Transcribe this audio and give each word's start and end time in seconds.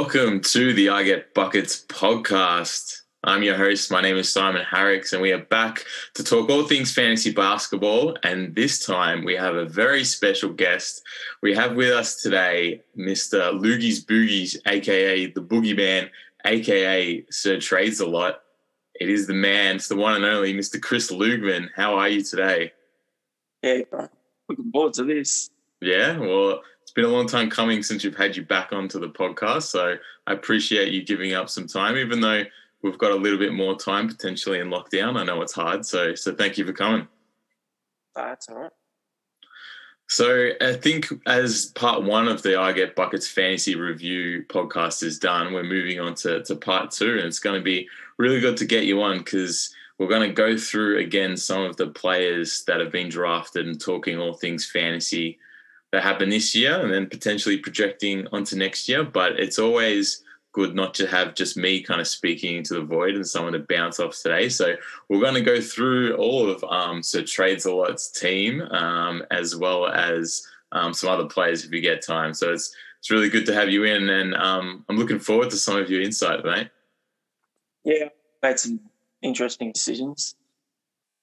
Welcome 0.00 0.42
to 0.42 0.72
the 0.74 0.90
I 0.90 1.02
Get 1.02 1.34
Buckets 1.34 1.84
podcast. 1.88 3.00
I'm 3.24 3.42
your 3.42 3.56
host. 3.56 3.90
My 3.90 4.00
name 4.00 4.16
is 4.16 4.32
Simon 4.32 4.62
Harricks, 4.64 5.12
and 5.12 5.20
we 5.20 5.32
are 5.32 5.42
back 5.42 5.84
to 6.14 6.22
talk 6.22 6.48
all 6.48 6.62
things 6.62 6.94
fantasy 6.94 7.32
basketball. 7.32 8.16
And 8.22 8.54
this 8.54 8.86
time 8.86 9.24
we 9.24 9.34
have 9.34 9.56
a 9.56 9.64
very 9.64 10.04
special 10.04 10.52
guest. 10.52 11.02
We 11.42 11.52
have 11.56 11.74
with 11.74 11.90
us 11.90 12.22
today 12.22 12.84
Mr. 12.96 13.52
Loogies 13.60 14.06
Boogies, 14.06 14.56
aka 14.66 15.32
the 15.32 15.40
Boogie 15.40 15.76
Boogeyman, 15.76 16.10
aka 16.44 17.24
Sir 17.28 17.58
Trades 17.58 17.98
a 17.98 18.06
Lot. 18.06 18.42
It 19.00 19.10
is 19.10 19.26
the 19.26 19.34
man, 19.34 19.76
it's 19.76 19.88
the 19.88 19.96
one 19.96 20.14
and 20.14 20.24
only 20.24 20.54
Mr. 20.54 20.80
Chris 20.80 21.10
Lugman. 21.10 21.70
How 21.74 21.98
are 21.98 22.08
you 22.08 22.22
today? 22.22 22.72
Bro. 23.62 24.08
Looking 24.48 24.70
forward 24.70 24.92
to 24.94 25.02
this. 25.02 25.50
Yeah, 25.80 26.18
well, 26.18 26.62
been 26.98 27.04
a 27.04 27.08
long 27.08 27.28
time 27.28 27.48
coming 27.48 27.80
since 27.80 28.02
we've 28.02 28.16
had 28.16 28.36
you 28.36 28.42
back 28.42 28.72
onto 28.72 28.98
the 28.98 29.08
podcast. 29.08 29.62
So 29.62 29.96
I 30.26 30.32
appreciate 30.32 30.92
you 30.92 31.04
giving 31.04 31.32
up 31.32 31.48
some 31.48 31.68
time, 31.68 31.96
even 31.96 32.20
though 32.20 32.42
we've 32.82 32.98
got 32.98 33.12
a 33.12 33.14
little 33.14 33.38
bit 33.38 33.52
more 33.52 33.78
time 33.78 34.08
potentially 34.08 34.58
in 34.58 34.66
lockdown. 34.66 35.16
I 35.16 35.22
know 35.22 35.40
it's 35.42 35.52
hard. 35.52 35.86
So 35.86 36.16
so 36.16 36.34
thank 36.34 36.58
you 36.58 36.66
for 36.66 36.72
coming. 36.72 37.06
That's 38.16 38.48
all 38.48 38.56
right. 38.56 38.72
So 40.08 40.50
I 40.60 40.72
think 40.72 41.06
as 41.24 41.66
part 41.66 42.02
one 42.02 42.26
of 42.26 42.42
the 42.42 42.58
I 42.58 42.72
Get 42.72 42.96
Buckets 42.96 43.28
fantasy 43.28 43.76
review 43.76 44.44
podcast 44.48 45.04
is 45.04 45.20
done, 45.20 45.52
we're 45.52 45.62
moving 45.62 46.00
on 46.00 46.16
to, 46.16 46.42
to 46.42 46.56
part 46.56 46.90
two. 46.90 47.12
And 47.12 47.26
it's 47.26 47.38
going 47.38 47.60
to 47.60 47.64
be 47.64 47.88
really 48.16 48.40
good 48.40 48.56
to 48.56 48.64
get 48.64 48.86
you 48.86 49.02
on 49.02 49.18
because 49.18 49.72
we're 49.98 50.08
going 50.08 50.28
to 50.28 50.34
go 50.34 50.56
through 50.56 50.98
again 50.98 51.36
some 51.36 51.62
of 51.62 51.76
the 51.76 51.86
players 51.86 52.64
that 52.64 52.80
have 52.80 52.90
been 52.90 53.08
drafted 53.08 53.68
and 53.68 53.80
talking 53.80 54.18
all 54.18 54.34
things 54.34 54.68
fantasy 54.68 55.38
that 55.92 56.02
happened 56.02 56.32
this 56.32 56.54
year 56.54 56.80
and 56.80 56.92
then 56.92 57.06
potentially 57.06 57.56
projecting 57.58 58.26
onto 58.32 58.56
next 58.56 58.88
year. 58.88 59.04
But 59.04 59.38
it's 59.38 59.58
always 59.58 60.22
good 60.52 60.74
not 60.74 60.94
to 60.94 61.06
have 61.06 61.34
just 61.34 61.56
me 61.56 61.82
kind 61.82 62.00
of 62.00 62.08
speaking 62.08 62.56
into 62.56 62.74
the 62.74 62.82
void 62.82 63.14
and 63.14 63.26
someone 63.26 63.52
to 63.52 63.60
bounce 63.60 64.00
off 64.00 64.16
today. 64.20 64.48
So 64.48 64.76
we're 65.08 65.20
going 65.20 65.34
to 65.34 65.40
go 65.40 65.60
through 65.60 66.16
all 66.16 66.48
of 66.50 66.64
um, 66.64 67.02
Sir 67.02 67.22
Trades 67.22 67.64
a 67.66 67.72
Lot's 67.72 68.10
team 68.10 68.62
um, 68.62 69.22
as 69.30 69.56
well 69.56 69.86
as 69.86 70.46
um, 70.72 70.92
some 70.92 71.10
other 71.10 71.26
players 71.26 71.64
if 71.64 71.72
you 71.72 71.80
get 71.80 72.04
time. 72.04 72.34
So 72.34 72.52
it's 72.52 72.74
it's 72.98 73.10
really 73.10 73.28
good 73.28 73.46
to 73.46 73.54
have 73.54 73.68
you 73.68 73.84
in, 73.84 74.08
and 74.08 74.34
um, 74.34 74.84
I'm 74.88 74.96
looking 74.96 75.20
forward 75.20 75.50
to 75.50 75.56
some 75.56 75.76
of 75.76 75.88
your 75.88 76.02
insight, 76.02 76.44
mate. 76.44 76.68
Yeah, 77.84 78.08
made 78.42 78.58
some 78.58 78.80
interesting 79.22 79.70
decisions. 79.70 80.34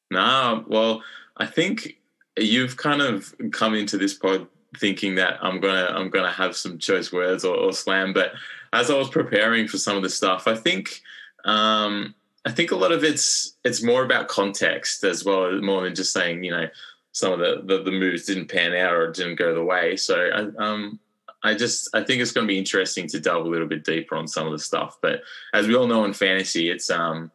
Nah, 0.09 0.63
well, 0.67 1.03
I 1.35 1.45
think 1.45 1.97
you've 2.37 2.77
kind 2.77 3.01
of 3.01 3.35
come 3.51 3.75
into 3.75 3.97
this 3.97 4.13
pod 4.13 4.47
thinking 4.77 5.15
that 5.15 5.37
I'm 5.41 5.59
gonna 5.59 5.87
I'm 5.93 6.09
gonna 6.09 6.31
have 6.31 6.55
some 6.55 6.77
choice 6.77 7.11
words 7.11 7.45
or, 7.45 7.55
or 7.55 7.73
slam, 7.73 8.13
but 8.13 8.33
as 8.73 8.89
I 8.89 8.97
was 8.97 9.09
preparing 9.09 9.67
for 9.67 9.77
some 9.77 9.97
of 9.97 10.03
the 10.03 10.09
stuff, 10.09 10.47
I 10.47 10.55
think 10.55 11.01
um, 11.45 12.13
I 12.45 12.51
think 12.51 12.71
a 12.71 12.75
lot 12.75 12.91
of 12.91 13.03
it's 13.03 13.55
it's 13.63 13.83
more 13.83 14.03
about 14.03 14.27
context 14.27 15.03
as 15.03 15.23
well, 15.23 15.51
more 15.61 15.83
than 15.83 15.95
just 15.95 16.13
saying 16.13 16.43
you 16.43 16.51
know 16.51 16.67
some 17.11 17.33
of 17.33 17.39
the 17.39 17.61
the, 17.65 17.83
the 17.83 17.91
moves 17.91 18.25
didn't 18.25 18.49
pan 18.49 18.73
out 18.73 18.93
or 18.93 19.11
didn't 19.11 19.35
go 19.35 19.53
the 19.53 19.63
way. 19.63 19.95
So 19.95 20.15
I, 20.15 20.63
um, 20.63 20.99
I 21.43 21.53
just 21.53 21.89
I 21.93 22.03
think 22.03 22.21
it's 22.21 22.31
going 22.31 22.45
to 22.47 22.51
be 22.51 22.57
interesting 22.57 23.07
to 23.07 23.19
delve 23.19 23.45
a 23.45 23.49
little 23.49 23.67
bit 23.67 23.85
deeper 23.85 24.15
on 24.15 24.27
some 24.27 24.45
of 24.47 24.51
the 24.51 24.59
stuff. 24.59 24.97
But 25.01 25.21
as 25.53 25.67
we 25.67 25.75
all 25.75 25.87
know 25.87 26.05
in 26.05 26.13
fantasy, 26.13 26.69
it's 26.69 26.89
um 26.89 27.31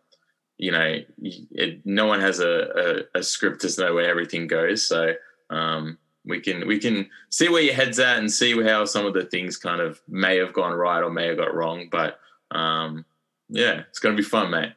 you 0.58 0.72
know 0.72 0.98
it, 1.22 1.86
no 1.86 2.06
one 2.06 2.20
has 2.20 2.40
a, 2.40 3.06
a, 3.14 3.18
a 3.20 3.22
script 3.22 3.62
to 3.62 3.80
know 3.80 3.94
where 3.94 4.10
everything 4.10 4.46
goes. 4.46 4.86
So 4.86 5.14
um, 5.48 5.98
we 6.24 6.40
can 6.40 6.66
we 6.66 6.78
can 6.78 7.08
see 7.30 7.48
where 7.48 7.62
your 7.62 7.74
head's 7.74 7.98
at 7.98 8.18
and 8.18 8.30
see 8.30 8.60
how 8.62 8.84
some 8.84 9.06
of 9.06 9.14
the 9.14 9.24
things 9.24 9.56
kind 9.56 9.80
of 9.80 10.00
may 10.08 10.36
have 10.36 10.52
gone 10.52 10.72
right 10.72 11.02
or 11.02 11.10
may 11.10 11.28
have 11.28 11.38
got 11.38 11.54
wrong. 11.54 11.88
But 11.90 12.18
um, 12.50 13.04
yeah, 13.48 13.82
it's 13.88 13.98
going 13.98 14.16
to 14.16 14.22
be 14.22 14.28
fun, 14.28 14.50
mate. 14.50 14.72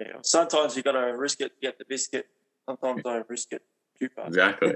Yeah. 0.00 0.18
Sometimes 0.22 0.76
you 0.76 0.82
got 0.82 0.92
to 0.92 1.16
risk 1.16 1.40
it, 1.40 1.52
get 1.60 1.78
the 1.78 1.84
biscuit. 1.84 2.26
Sometimes 2.66 3.02
I 3.04 3.22
risk 3.28 3.52
it 3.52 3.62
too. 3.98 4.08
Exactly. 4.26 4.74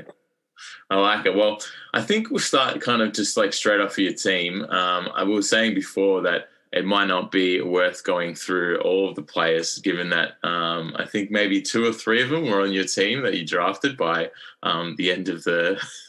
I 0.90 0.96
like 0.96 1.26
it. 1.26 1.34
Well, 1.34 1.58
I 1.94 2.02
think 2.02 2.30
we'll 2.30 2.40
start 2.40 2.80
kind 2.80 3.02
of 3.02 3.12
just 3.12 3.36
like 3.36 3.52
straight 3.52 3.80
off 3.80 3.94
for 3.94 4.02
your 4.02 4.12
team. 4.12 4.62
Um, 4.64 5.08
I 5.14 5.22
was 5.24 5.48
saying 5.48 5.74
before 5.74 6.22
that 6.22 6.48
it 6.72 6.86
might 6.86 7.06
not 7.06 7.30
be 7.30 7.60
worth 7.60 8.02
going 8.02 8.34
through 8.34 8.78
all 8.78 9.08
of 9.08 9.14
the 9.14 9.22
players, 9.22 9.78
given 9.78 10.08
that 10.10 10.36
um, 10.42 10.94
I 10.96 11.04
think 11.04 11.30
maybe 11.30 11.60
two 11.60 11.84
or 11.84 11.92
three 11.92 12.22
of 12.22 12.30
them 12.30 12.46
were 12.46 12.62
on 12.62 12.72
your 12.72 12.84
team 12.84 13.22
that 13.22 13.34
you 13.34 13.46
drafted 13.46 13.96
by 13.96 14.30
um, 14.62 14.94
the 14.96 15.12
end 15.12 15.28
of 15.28 15.44
the 15.44 15.78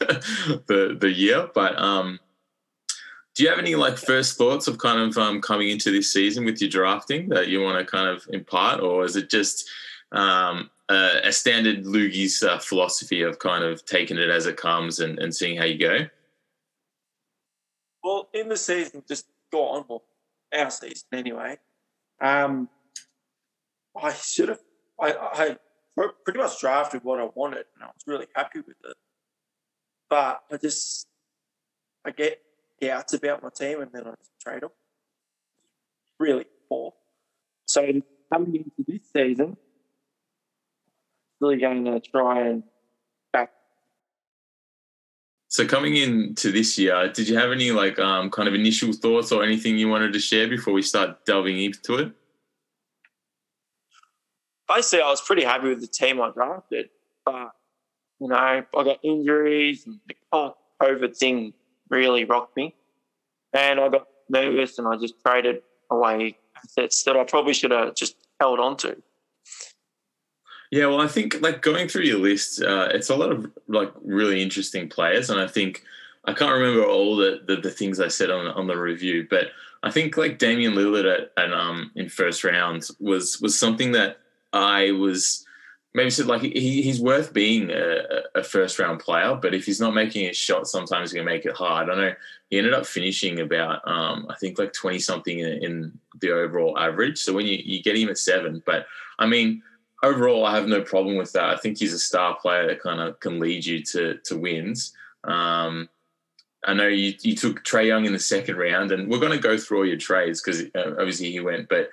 the, 0.66 0.96
the 0.98 1.10
year. 1.10 1.50
But 1.54 1.78
um, 1.78 2.18
do 3.34 3.42
you 3.42 3.50
have 3.50 3.58
any 3.58 3.74
like 3.74 3.98
first 3.98 4.38
thoughts 4.38 4.66
of 4.66 4.78
kind 4.78 5.00
of 5.00 5.18
um, 5.18 5.42
coming 5.42 5.68
into 5.68 5.90
this 5.90 6.10
season 6.10 6.46
with 6.46 6.60
your 6.62 6.70
drafting 6.70 7.28
that 7.28 7.48
you 7.48 7.60
want 7.60 7.78
to 7.78 7.84
kind 7.84 8.08
of 8.08 8.26
impart, 8.32 8.80
or 8.80 9.04
is 9.04 9.16
it 9.16 9.28
just 9.28 9.68
um, 10.12 10.70
a, 10.88 11.20
a, 11.24 11.32
standard 11.32 11.84
Loogies 11.84 12.42
uh, 12.42 12.58
philosophy 12.58 13.20
of 13.20 13.38
kind 13.38 13.64
of 13.64 13.84
taking 13.84 14.16
it 14.16 14.30
as 14.30 14.46
it 14.46 14.56
comes 14.56 15.00
and, 15.00 15.18
and 15.18 15.34
seeing 15.34 15.58
how 15.58 15.64
you 15.64 15.78
go? 15.78 16.06
Well, 18.02 18.28
in 18.32 18.48
the 18.48 18.56
season, 18.56 19.02
just 19.08 19.26
go 19.50 19.66
on. 19.66 19.84
Well, 19.88 20.04
our 20.54 20.70
season 20.70 21.06
anyway. 21.12 21.58
Um, 22.20 22.68
I 24.00 24.12
should 24.12 24.48
have. 24.48 24.60
I, 25.00 25.12
I 25.12 25.56
pretty 26.24 26.38
much 26.38 26.60
drafted 26.60 27.04
what 27.04 27.20
I 27.20 27.28
wanted, 27.34 27.64
and 27.74 27.84
I 27.84 27.86
was 27.86 28.02
really 28.06 28.26
happy 28.34 28.60
with 28.60 28.76
it. 28.84 28.96
But 30.08 30.40
I 30.50 30.56
just 30.56 31.06
I 32.04 32.10
get 32.10 32.40
doubts 32.80 33.14
about 33.14 33.42
my 33.42 33.50
team, 33.56 33.80
and 33.80 33.90
then 33.92 34.02
I 34.06 34.10
just 34.10 34.40
trade 34.40 34.62
them. 34.62 34.70
Really 36.18 36.46
poor. 36.68 36.94
So 37.66 37.86
coming 38.32 38.56
into 38.56 38.84
this 38.86 39.02
season, 39.12 39.56
really 41.40 41.56
going 41.56 41.84
to 41.84 42.00
try 42.00 42.46
and 42.46 42.62
so 45.54 45.64
coming 45.64 45.94
into 45.94 46.50
this 46.50 46.76
year, 46.76 47.08
did 47.12 47.28
you 47.28 47.38
have 47.38 47.52
any 47.52 47.70
like 47.70 47.96
um, 48.00 48.28
kind 48.28 48.48
of 48.48 48.54
initial 48.54 48.92
thoughts 48.92 49.30
or 49.30 49.44
anything 49.44 49.78
you 49.78 49.88
wanted 49.88 50.12
to 50.14 50.18
share 50.18 50.48
before 50.48 50.74
we 50.74 50.82
start 50.82 51.24
delving 51.26 51.62
into 51.62 51.94
it? 51.94 52.12
Basically, 54.66 55.02
I 55.02 55.10
was 55.10 55.20
pretty 55.20 55.44
happy 55.44 55.68
with 55.68 55.80
the 55.80 55.86
team 55.86 56.20
I 56.20 56.32
drafted, 56.32 56.88
but 57.24 57.52
you 58.18 58.26
know, 58.26 58.34
I 58.34 58.64
got 58.72 58.98
injuries 59.04 59.86
and 59.86 60.00
the 60.08 60.54
COVID 60.82 61.16
thing 61.16 61.52
really 61.88 62.24
rocked 62.24 62.56
me, 62.56 62.74
and 63.52 63.78
I 63.78 63.88
got 63.90 64.08
nervous 64.28 64.80
and 64.80 64.88
I 64.88 64.96
just 64.96 65.14
traded 65.24 65.62
away 65.88 66.36
assets 66.56 67.04
that 67.04 67.16
I 67.16 67.22
probably 67.22 67.54
should 67.54 67.70
have 67.70 67.94
just 67.94 68.16
held 68.40 68.58
on 68.58 68.76
to. 68.78 69.00
Yeah, 70.74 70.86
well, 70.86 71.00
I 71.00 71.06
think 71.06 71.40
like 71.40 71.62
going 71.62 71.86
through 71.86 72.02
your 72.02 72.18
list, 72.18 72.60
uh, 72.60 72.88
it's 72.90 73.08
a 73.08 73.14
lot 73.14 73.30
of 73.30 73.48
like 73.68 73.92
really 74.02 74.42
interesting 74.42 74.88
players, 74.88 75.30
and 75.30 75.38
I 75.38 75.46
think 75.46 75.84
I 76.24 76.32
can't 76.32 76.52
remember 76.52 76.84
all 76.84 77.14
the, 77.14 77.42
the, 77.46 77.58
the 77.58 77.70
things 77.70 78.00
I 78.00 78.08
said 78.08 78.28
on 78.28 78.48
on 78.48 78.66
the 78.66 78.76
review, 78.76 79.24
but 79.30 79.50
I 79.84 79.92
think 79.92 80.16
like 80.16 80.38
Damian 80.38 80.74
Lillard 80.74 81.06
at, 81.06 81.30
at 81.36 81.52
um 81.52 81.92
in 81.94 82.08
first 82.08 82.42
round 82.42 82.88
was 82.98 83.40
was 83.40 83.56
something 83.56 83.92
that 83.92 84.18
I 84.52 84.90
was 84.90 85.46
maybe 85.94 86.10
said 86.10 86.26
like 86.26 86.42
he, 86.42 86.82
he's 86.82 87.00
worth 87.00 87.32
being 87.32 87.70
a, 87.70 88.22
a, 88.34 88.42
first 88.42 88.80
round 88.80 88.98
player, 88.98 89.38
but 89.40 89.54
if 89.54 89.66
he's 89.66 89.80
not 89.80 89.94
making 89.94 90.26
his 90.26 90.36
shot, 90.36 90.66
sometimes 90.66 91.12
he's 91.12 91.14
gonna 91.14 91.32
make 91.32 91.46
it 91.46 91.54
hard. 91.54 91.88
I 91.88 91.94
know 91.94 92.14
he 92.50 92.58
ended 92.58 92.74
up 92.74 92.84
finishing 92.84 93.38
about 93.38 93.86
um 93.86 94.26
I 94.28 94.34
think 94.40 94.58
like 94.58 94.72
twenty 94.72 94.98
something 94.98 95.38
in, 95.38 95.62
in 95.62 95.98
the 96.20 96.32
overall 96.32 96.76
average. 96.76 97.20
So 97.20 97.32
when 97.32 97.46
you 97.46 97.58
you 97.64 97.80
get 97.80 97.96
him 97.96 98.08
at 98.08 98.18
seven, 98.18 98.60
but 98.66 98.86
I 99.20 99.26
mean 99.26 99.62
overall, 100.04 100.44
I 100.44 100.54
have 100.54 100.68
no 100.68 100.82
problem 100.82 101.16
with 101.16 101.32
that. 101.32 101.44
I 101.44 101.56
think 101.56 101.78
he's 101.78 101.92
a 101.92 101.98
star 101.98 102.36
player 102.40 102.66
that 102.68 102.80
kind 102.80 103.00
of 103.00 103.18
can 103.20 103.40
lead 103.40 103.64
you 103.64 103.82
to 103.84 104.18
to 104.24 104.38
wins. 104.38 104.92
Um, 105.24 105.88
I 106.66 106.74
know 106.74 106.88
you, 106.88 107.14
you 107.20 107.34
took 107.36 107.64
Trae 107.64 107.86
Young 107.86 108.06
in 108.06 108.12
the 108.12 108.18
second 108.18 108.56
round, 108.56 108.92
and 108.92 109.10
we're 109.10 109.18
going 109.18 109.32
to 109.32 109.38
go 109.38 109.58
through 109.58 109.78
all 109.78 109.86
your 109.86 109.98
trades 109.98 110.40
because 110.40 110.62
uh, 110.74 110.94
obviously 110.98 111.30
he 111.30 111.40
went. 111.40 111.68
But 111.68 111.90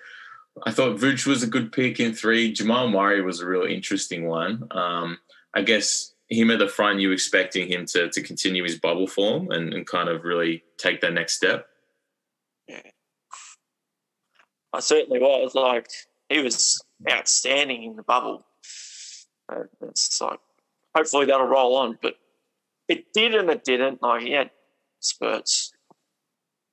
I 0.66 0.72
thought 0.72 0.98
Vooch 0.98 1.26
was 1.26 1.44
a 1.44 1.48
good 1.48 1.72
pick 1.72 2.00
in 2.00 2.14
three. 2.14 2.54
Jamal 2.54 2.90
Murray 2.90 3.22
was 3.22 3.40
a 3.40 3.46
real 3.46 3.64
interesting 3.64 4.28
one. 4.28 4.68
Um, 4.72 5.18
I 5.54 5.62
guess 5.62 6.14
him 6.30 6.52
at 6.52 6.60
the 6.60 6.68
front, 6.68 7.00
you 7.00 7.12
expecting 7.12 7.68
him 7.68 7.86
to 7.88 8.10
to 8.10 8.22
continue 8.22 8.64
his 8.64 8.80
bubble 8.80 9.08
form 9.08 9.52
and, 9.52 9.74
and 9.74 9.88
kind 9.88 10.10
of 10.10 10.24
really 10.24 10.64
take 10.78 11.02
that 11.02 11.14
next 11.14 11.34
step. 11.34 11.68
I 14.74 14.80
certainly 14.80 15.20
was. 15.20 15.54
Like 15.54 15.88
he 16.30 16.40
was 16.40 16.82
outstanding 17.10 17.84
in 17.84 17.96
the 17.96 18.04
bubble. 18.04 18.46
Uh, 19.52 19.64
it's 19.82 20.20
like 20.22 20.40
hopefully 20.96 21.26
that'll 21.26 21.48
roll 21.48 21.76
on, 21.76 21.98
but 22.02 22.16
it 22.88 23.14
did 23.14 23.36
and 23.36 23.50
it 23.50 23.64
didn't. 23.64 24.02
Like 24.02 24.22
he 24.22 24.32
had 24.32 24.52
spurts. 25.00 25.74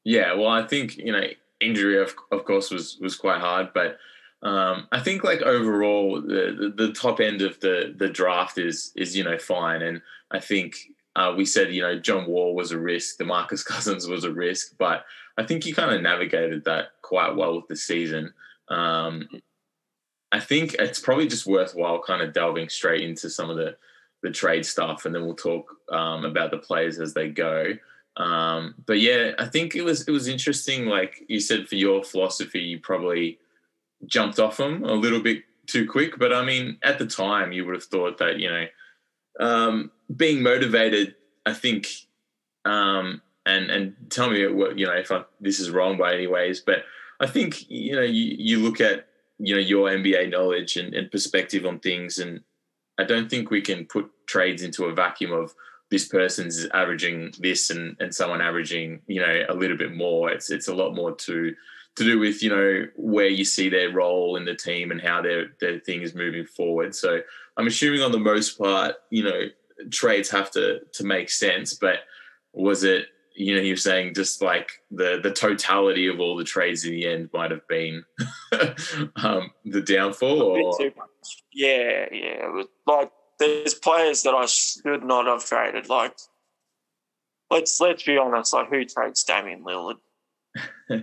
Yeah, 0.05 0.35
well, 0.35 0.49
I 0.49 0.67
think 0.67 0.97
you 0.97 1.13
know 1.13 1.25
injury 1.61 2.01
of 2.01 2.15
of 2.31 2.45
course 2.45 2.71
was 2.71 2.99
was 3.01 3.17
quite 3.17 3.41
hard, 3.41 3.71
but 3.75 3.99
um, 4.43 4.87
I 4.93 5.01
think 5.01 5.25
like 5.25 5.43
overall 5.43 6.21
the, 6.21 6.73
the, 6.77 6.87
the 6.87 6.93
top 6.93 7.21
end 7.21 7.43
of 7.43 7.59
the 7.61 7.95
the 7.97 8.09
draft 8.09 8.59
is 8.59 8.93
is 8.97 9.17
you 9.17 9.25
know 9.25 9.39
fine, 9.39 9.83
and 9.83 10.01
I 10.31 10.41
think 10.41 10.77
uh, 11.19 11.35
we 11.37 11.45
said, 11.45 11.75
you 11.75 11.83
know, 11.83 11.99
John 11.99 12.27
Wall 12.27 12.55
was 12.55 12.71
a 12.71 12.79
risk, 12.79 13.17
the 13.17 13.25
Marcus 13.25 13.63
Cousins 13.65 14.07
was 14.07 14.25
a 14.25 14.33
risk, 14.33 14.75
but 14.79 15.05
I 15.37 15.43
think 15.43 15.65
he 15.65 15.73
kind 15.73 15.95
of 15.95 16.01
navigated 16.01 16.65
that 16.65 16.93
quite 17.03 17.35
well 17.35 17.57
with 17.57 17.67
the 17.69 17.77
season. 17.77 18.33
Um, 18.69 19.29
I 20.31 20.41
think 20.41 20.75
it's 20.75 21.01
probably 21.01 21.27
just 21.27 21.47
worthwhile 21.47 22.01
kind 22.01 22.23
of 22.23 22.33
delving 22.33 22.69
straight 22.69 23.03
into 23.03 23.31
some 23.31 23.51
of 23.51 23.57
the 23.57 23.77
the 24.23 24.31
trade 24.31 24.67
stuff, 24.67 25.05
and 25.05 25.15
then 25.15 25.25
we'll 25.25 25.35
talk 25.35 25.77
um, 25.93 26.25
about 26.25 26.51
the 26.51 26.59
players 26.59 26.99
as 26.99 27.15
they 27.15 27.29
go. 27.29 27.75
Um, 28.17 28.75
but 28.85 28.99
yeah, 28.99 29.33
I 29.39 29.47
think 29.47 29.75
it 29.75 29.83
was 29.83 30.07
it 30.07 30.11
was 30.11 30.29
interesting. 30.29 30.87
Like 30.87 31.25
you 31.29 31.41
said, 31.41 31.69
for 31.69 31.77
your 31.77 32.03
philosophy, 32.03 32.61
you 32.61 32.81
probably 32.81 33.39
jumped 34.07 34.39
off 34.39 34.57
them 34.57 34.85
a 34.85 34.93
little 34.93 35.21
bit 35.21 35.45
too 35.67 35.87
quick. 35.87 36.19
But 36.19 36.33
I 36.33 36.45
mean, 36.45 36.79
at 36.83 36.99
the 36.99 37.07
time, 37.07 37.53
you 37.53 37.65
would 37.65 37.75
have 37.75 37.85
thought 37.85 38.19
that 38.19 38.39
you 38.39 38.51
know, 38.51 38.67
um, 39.41 39.91
being 40.15 40.43
motivated. 40.43 41.15
I 41.47 41.55
think, 41.55 41.87
um, 42.65 43.23
and 43.47 43.71
and 43.71 43.95
tell 44.11 44.29
me 44.29 44.47
what 44.49 44.79
you 44.79 44.87
know 44.87 44.93
if 44.93 45.13
I, 45.13 45.23
this 45.41 45.61
is 45.61 45.71
wrong 45.71 45.97
by 45.97 46.13
any 46.13 46.27
ways, 46.27 46.61
but 46.61 46.85
I 47.21 47.27
think 47.27 47.71
you 47.71 47.95
know 47.95 48.03
you, 48.03 48.37
you 48.39 48.59
look 48.59 48.81
at 48.81 49.08
you 49.39 49.55
know 49.55 49.61
your 49.61 49.89
NBA 49.89 50.31
knowledge 50.31 50.77
and, 50.77 50.95
and 50.95 51.11
perspective 51.11 51.65
on 51.67 51.79
things, 51.81 52.19
and 52.19 52.41
I 52.99 53.05
don't 53.05 53.31
think 53.31 53.51
we 53.51 53.61
can 53.61 53.87
put 53.87 54.11
trades 54.27 54.63
into 54.63 54.85
a 54.85 54.95
vacuum 54.95 55.33
of 55.33 55.55
this 55.91 56.07
person's 56.07 56.67
averaging 56.75 57.33
this 57.39 57.71
and, 57.71 57.97
and 57.99 58.15
someone 58.15 58.43
averaging, 58.43 59.01
you 59.07 59.21
know, 59.21 59.45
a 59.49 59.55
little 59.55 59.77
bit 59.77 59.95
more. 59.95 60.31
It's 60.31 60.51
it's 60.51 60.69
a 60.69 60.75
lot 60.75 60.95
more 60.95 61.15
to 61.15 61.55
to 61.97 62.05
do 62.05 62.19
with, 62.19 62.43
you 62.43 62.51
know, 62.51 62.87
where 62.97 63.29
you 63.29 63.45
see 63.45 63.69
their 63.69 63.91
role 63.91 64.37
in 64.37 64.45
the 64.45 64.55
team 64.55 64.91
and 64.91 65.01
how 65.01 65.23
their 65.23 65.53
their 65.61 65.81
thing 65.81 66.03
is 66.03 66.15
moving 66.15 66.45
forward. 66.45 66.95
So 66.95 67.21
I'm 67.57 67.67
assuming 67.67 68.03
on 68.03 68.13
the 68.13 68.19
most 68.19 68.59
part, 68.59 68.97
you 69.11 69.23
know, 69.23 69.43
trades 69.91 70.31
have 70.31 70.51
to 70.53 70.81
to 70.93 71.05
make 71.05 71.31
sense, 71.31 71.75
but 71.75 72.01
was 72.53 72.85
it 72.85 73.07
you 73.39 73.55
know, 73.55 73.63
you're 73.63 73.77
saying 73.77 74.15
just 74.15 74.43
like 74.43 74.73
the 74.91 75.21
the 75.23 75.31
totality 75.31 76.09
of 76.09 76.19
all 76.19 76.37
the 76.37 76.45
trades 76.45 76.85
in 76.85 76.91
the 76.91 77.07
end 77.07 77.31
might 77.33 77.53
have 77.53 77.67
been 77.69 78.05
um, 79.17 79.53
the 79.65 79.81
downfall. 79.81 80.43
Or? 80.43 80.91
Yeah, 81.53 82.07
yeah. 82.11 82.63
Like 82.85 83.13
there's 83.39 83.75
players 83.75 84.25
that 84.25 84.35
I 84.35 84.47
should 84.47 85.05
not 85.05 85.27
have 85.27 85.45
traded. 85.45 85.89
Like 85.89 86.17
let's 87.49 87.81
let's 87.81 88.03
be 88.03 88.19
honest. 88.19 88.53
Like 88.53 88.71
who 88.71 88.85
trades 88.85 89.23
Damian 89.23 89.63
Lillard? 89.63 89.99
who 90.89 90.99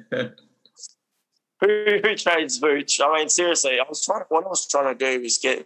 who 1.61 2.15
trades 2.15 2.59
Vooch? 2.59 2.99
I 3.01 3.17
mean, 3.17 3.29
seriously, 3.29 3.79
I 3.79 3.85
was 3.87 4.03
trying. 4.03 4.23
What 4.27 4.43
I 4.43 4.49
was 4.49 4.67
trying 4.67 4.97
to 4.97 5.05
do 5.05 5.23
is 5.23 5.39
get, 5.41 5.65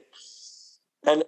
and 1.04 1.24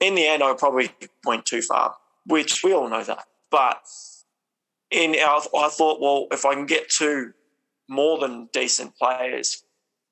in 0.00 0.16
the 0.16 0.26
end, 0.26 0.42
I 0.42 0.52
probably 0.54 0.90
went 1.24 1.46
too 1.46 1.62
far, 1.62 1.94
which 2.26 2.64
we 2.64 2.72
all 2.72 2.88
know 2.88 3.04
that. 3.04 3.24
But 3.52 3.82
in 4.90 5.16
our, 5.20 5.40
I 5.56 5.68
thought, 5.68 6.00
well, 6.00 6.26
if 6.30 6.44
I 6.44 6.54
can 6.54 6.66
get 6.66 6.88
two 6.88 7.32
more 7.88 8.18
than 8.18 8.48
decent 8.52 8.96
players 8.96 9.62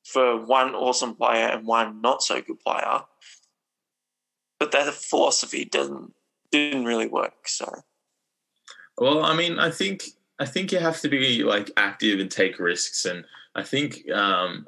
for 0.05 0.45
one 0.45 0.75
awesome 0.75 1.15
player 1.15 1.49
and 1.49 1.67
one 1.67 2.01
not 2.01 2.23
so 2.23 2.41
good 2.41 2.61
player, 2.61 3.01
but 4.59 4.73
that 4.73 4.93
philosophy 4.95 5.65
didn't 5.65 6.13
didn't 6.51 6.85
really 6.85 7.09
work. 7.09 7.49
So, 7.49 7.71
well, 8.99 9.25
I 9.25 9.35
mean, 9.35 9.59
I 9.59 9.71
think 9.71 10.05
I 10.39 10.47
think 10.47 10.73
you 10.73 10.79
have 10.79 11.01
to 11.01 11.09
be 11.09 11.43
like 11.43 11.71
active 11.77 12.21
and 12.21 12.31
take 12.31 12.59
risks, 12.59 13.05
and 13.05 13.25
I 13.55 13.63
think 13.63 14.11
um, 14.11 14.67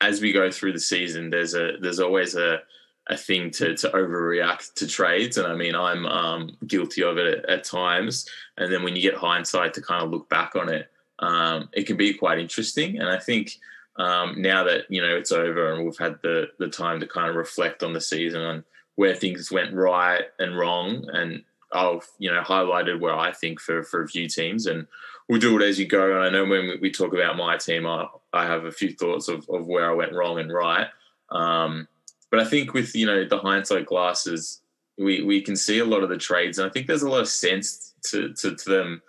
as 0.00 0.20
we 0.20 0.32
go 0.32 0.50
through 0.50 0.72
the 0.72 0.80
season, 0.80 1.30
there's 1.30 1.54
a 1.54 1.72
there's 1.80 2.00
always 2.00 2.34
a 2.34 2.60
a 3.08 3.16
thing 3.16 3.50
to 3.50 3.74
to 3.76 3.88
overreact 3.90 4.74
to 4.74 4.86
trades, 4.86 5.36
and 5.36 5.46
I 5.46 5.54
mean 5.54 5.74
I'm 5.74 6.06
um, 6.06 6.56
guilty 6.66 7.02
of 7.02 7.18
it 7.18 7.38
at, 7.38 7.48
at, 7.48 7.64
times. 7.64 8.26
And 8.56 8.72
then 8.72 8.82
when 8.82 8.96
you 8.96 9.02
get 9.02 9.14
hindsight 9.14 9.74
to 9.74 9.82
kind 9.82 10.02
of 10.02 10.10
look 10.10 10.28
back 10.28 10.56
on 10.56 10.68
it, 10.68 10.90
um, 11.18 11.68
it 11.72 11.86
can 11.86 11.96
be 11.96 12.14
quite 12.14 12.38
interesting. 12.38 12.98
And 12.98 13.08
I 13.08 13.18
think 13.18 13.58
um, 13.96 14.40
now 14.40 14.64
that 14.64 14.90
you 14.90 15.02
know 15.02 15.16
it's 15.16 15.32
over 15.32 15.72
and 15.72 15.84
we've 15.84 15.98
had 15.98 16.18
the 16.22 16.48
the 16.58 16.68
time 16.68 17.00
to 17.00 17.06
kind 17.06 17.28
of 17.28 17.36
reflect 17.36 17.82
on 17.82 17.92
the 17.92 18.00
season 18.00 18.40
on 18.40 18.64
where 18.96 19.14
things 19.14 19.50
went 19.50 19.74
right 19.74 20.24
and 20.38 20.56
wrong, 20.56 21.06
and 21.12 21.42
I've 21.72 22.08
you 22.18 22.30
know 22.30 22.42
highlighted 22.42 23.00
where 23.00 23.14
I 23.14 23.32
think 23.32 23.60
for 23.60 23.82
for 23.82 24.02
a 24.02 24.08
few 24.08 24.28
teams, 24.28 24.66
and 24.66 24.86
we'll 25.28 25.40
do 25.40 25.60
it 25.60 25.64
as 25.64 25.78
you 25.78 25.86
go. 25.86 26.14
And 26.14 26.24
I 26.24 26.30
know 26.30 26.44
when 26.44 26.78
we 26.80 26.90
talk 26.90 27.12
about 27.12 27.36
my 27.36 27.56
team, 27.56 27.86
I, 27.86 28.06
I 28.32 28.46
have 28.46 28.64
a 28.64 28.72
few 28.72 28.92
thoughts 28.92 29.28
of, 29.28 29.48
of 29.48 29.66
where 29.66 29.90
I 29.90 29.94
went 29.94 30.12
wrong 30.12 30.38
and 30.38 30.52
right. 30.52 30.88
Um, 31.30 31.88
but 32.34 32.44
I 32.44 32.48
think 32.48 32.74
with 32.74 32.96
you 32.96 33.06
know 33.06 33.24
the 33.24 33.38
hindsight 33.38 33.86
glasses, 33.86 34.60
we 34.98 35.22
we 35.22 35.40
can 35.40 35.54
see 35.54 35.78
a 35.78 35.84
lot 35.84 36.02
of 36.02 36.08
the 36.08 36.18
trades, 36.18 36.58
and 36.58 36.68
I 36.68 36.72
think 36.72 36.88
there's 36.88 37.02
a 37.02 37.08
lot 37.08 37.20
of 37.20 37.28
sense 37.28 37.94
to 38.06 38.32
to, 38.32 38.56
to 38.56 38.70
them 38.70 39.02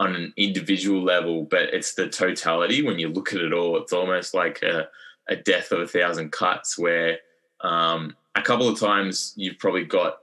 on 0.00 0.16
an 0.16 0.32
individual 0.36 1.00
level. 1.00 1.44
But 1.44 1.72
it's 1.72 1.94
the 1.94 2.08
totality 2.08 2.82
when 2.82 2.98
you 2.98 3.06
look 3.06 3.32
at 3.32 3.40
it 3.40 3.52
all. 3.52 3.76
It's 3.76 3.92
almost 3.92 4.34
like 4.34 4.64
a, 4.64 4.88
a 5.28 5.36
death 5.36 5.70
of 5.70 5.78
a 5.78 5.86
thousand 5.86 6.32
cuts, 6.32 6.76
where 6.76 7.18
um, 7.60 8.16
a 8.34 8.42
couple 8.42 8.68
of 8.68 8.80
times 8.80 9.32
you've 9.36 9.60
probably 9.60 9.84
got 9.84 10.18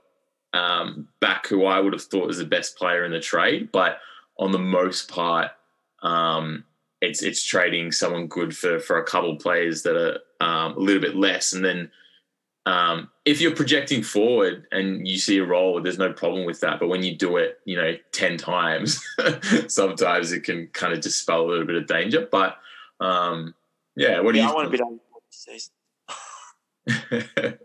um, 0.52 1.08
back 1.22 1.46
who 1.46 1.64
I 1.64 1.80
would 1.80 1.94
have 1.94 2.02
thought 2.02 2.26
was 2.26 2.36
the 2.36 2.44
best 2.44 2.76
player 2.76 3.06
in 3.06 3.10
the 3.10 3.20
trade, 3.20 3.72
but 3.72 4.00
on 4.38 4.52
the 4.52 4.58
most 4.58 5.10
part, 5.10 5.52
um, 6.02 6.64
it's 7.00 7.22
it's 7.22 7.42
trading 7.42 7.90
someone 7.90 8.26
good 8.26 8.54
for 8.54 8.78
for 8.80 8.98
a 8.98 9.04
couple 9.04 9.30
of 9.30 9.38
players 9.38 9.82
that 9.84 9.96
are 9.96 10.18
um, 10.46 10.76
a 10.76 10.78
little 10.78 11.00
bit 11.00 11.16
less, 11.16 11.54
and 11.54 11.64
then 11.64 11.90
um, 12.66 13.10
if 13.24 13.40
you're 13.40 13.54
projecting 13.54 14.02
forward 14.02 14.66
and 14.70 15.06
you 15.08 15.18
see 15.18 15.38
a 15.38 15.44
role, 15.44 15.80
there's 15.80 15.98
no 15.98 16.12
problem 16.12 16.44
with 16.44 16.60
that. 16.60 16.78
But 16.78 16.88
when 16.88 17.02
you 17.02 17.16
do 17.16 17.36
it, 17.36 17.58
you 17.64 17.76
know, 17.76 17.96
10 18.12 18.36
times, 18.36 19.02
sometimes 19.68 20.32
it 20.32 20.44
can 20.44 20.68
kind 20.68 20.92
of 20.92 21.00
dispel 21.00 21.42
a 21.42 21.48
little 21.48 21.66
bit 21.66 21.76
of 21.76 21.86
danger. 21.86 22.28
But 22.30 22.58
um, 23.00 23.54
yeah, 23.96 24.20
what 24.20 24.34
yeah, 24.34 24.42
do 24.42 24.46
you 24.46 24.52
I 24.52 24.54
want 24.54 24.66
to 24.66 24.70
be 24.70 24.78
done 24.78 25.00
this 25.30 25.46
season. 25.46 25.72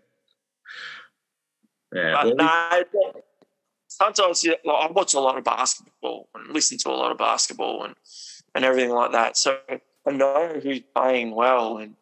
yeah. 1.93 2.23
But, 2.23 2.37
no, 2.37 3.21
sometimes 3.87 4.45
like, 4.45 4.59
I 4.65 4.91
watch 4.91 5.13
a 5.13 5.19
lot 5.19 5.37
of 5.37 5.43
basketball 5.43 6.29
and 6.35 6.53
listen 6.53 6.77
to 6.79 6.89
a 6.89 6.91
lot 6.91 7.11
of 7.11 7.17
basketball 7.17 7.83
and, 7.83 7.95
and 8.53 8.63
everything 8.63 8.91
like 8.91 9.11
that. 9.11 9.35
So 9.35 9.57
I 10.07 10.11
know 10.11 10.59
who's 10.63 10.81
playing 10.95 11.35
well 11.35 11.79
and, 11.79 11.95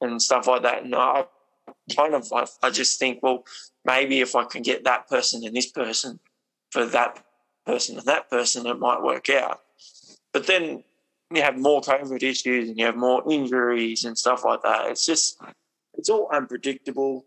and 0.00 0.22
stuff 0.22 0.46
like 0.46 0.62
that. 0.62 0.84
And 0.84 0.94
I 0.94 1.24
kind 1.94 2.14
of 2.14 2.26
I, 2.32 2.46
I 2.62 2.70
just 2.70 2.98
think, 2.98 3.20
well, 3.22 3.44
maybe 3.84 4.20
if 4.20 4.36
I 4.36 4.44
can 4.44 4.62
get 4.62 4.84
that 4.84 5.08
person 5.08 5.44
and 5.44 5.54
this 5.54 5.70
person 5.70 6.20
for 6.70 6.84
that 6.86 7.24
person 7.66 7.98
and 7.98 8.06
that 8.06 8.30
person, 8.30 8.66
it 8.66 8.78
might 8.78 9.02
work 9.02 9.30
out. 9.30 9.60
But 10.32 10.46
then 10.46 10.84
you 11.34 11.42
have 11.42 11.58
more 11.58 11.80
COVID 11.80 12.22
issues 12.22 12.68
and 12.68 12.78
you 12.78 12.86
have 12.86 12.96
more 12.96 13.22
injuries 13.30 14.04
and 14.04 14.16
stuff 14.16 14.44
like 14.44 14.62
that. 14.62 14.90
It's 14.90 15.04
just, 15.04 15.40
it's 15.94 16.08
all 16.08 16.28
unpredictable. 16.32 17.24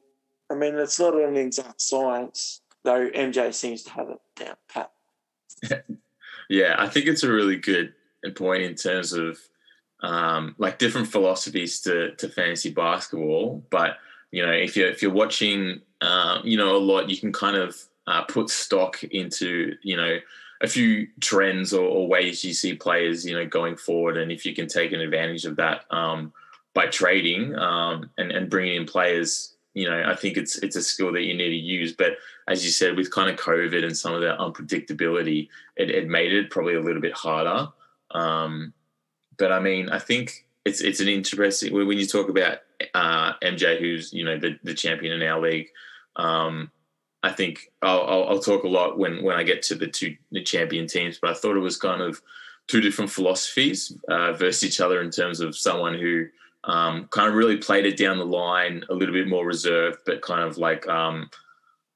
I 0.49 0.55
mean, 0.55 0.75
it's 0.75 0.99
not 0.99 1.15
an 1.15 1.37
exact 1.37 1.81
science, 1.81 2.61
though 2.83 3.09
MJ 3.09 3.53
seems 3.53 3.83
to 3.83 3.91
have 3.91 4.09
it 4.09 4.19
down 4.35 4.55
pat. 4.67 4.91
yeah, 6.49 6.75
I 6.77 6.87
think 6.87 7.07
it's 7.07 7.23
a 7.23 7.31
really 7.31 7.57
good 7.57 7.93
point 8.35 8.63
in 8.63 8.75
terms 8.75 9.13
of 9.13 9.39
um, 10.01 10.55
like 10.57 10.79
different 10.79 11.07
philosophies 11.07 11.81
to, 11.81 12.15
to 12.15 12.29
fantasy 12.29 12.71
basketball, 12.71 13.63
but 13.69 13.97
you 14.31 14.45
know, 14.45 14.51
if 14.51 14.75
you're 14.75 14.89
if 14.89 15.01
you're 15.01 15.11
watching, 15.11 15.81
uh, 16.01 16.39
you 16.43 16.57
know, 16.57 16.75
a 16.75 16.79
lot, 16.79 17.09
you 17.09 17.17
can 17.17 17.31
kind 17.31 17.57
of 17.57 17.75
uh, 18.07 18.23
put 18.23 18.49
stock 18.49 19.03
into, 19.03 19.75
you 19.83 19.95
know, 19.95 20.17
a 20.61 20.67
few 20.67 21.07
trends 21.19 21.73
or, 21.73 21.85
or, 21.87 22.07
ways 22.07 22.43
you 22.43 22.53
see 22.53 22.75
players, 22.75 23.25
you 23.25 23.33
know, 23.33 23.45
going 23.45 23.75
forward, 23.75 24.17
and 24.17 24.31
if 24.31 24.45
you 24.45 24.53
can 24.53 24.67
take 24.67 24.91
an 24.91 25.01
advantage 25.01 25.45
of 25.45 25.55
that 25.55 25.85
um, 25.91 26.31
by 26.73 26.87
trading 26.87 27.55
um, 27.55 28.09
and 28.17 28.31
and 28.31 28.49
bringing 28.49 28.75
in 28.75 28.85
players, 28.85 29.53
you 29.73 29.89
know, 29.89 30.03
I 30.05 30.15
think 30.15 30.37
it's 30.37 30.57
it's 30.59 30.75
a 30.75 30.83
skill 30.83 31.11
that 31.13 31.23
you 31.23 31.33
need 31.33 31.49
to 31.49 31.55
use. 31.55 31.93
But 31.93 32.17
as 32.47 32.63
you 32.63 32.71
said, 32.71 32.95
with 32.95 33.11
kind 33.11 33.29
of 33.29 33.39
COVID 33.39 33.83
and 33.83 33.97
some 33.97 34.13
of 34.13 34.21
the 34.21 34.35
unpredictability, 34.39 35.49
it, 35.75 35.89
it 35.89 36.07
made 36.07 36.33
it 36.33 36.49
probably 36.49 36.75
a 36.75 36.81
little 36.81 37.01
bit 37.01 37.13
harder. 37.13 37.69
Um, 38.11 38.73
but 39.37 39.51
I 39.51 39.59
mean, 39.59 39.89
I 39.89 39.99
think 39.99 40.45
it's 40.65 40.81
it's 40.81 40.99
an 40.99 41.07
interesting 41.07 41.73
when 41.73 41.97
you 41.97 42.05
talk 42.05 42.29
about 42.29 42.59
uh, 42.93 43.33
MJ, 43.43 43.79
who's 43.79 44.13
you 44.13 44.23
know 44.23 44.37
the, 44.37 44.57
the 44.63 44.73
champion 44.73 45.13
in 45.13 45.27
our 45.27 45.41
league. 45.41 45.67
Um, 46.15 46.71
I 47.23 47.31
think 47.31 47.71
I'll, 47.81 48.01
I'll, 48.01 48.23
I'll, 48.29 48.39
talk 48.39 48.63
a 48.63 48.67
lot 48.67 48.97
when 48.97 49.23
when 49.23 49.35
I 49.35 49.43
get 49.43 49.61
to 49.63 49.75
the 49.75 49.87
two 49.87 50.15
the 50.31 50.43
champion 50.43 50.87
teams, 50.87 51.19
but 51.21 51.29
I 51.29 51.33
thought 51.33 51.55
it 51.55 51.59
was 51.61 51.77
kind 51.77 52.01
of 52.01 52.21
two 52.67 52.81
different 52.81 53.11
philosophies 53.11 53.95
uh, 54.09 54.33
versus 54.33 54.63
each 54.63 54.81
other 54.81 55.01
in 55.01 55.11
terms 55.11 55.39
of 55.39 55.55
someone 55.55 55.93
who 55.93 56.25
um, 56.63 57.07
kind 57.11 57.27
of 57.27 57.35
really 57.35 57.57
played 57.57 57.85
it 57.85 57.97
down 57.97 58.17
the 58.17 58.25
line, 58.25 58.83
a 58.89 58.93
little 58.93 59.13
bit 59.13 59.27
more 59.27 59.45
reserved, 59.45 59.99
but 60.05 60.21
kind 60.21 60.41
of 60.41 60.57
like 60.57 60.87
um, 60.87 61.29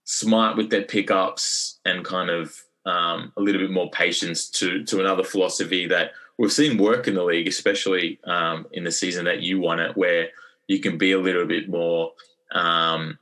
smart 0.05 0.57
with 0.57 0.69
their 0.69 0.83
pickups 0.83 1.79
and 1.85 2.05
kind 2.05 2.29
of 2.29 2.55
um, 2.85 3.31
a 3.37 3.41
little 3.41 3.61
bit 3.61 3.71
more 3.71 3.89
patience 3.91 4.49
to 4.49 4.83
to 4.85 4.99
another 4.99 5.23
philosophy 5.23 5.87
that 5.87 6.11
we've 6.37 6.51
seen 6.51 6.77
work 6.77 7.07
in 7.07 7.15
the 7.15 7.23
league, 7.23 7.47
especially 7.47 8.19
um, 8.25 8.67
in 8.73 8.83
the 8.83 8.91
season 8.91 9.25
that 9.25 9.41
you 9.41 9.59
won 9.59 9.79
it, 9.79 9.95
where 9.97 10.29
you 10.67 10.79
can 10.79 10.97
be 10.97 11.11
a 11.11 11.19
little 11.19 11.45
bit 11.45 11.69
more 11.69 12.11
um, 12.53 13.17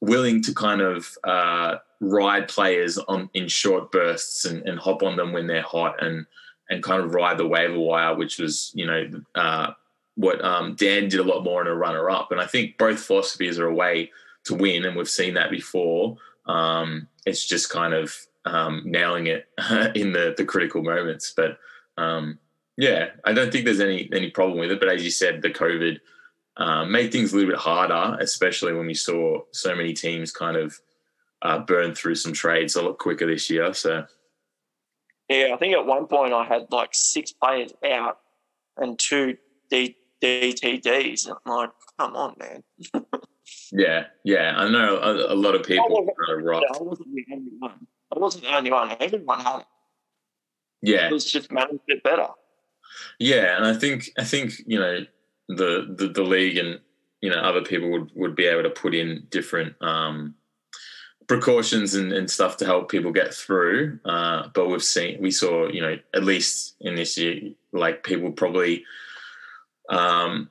willing 0.00 0.42
to 0.42 0.54
kind 0.54 0.80
of 0.80 1.06
uh, 1.24 1.76
ride 2.00 2.48
players 2.48 2.98
on 2.98 3.28
in 3.34 3.48
short 3.48 3.90
bursts 3.90 4.44
and, 4.44 4.66
and, 4.68 4.78
hop 4.78 5.02
on 5.02 5.16
them 5.16 5.32
when 5.32 5.46
they're 5.46 5.62
hot 5.62 6.02
and 6.02 6.26
and 6.70 6.82
kind 6.82 7.02
of 7.02 7.14
ride 7.14 7.38
the 7.38 7.46
waiver 7.46 7.78
wire, 7.78 8.14
which 8.14 8.38
was 8.38 8.70
you 8.74 8.86
know 8.86 9.10
uh, 9.34 9.72
what 10.14 10.44
um, 10.44 10.74
Dan 10.74 11.08
did 11.08 11.20
a 11.20 11.24
lot 11.24 11.44
more 11.44 11.60
in 11.60 11.66
a 11.66 11.74
runner 11.74 12.10
up. 12.10 12.30
And 12.30 12.40
I 12.40 12.46
think 12.46 12.78
both 12.78 13.00
philosophies 13.00 13.58
are 13.58 13.68
a 13.68 13.74
way 13.74 14.10
to 14.44 14.54
win, 14.54 14.84
and 14.84 14.96
we've 14.96 15.08
seen 15.08 15.34
that 15.34 15.50
before. 15.50 16.16
Um, 16.46 17.08
it's 17.26 17.44
just 17.44 17.70
kind 17.70 17.94
of 17.94 18.14
um, 18.44 18.82
nailing 18.84 19.26
it 19.26 19.48
in 19.94 20.12
the 20.12 20.34
the 20.36 20.44
critical 20.44 20.82
moments, 20.82 21.32
but. 21.36 21.58
Um, 21.96 22.38
yeah, 22.80 23.08
I 23.24 23.32
don't 23.32 23.50
think 23.50 23.64
there's 23.64 23.80
any 23.80 24.08
any 24.12 24.30
problem 24.30 24.56
with 24.56 24.70
it. 24.70 24.78
But 24.78 24.88
as 24.88 25.02
you 25.02 25.10
said, 25.10 25.42
the 25.42 25.50
COVID 25.50 25.98
um, 26.58 26.90
made 26.90 27.12
things 27.12 27.32
a 27.32 27.36
little 27.36 27.50
bit 27.50 27.60
harder, 27.60 28.16
especially 28.20 28.72
when 28.72 28.86
we 28.86 28.94
saw 28.94 29.40
so 29.52 29.74
many 29.74 29.92
teams 29.92 30.32
kind 30.32 30.56
of 30.56 30.78
uh, 31.42 31.60
burn 31.60 31.94
through 31.94 32.16
some 32.16 32.32
trades 32.32 32.74
a 32.74 32.82
lot 32.82 32.98
quicker 32.98 33.26
this 33.26 33.48
year. 33.48 33.72
So, 33.72 34.04
yeah, 35.28 35.50
I 35.54 35.56
think 35.56 35.74
at 35.74 35.86
one 35.86 36.06
point 36.06 36.32
I 36.32 36.44
had 36.44 36.66
like 36.72 36.90
six 36.92 37.32
players 37.32 37.72
out 37.84 38.18
and 38.76 38.98
two 38.98 39.36
D- 39.70 39.96
DTDs. 40.20 41.28
And 41.28 41.36
I'm 41.46 41.52
like, 41.52 41.70
come 41.96 42.16
on, 42.16 42.34
man. 42.38 42.64
yeah, 43.72 44.06
yeah, 44.24 44.54
I 44.56 44.68
know 44.68 44.98
a, 44.98 45.32
a 45.32 45.36
lot 45.36 45.54
of 45.54 45.62
people 45.62 46.08
kind 46.26 46.48
of. 46.48 46.54
I 46.54 46.82
wasn't 46.82 47.14
the 47.14 47.24
only 47.32 47.52
one. 47.58 47.86
I 48.14 48.18
wasn't 48.18 48.44
the 48.44 48.56
only 48.56 48.72
one. 48.72 48.96
Everyone 48.98 49.40
had 49.40 49.60
it. 49.60 49.66
Yeah, 50.82 51.06
it 51.06 51.12
was 51.12 51.30
just 51.30 51.52
managed 51.52 51.80
it 51.86 52.02
better. 52.02 52.28
Yeah, 53.18 53.56
and 53.56 53.66
I 53.66 53.74
think 53.74 54.10
I 54.18 54.24
think 54.24 54.54
you 54.66 54.78
know 54.78 55.04
the 55.48 55.94
the, 55.96 56.08
the 56.08 56.22
league 56.22 56.58
and 56.58 56.80
you 57.20 57.30
know 57.30 57.38
other 57.38 57.62
people 57.62 57.90
would 57.90 58.10
would 58.14 58.34
be 58.34 58.46
able 58.46 58.62
to 58.62 58.70
put 58.70 58.94
in 58.94 59.26
different 59.30 59.74
um, 59.80 60.34
precautions 61.26 61.94
and, 61.94 62.12
and 62.12 62.30
stuff 62.30 62.56
to 62.56 62.64
help 62.64 62.90
people 62.90 63.12
get 63.12 63.34
through. 63.34 63.98
Uh, 64.04 64.48
but 64.54 64.68
we've 64.68 64.82
seen 64.82 65.20
we 65.20 65.30
saw 65.30 65.68
you 65.68 65.80
know 65.80 65.98
at 66.14 66.24
least 66.24 66.76
in 66.80 66.94
this 66.94 67.16
year 67.16 67.40
like 67.72 68.04
people 68.04 68.30
probably 68.32 68.84
um, 69.88 70.50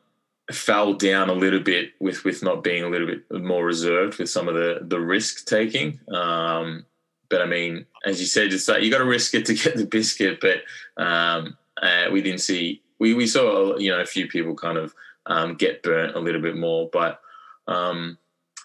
fell 0.52 0.94
down 0.94 1.30
a 1.30 1.34
little 1.34 1.60
bit 1.60 1.92
with 2.00 2.24
with 2.24 2.44
not 2.44 2.64
being 2.64 2.84
a 2.84 2.90
little 2.90 3.08
bit 3.08 3.24
more 3.32 3.66
reserved 3.66 4.18
with 4.18 4.30
some 4.30 4.48
of 4.48 4.56
the 4.56 4.80
the 4.82 5.00
risk 5.00 5.46
taking. 5.46 6.00
Um, 6.14 6.86
but 7.30 7.42
I 7.42 7.46
mean, 7.46 7.86
as 8.06 8.22
you 8.22 8.26
said, 8.26 8.52
just 8.52 8.70
like 8.70 8.84
you 8.84 8.92
got 8.92 9.00
to 9.00 9.06
risk 9.06 9.34
it 9.34 9.46
to 9.48 9.54
get 9.54 9.76
the 9.76 9.86
biscuit. 9.86 10.40
But 10.40 10.62
um, 11.02 11.58
uh, 11.82 12.06
we 12.12 12.22
didn't 12.22 12.40
see 12.40 12.82
we 13.00 13.14
we 13.14 13.28
saw 13.28 13.78
you 13.78 13.92
know 13.92 14.00
a 14.00 14.06
few 14.06 14.28
people 14.28 14.56
kind 14.56 14.78
of 14.78 14.94
um, 15.26 15.56
get 15.56 15.84
burnt 15.84 16.16
a 16.16 16.20
little 16.20 16.42
bit 16.42 16.56
more, 16.56 16.90
but 16.92 17.20
um, 17.68 18.18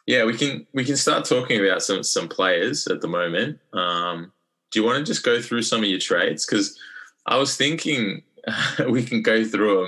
yeah, 0.06 0.24
we 0.24 0.36
can 0.36 0.66
we 0.72 0.84
can 0.84 0.96
start 0.96 1.24
talking 1.24 1.64
about 1.64 1.82
some 1.82 2.02
some 2.02 2.28
players 2.28 2.86
at 2.86 3.00
the 3.00 3.08
moment. 3.08 3.58
Um, 3.72 4.32
do 4.70 4.80
you 4.80 4.86
want 4.86 4.98
to 4.98 5.04
just 5.04 5.24
go 5.24 5.40
through 5.40 5.62
some 5.62 5.82
of 5.82 5.88
your 5.88 5.98
trades? 5.98 6.46
Because 6.46 6.78
I 7.26 7.36
was 7.36 7.56
thinking 7.56 8.22
we 8.88 9.04
can 9.04 9.22
go 9.22 9.44
through 9.44 9.84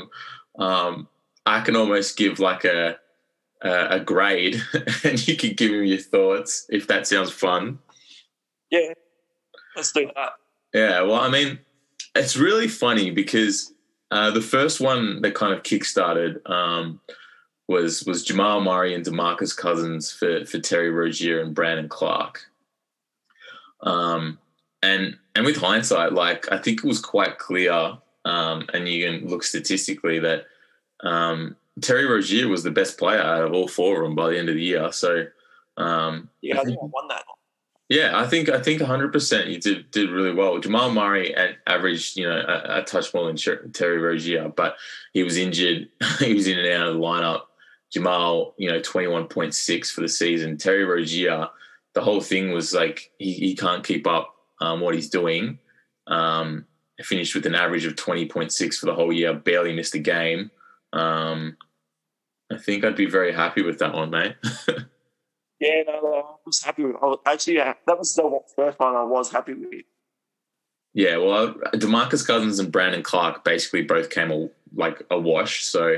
them. 0.57 0.67
Um, 0.67 1.09
I 1.47 1.61
can 1.61 1.77
almost 1.77 2.17
give 2.17 2.39
like 2.39 2.65
a 2.65 2.97
a, 3.63 3.87
a 3.91 4.01
grade, 4.01 4.63
and 5.05 5.27
you 5.27 5.37
can 5.37 5.55
give 5.55 5.73
me 5.73 5.89
your 5.89 5.99
thoughts 5.99 6.67
if 6.69 6.87
that 6.89 7.07
sounds 7.07 7.31
fun. 7.31 7.79
Yeah, 8.71 8.93
let's 9.75 9.93
do 9.93 10.11
that. 10.15 10.33
Yeah, 10.73 11.03
well, 11.03 11.21
I 11.21 11.29
mean, 11.29 11.61
it's 12.15 12.37
really 12.37 12.69
funny 12.69 13.11
because 13.11 13.73
uh, 14.11 14.31
the 14.31 14.41
first 14.41 14.81
one 14.81 15.23
that 15.23 15.35
kind 15.35 15.53
of 15.53 15.63
kickstarted 15.63 16.49
um, 16.49 17.01
was 17.69 18.05
was 18.05 18.25
Jamal 18.25 18.61
Murray 18.61 18.95
and 18.95 19.05
Demarcus 19.05 19.57
Cousins 19.57 20.13
for 20.13 20.45
for 20.45 20.59
Terry 20.59 20.91
Rozier 20.91 21.41
and 21.41 21.55
Brandon 21.55 21.89
Clarke. 21.89 22.47
Um, 23.83 24.39
and 24.83 25.17
and 25.35 25.45
with 25.45 25.57
hindsight, 25.57 26.13
like 26.13 26.51
I 26.53 26.59
think 26.59 26.85
it 26.85 26.87
was 26.87 27.01
quite 27.01 27.39
clear, 27.39 27.99
um, 28.25 28.67
and 28.73 28.89
you 28.89 29.05
can 29.05 29.29
look 29.29 29.43
statistically 29.43 30.19
that 30.21 30.45
um, 31.03 31.57
Terry 31.81 32.07
Rozier 32.07 32.49
was 32.49 32.63
the 32.63 32.71
best 32.71 32.99
player 32.99 33.21
out 33.21 33.45
of 33.45 33.53
all 33.53 33.69
four 33.69 34.03
of 34.03 34.05
them 34.05 34.15
by 34.15 34.31
the 34.31 34.39
end 34.39 34.49
of 34.49 34.55
the 34.55 34.63
year. 34.63 34.93
So 34.93 35.27
um, 35.77 36.29
yeah, 36.41 36.61
I 36.61 36.65
think 36.65 36.79
I 36.81 36.85
won 36.85 37.09
that. 37.09 37.25
Yeah, 37.95 38.19
I 38.19 38.27
think 38.27 38.49
I 38.49 38.61
think 38.61 38.81
100 38.81 39.13
percent 39.13 39.47
you 39.47 39.61
did 39.61 39.89
did 39.93 40.11
really 40.11 40.33
well. 40.33 40.59
Jamal 40.59 40.91
Murray 40.91 41.33
averaged 41.65 42.17
you 42.17 42.29
know 42.29 42.37
a, 42.37 42.81
a 42.81 42.83
touch 42.83 43.15
more 43.15 43.27
than 43.27 43.37
Terry 43.73 43.99
Rozier, 43.99 44.49
but 44.49 44.77
he 45.13 45.23
was 45.23 45.37
injured. 45.37 45.89
he 46.19 46.35
was 46.35 46.49
in 46.49 46.59
and 46.59 46.67
out 46.69 46.89
of 46.89 46.95
the 46.95 47.01
lineup. 47.01 47.43
Jamal, 47.93 48.55
you 48.59 48.69
know, 48.69 48.81
21.6 48.81 49.93
for 49.93 50.01
the 50.01 50.09
season. 50.09 50.59
Terry 50.59 50.85
Rozier, 50.85 51.49
the 51.93 52.01
whole 52.01 52.21
thing 52.21 52.51
was 52.51 52.75
like 52.75 53.13
he, 53.21 53.33
he 53.33 53.55
can't 53.55 53.85
keep 53.85 54.09
up 54.09 54.35
um, 54.61 54.81
what 54.81 54.97
he's 54.97 55.09
doing. 55.09 55.61
Um, 56.09 56.67
finished 57.01 57.37
with 57.37 57.47
an 57.47 57.55
average 57.55 57.87
of 57.87 57.95
20.6 57.95 58.75
for 58.75 58.87
the 58.87 58.95
whole 58.95 59.13
year. 59.13 59.35
Barely 59.35 59.73
missed 59.73 59.95
a 59.95 60.01
game. 60.01 60.51
Um, 60.93 61.57
I 62.51 62.59
think 62.59 62.85
I'd 62.85 62.97
be 62.97 63.07
very 63.07 63.33
happy 63.33 63.63
with 63.63 63.79
that 63.79 63.95
one, 63.95 64.11
mate. 64.11 64.35
Yeah, 65.65 65.83
no, 65.87 66.15
I 66.15 66.35
was 66.45 66.63
happy 66.63 66.85
with. 66.85 66.97
I 67.03 67.33
actually, 67.33 67.57
yeah, 67.57 67.73
that 67.87 67.99
was 67.99 68.15
the 68.15 68.41
first 68.55 68.79
one 68.79 68.95
I 68.95 69.05
was 69.05 69.33
happy 69.33 69.55
with. 69.55 69.85
Yeah, 70.93 71.17
well, 71.17 71.55
Demarcus 71.75 72.27
Cousins 72.27 72.59
and 72.59 72.71
Brandon 72.71 73.03
Clarke 73.03 73.45
basically 73.45 73.83
both 73.83 74.11
came 74.11 74.31
a, 74.31 74.49
like 74.75 75.03
a 75.11 75.19
wash. 75.19 75.65
So 75.65 75.97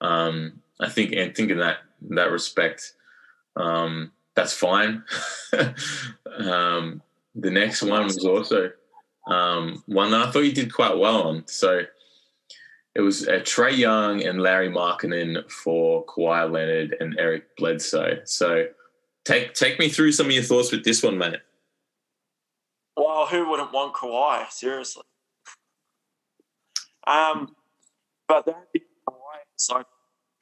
um, 0.00 0.60
I 0.80 0.88
think, 0.88 1.12
and 1.12 1.34
think 1.34 1.50
in 1.50 1.58
that 1.58 1.78
in 2.08 2.16
that 2.16 2.32
respect, 2.32 2.94
um, 3.56 4.10
that's 4.34 4.52
fine. 4.52 5.04
um, 6.38 7.00
the 7.36 7.50
next 7.50 7.82
one 7.82 8.04
was 8.04 8.24
also 8.24 8.72
um, 9.28 9.82
one 9.86 10.10
that 10.10 10.26
I 10.26 10.30
thought 10.32 10.40
you 10.40 10.52
did 10.52 10.74
quite 10.74 10.98
well 10.98 11.22
on. 11.22 11.44
So 11.46 11.82
it 12.96 13.00
was 13.00 13.28
uh, 13.28 13.40
Trae 13.44 13.76
Young 13.76 14.24
and 14.24 14.42
Larry 14.42 14.70
Markkanen 14.70 15.50
for 15.50 16.04
Kawhi 16.06 16.50
Leonard 16.50 16.96
and 16.98 17.16
Eric 17.18 17.56
Bledsoe. 17.56 18.20
So 18.24 18.66
Take 19.24 19.54
take 19.54 19.78
me 19.78 19.88
through 19.88 20.12
some 20.12 20.26
of 20.26 20.32
your 20.32 20.42
thoughts 20.42 20.70
with 20.70 20.84
this 20.84 21.02
one, 21.02 21.16
mate. 21.16 21.40
Well, 22.96 23.26
who 23.26 23.48
wouldn't 23.48 23.72
want 23.72 23.94
Kawhi? 23.94 24.50
Seriously. 24.50 25.02
Um, 27.06 27.54
but 28.28 28.46
that 28.46 28.66
Kawhi, 29.08 29.38
so 29.56 29.82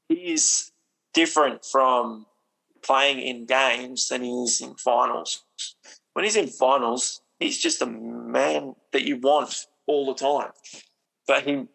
he's 0.09 0.73
different 1.15 1.65
from 1.65 2.27
playing 2.83 3.21
in 3.21 3.47
games 3.47 4.09
than 4.09 4.23
he 4.23 4.31
is 4.43 4.61
in 4.61 4.75
finals. 4.75 5.45
When 6.15 6.25
he's 6.25 6.37
in 6.37 6.49
finals, 6.49 7.23
he's 7.39 7.59
just 7.59 7.83
a 7.83 7.87
man 7.87 8.75
that 8.93 9.03
you 9.03 9.19
want 9.19 9.67
all 9.87 10.07
the 10.07 10.15
time. 10.15 10.51
But 11.27 11.45
he 11.45 11.67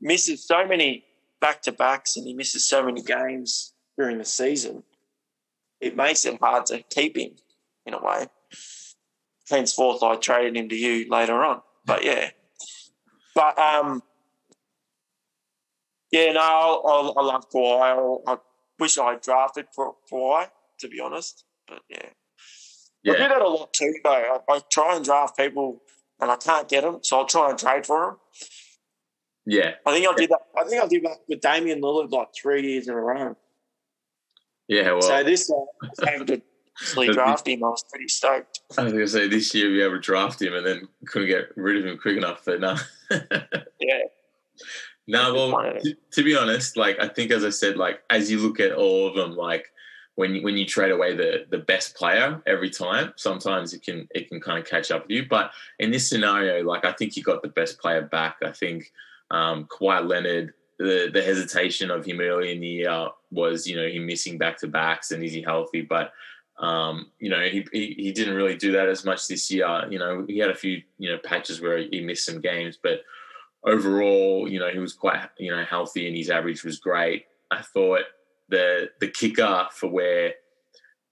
misses 0.00 0.46
so 0.46 0.66
many 0.66 1.04
back 1.40 1.62
to 1.62 1.72
backs 1.72 2.16
and 2.16 2.26
he 2.26 2.34
misses 2.34 2.66
so 2.66 2.82
many 2.82 3.02
games 3.02 3.74
during 3.98 4.18
the 4.18 4.24
season 4.24 4.82
it 5.86 5.96
makes 5.96 6.24
it 6.24 6.38
hard 6.40 6.66
to 6.66 6.82
keep 6.82 7.16
him 7.16 7.30
in 7.84 7.94
a 7.94 8.02
way. 8.02 8.26
Henceforth, 9.48 10.02
I 10.02 10.16
traded 10.16 10.56
him 10.56 10.68
to 10.68 10.76
you 10.76 11.08
later 11.08 11.44
on. 11.44 11.62
But 11.84 12.04
yeah, 12.04 12.30
but 13.34 13.58
um, 13.58 14.02
yeah, 16.10 16.32
no, 16.32 16.40
I, 16.40 17.20
I 17.20 17.22
love 17.22 17.50
Kawhi. 17.50 18.22
I, 18.26 18.32
I 18.32 18.38
wish 18.78 18.98
I 18.98 19.16
drafted 19.16 19.66
for 19.74 19.94
Kawhi, 20.10 20.48
to 20.80 20.88
be 20.88 21.00
honest. 21.00 21.44
But 21.68 21.82
yeah. 21.88 22.08
yeah. 23.04 23.12
I 23.12 23.16
do 23.16 23.28
that 23.28 23.42
a 23.42 23.48
lot 23.48 23.72
too, 23.72 23.92
though. 24.02 24.40
I, 24.48 24.52
I 24.52 24.60
try 24.70 24.96
and 24.96 25.04
draft 25.04 25.36
people 25.36 25.82
and 26.20 26.30
I 26.30 26.36
can't 26.36 26.68
get 26.68 26.82
them, 26.82 26.98
so 27.02 27.18
I'll 27.18 27.26
try 27.26 27.50
and 27.50 27.58
trade 27.58 27.86
for 27.86 28.06
them. 28.06 28.16
Yeah, 29.44 29.74
I 29.86 29.94
think 29.94 30.08
I 30.08 30.14
did 30.14 30.30
that. 30.30 30.40
I 30.58 30.64
think 30.64 30.82
I 30.82 30.88
did 30.88 31.04
that 31.04 31.18
with 31.28 31.40
Damian 31.40 31.80
Lillard 31.80 32.10
like 32.10 32.28
three 32.34 32.62
years 32.62 32.88
in 32.88 32.94
a 32.94 33.00
row. 33.00 33.36
Yeah, 34.68 34.92
well. 34.92 35.02
So 35.02 35.22
this 35.22 35.50
I 35.50 36.18
was 36.18 36.26
to 37.06 37.12
draft 37.12 37.48
him. 37.48 37.64
I 37.64 37.68
was 37.68 37.84
pretty 37.88 38.08
stoked. 38.08 38.60
I 38.76 38.84
was 38.84 38.92
going 38.92 39.04
to 39.04 39.10
say 39.10 39.28
this 39.28 39.54
year 39.54 39.70
we 39.70 39.82
able 39.82 39.94
to 39.94 40.00
draft 40.00 40.40
him 40.40 40.54
and 40.54 40.66
then 40.66 40.88
couldn't 41.06 41.28
get 41.28 41.56
rid 41.56 41.78
of 41.78 41.86
him 41.86 41.98
quick 41.98 42.16
enough. 42.16 42.42
But 42.44 42.60
no. 42.60 42.76
yeah. 43.80 44.00
No, 45.08 45.34
well, 45.34 45.72
to, 45.80 45.94
to, 46.12 46.24
be 46.24 46.36
honest, 46.36 46.76
like 46.76 46.98
I 47.00 47.06
think, 47.06 47.30
as 47.30 47.44
I 47.44 47.50
said, 47.50 47.76
like 47.76 48.00
as 48.10 48.30
you 48.30 48.40
look 48.40 48.58
at 48.58 48.72
all 48.72 49.06
of 49.06 49.14
them, 49.14 49.36
like 49.36 49.66
when 50.16 50.34
you, 50.34 50.42
when 50.42 50.56
you 50.56 50.66
trade 50.66 50.90
away 50.90 51.14
the 51.14 51.46
the 51.48 51.58
best 51.58 51.94
player 51.94 52.42
every 52.46 52.70
time, 52.70 53.12
sometimes 53.16 53.72
it 53.72 53.84
can 53.84 54.08
it 54.14 54.28
can 54.28 54.40
kind 54.40 54.58
of 54.58 54.68
catch 54.68 54.90
up 54.90 55.02
with 55.02 55.10
you. 55.12 55.26
But 55.28 55.52
in 55.78 55.92
this 55.92 56.08
scenario, 56.08 56.64
like 56.64 56.84
I 56.84 56.92
think 56.92 57.16
you 57.16 57.22
got 57.22 57.42
the 57.42 57.48
best 57.48 57.78
player 57.78 58.02
back. 58.02 58.38
I 58.44 58.50
think 58.50 58.90
um, 59.30 59.66
Kawhi 59.66 60.06
Leonard 60.06 60.54
the 60.78 61.10
the 61.12 61.22
hesitation 61.22 61.90
of 61.90 62.04
him 62.04 62.20
early 62.20 62.52
in 62.52 62.60
the 62.60 62.66
year 62.66 63.08
was 63.30 63.66
you 63.66 63.76
know 63.76 63.88
him 63.88 64.06
missing 64.06 64.38
back 64.38 64.58
to 64.58 64.68
backs 64.68 65.10
and 65.10 65.22
is 65.22 65.32
he 65.32 65.42
healthy? 65.42 65.82
But 65.82 66.12
um, 66.58 67.10
you 67.18 67.30
know 67.30 67.40
he, 67.40 67.66
he, 67.72 67.94
he 67.98 68.12
didn't 68.12 68.34
really 68.34 68.56
do 68.56 68.72
that 68.72 68.88
as 68.88 69.04
much 69.04 69.28
this 69.28 69.50
year. 69.50 69.86
You 69.90 69.98
know 69.98 70.24
he 70.28 70.38
had 70.38 70.50
a 70.50 70.54
few 70.54 70.82
you 70.98 71.10
know 71.10 71.18
patches 71.18 71.60
where 71.60 71.78
he 71.78 72.00
missed 72.00 72.26
some 72.26 72.40
games 72.40 72.78
but 72.82 73.02
overall 73.64 74.48
you 74.48 74.58
know 74.58 74.70
he 74.70 74.78
was 74.78 74.92
quite 74.92 75.28
you 75.38 75.50
know 75.50 75.64
healthy 75.64 76.06
and 76.06 76.16
his 76.16 76.30
average 76.30 76.64
was 76.64 76.78
great. 76.78 77.26
I 77.50 77.62
thought 77.62 78.02
the 78.48 78.90
the 79.00 79.08
kicker 79.08 79.68
for 79.72 79.88
where 79.88 80.34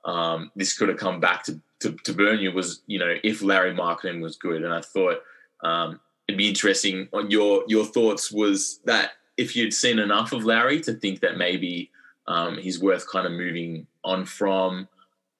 um, 0.05 0.51
this 0.55 0.77
could 0.77 0.89
have 0.89 0.99
come 0.99 1.21
back 1.21 1.45
to, 1.45 1.61
to, 1.81 1.93
to 2.05 2.13
burn 2.13 2.39
you 2.39 2.53
was, 2.53 2.83
you 2.87 2.99
know, 2.99 3.15
if 3.23 3.43
Larry 3.43 3.75
Markkanen 3.75 4.21
was 4.21 4.37
good. 4.37 4.63
And 4.63 4.73
I 4.73 4.81
thought 4.81 5.19
um, 5.63 6.01
it'd 6.29 6.39
be 6.39 6.49
interesting 6.49 7.09
on 7.13 7.31
your, 7.31 7.65
your 7.69 7.85
thoughts 7.85 8.31
was 8.31 8.81
that 8.85 9.13
if 9.37 9.57
you'd 9.57 9.75
seen 9.75 9.99
enough 9.99 10.33
of 10.33 10.45
Larry 10.45 10.81
to 10.83 10.93
think 10.93 11.21
that 11.21 11.37
maybe 11.37 11.91
um, 12.27 12.59
he's 12.59 12.81
worth 12.81 13.09
kind 13.09 13.27
of 13.27 13.33
moving 13.33 13.87
on 14.05 14.25
from, 14.25 14.89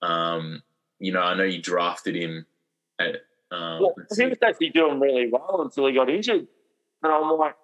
um, 0.03 0.63
you 0.99 1.13
know, 1.13 1.21
I 1.21 1.35
know 1.35 1.45
you 1.45 1.63
drafted 1.63 2.17
him 2.17 2.47
at, 2.99 3.17
um, 3.51 3.81
well, 3.81 3.95
he 4.17 4.27
was 4.27 4.39
actually 4.43 4.71
doing 4.71 5.01
really 5.01 5.31
well 5.31 5.63
until 5.63 5.87
he 5.87 5.95
got 5.95 6.11
injured. 6.11 6.47
And 7.03 7.13
I'm 7.13 7.39
like, 7.39 7.57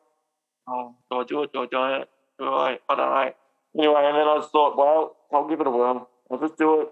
oh, 0.69 0.95
do 1.11 1.19
I 1.19 1.25
do 1.25 1.43
it? 1.43 1.53
Do 1.53 1.63
I 1.63 1.67
do 1.67 2.03
it? 2.03 2.09
Do 2.39 2.45
I? 2.47 2.79
I 2.89 2.95
don't 2.95 2.99
know. 2.99 3.33
Anyway, 3.79 4.03
and 4.05 4.17
then 4.17 4.29
I 4.29 4.37
just 4.39 4.53
thought, 4.53 4.77
well, 4.77 5.17
I'll 5.33 5.49
give 5.49 5.61
it 5.61 5.67
a 5.67 5.71
whirl. 5.71 6.09
I'll 6.31 6.39
just 6.39 6.57
do 6.57 6.83
it. 6.83 6.89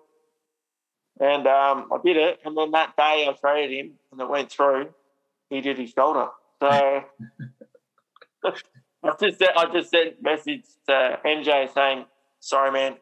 And 1.20 1.46
um, 1.46 1.88
I 1.92 1.98
did 2.04 2.16
it. 2.16 2.40
And 2.44 2.56
then 2.56 2.70
that 2.72 2.96
day 2.96 3.26
I 3.28 3.34
traded 3.38 3.76
him 3.76 3.92
and 4.12 4.20
it 4.20 4.28
went 4.28 4.50
through. 4.50 4.88
He 5.50 5.60
did 5.60 5.78
his 5.78 5.90
shoulder. 5.90 6.28
So 6.60 7.04
I 9.02 9.12
just 9.20 9.42
I 9.42 9.72
just 9.72 9.90
sent 9.90 10.22
message 10.22 10.64
to 10.88 11.18
MJ 11.24 11.72
saying, 11.72 12.04
sorry, 12.40 12.72
man, 12.72 12.96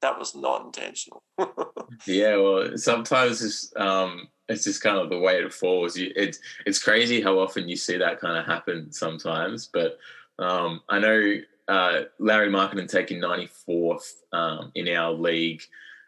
that 0.00 0.18
was 0.18 0.34
not 0.34 0.64
intentional. 0.64 1.22
yeah, 2.06 2.36
well, 2.36 2.76
sometimes 2.76 3.42
it's, 3.42 3.72
um, 3.76 4.28
it's 4.48 4.64
just 4.64 4.82
kind 4.82 4.98
of 4.98 5.10
the 5.10 5.18
way 5.18 5.36
it 5.36 5.52
falls. 5.52 5.96
You, 5.96 6.12
it's 6.14 6.38
it's 6.66 6.82
crazy 6.82 7.20
how 7.20 7.38
often 7.38 7.68
you 7.68 7.76
see 7.76 7.96
that 7.98 8.20
kind 8.20 8.38
of 8.38 8.46
happen 8.46 8.92
sometimes. 8.92 9.68
But 9.72 9.98
um, 10.38 10.80
I 10.88 10.98
know 10.98 11.36
uh, 11.68 12.00
Larry 12.18 12.50
Markkanen 12.50 12.88
taking 12.88 13.20
94th 13.20 14.12
um, 14.32 14.72
in 14.74 14.88
our 14.88 15.12
league. 15.12 15.62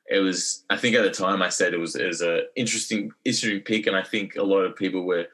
It 0.09 0.21
was, 0.21 0.65
I 0.71 0.77
think 0.77 0.95
at 0.95 1.03
the 1.03 1.11
time 1.11 1.43
I 1.43 1.49
said 1.49 1.75
it 1.75 1.81
was, 1.81 1.97
it 1.97 2.07
was 2.07 2.23
a 2.23 2.43
interesting, 2.55 3.13
interesting 3.25 3.61
pick, 3.61 3.87
and 3.87 3.97
I 3.97 4.03
think 4.03 4.37
a 4.37 4.43
lot 4.43 4.61
of 4.61 4.77
people 4.77 5.05
were 5.05 5.27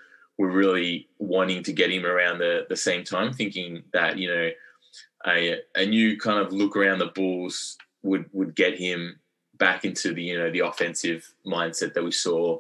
were 0.43 0.51
really 0.51 1.09
wanting 1.19 1.63
to 1.63 1.73
get 1.73 1.93
him 1.93 2.05
around 2.05 2.39
the 2.39 2.67
the 2.69 2.77
same 2.77 3.05
time, 3.05 3.33
thinking 3.33 3.85
that 3.93 4.19
you 4.19 4.29
know 4.29 4.51
a 5.27 5.61
a 5.77 5.87
new 5.87 6.19
kind 6.19 6.39
of 6.45 6.53
look 6.53 6.77
around 6.77 6.99
the 6.99 7.07
Bulls 7.07 7.79
would 8.03 8.29
would 8.33 8.57
get 8.57 8.77
him 8.77 9.21
back 9.59 9.85
into 9.85 10.13
the 10.13 10.23
you 10.23 10.37
know 10.37 10.51
the 10.51 10.61
offensive 10.61 11.33
mindset 11.47 11.95
that 11.95 12.03
we 12.03 12.11
saw 12.11 12.59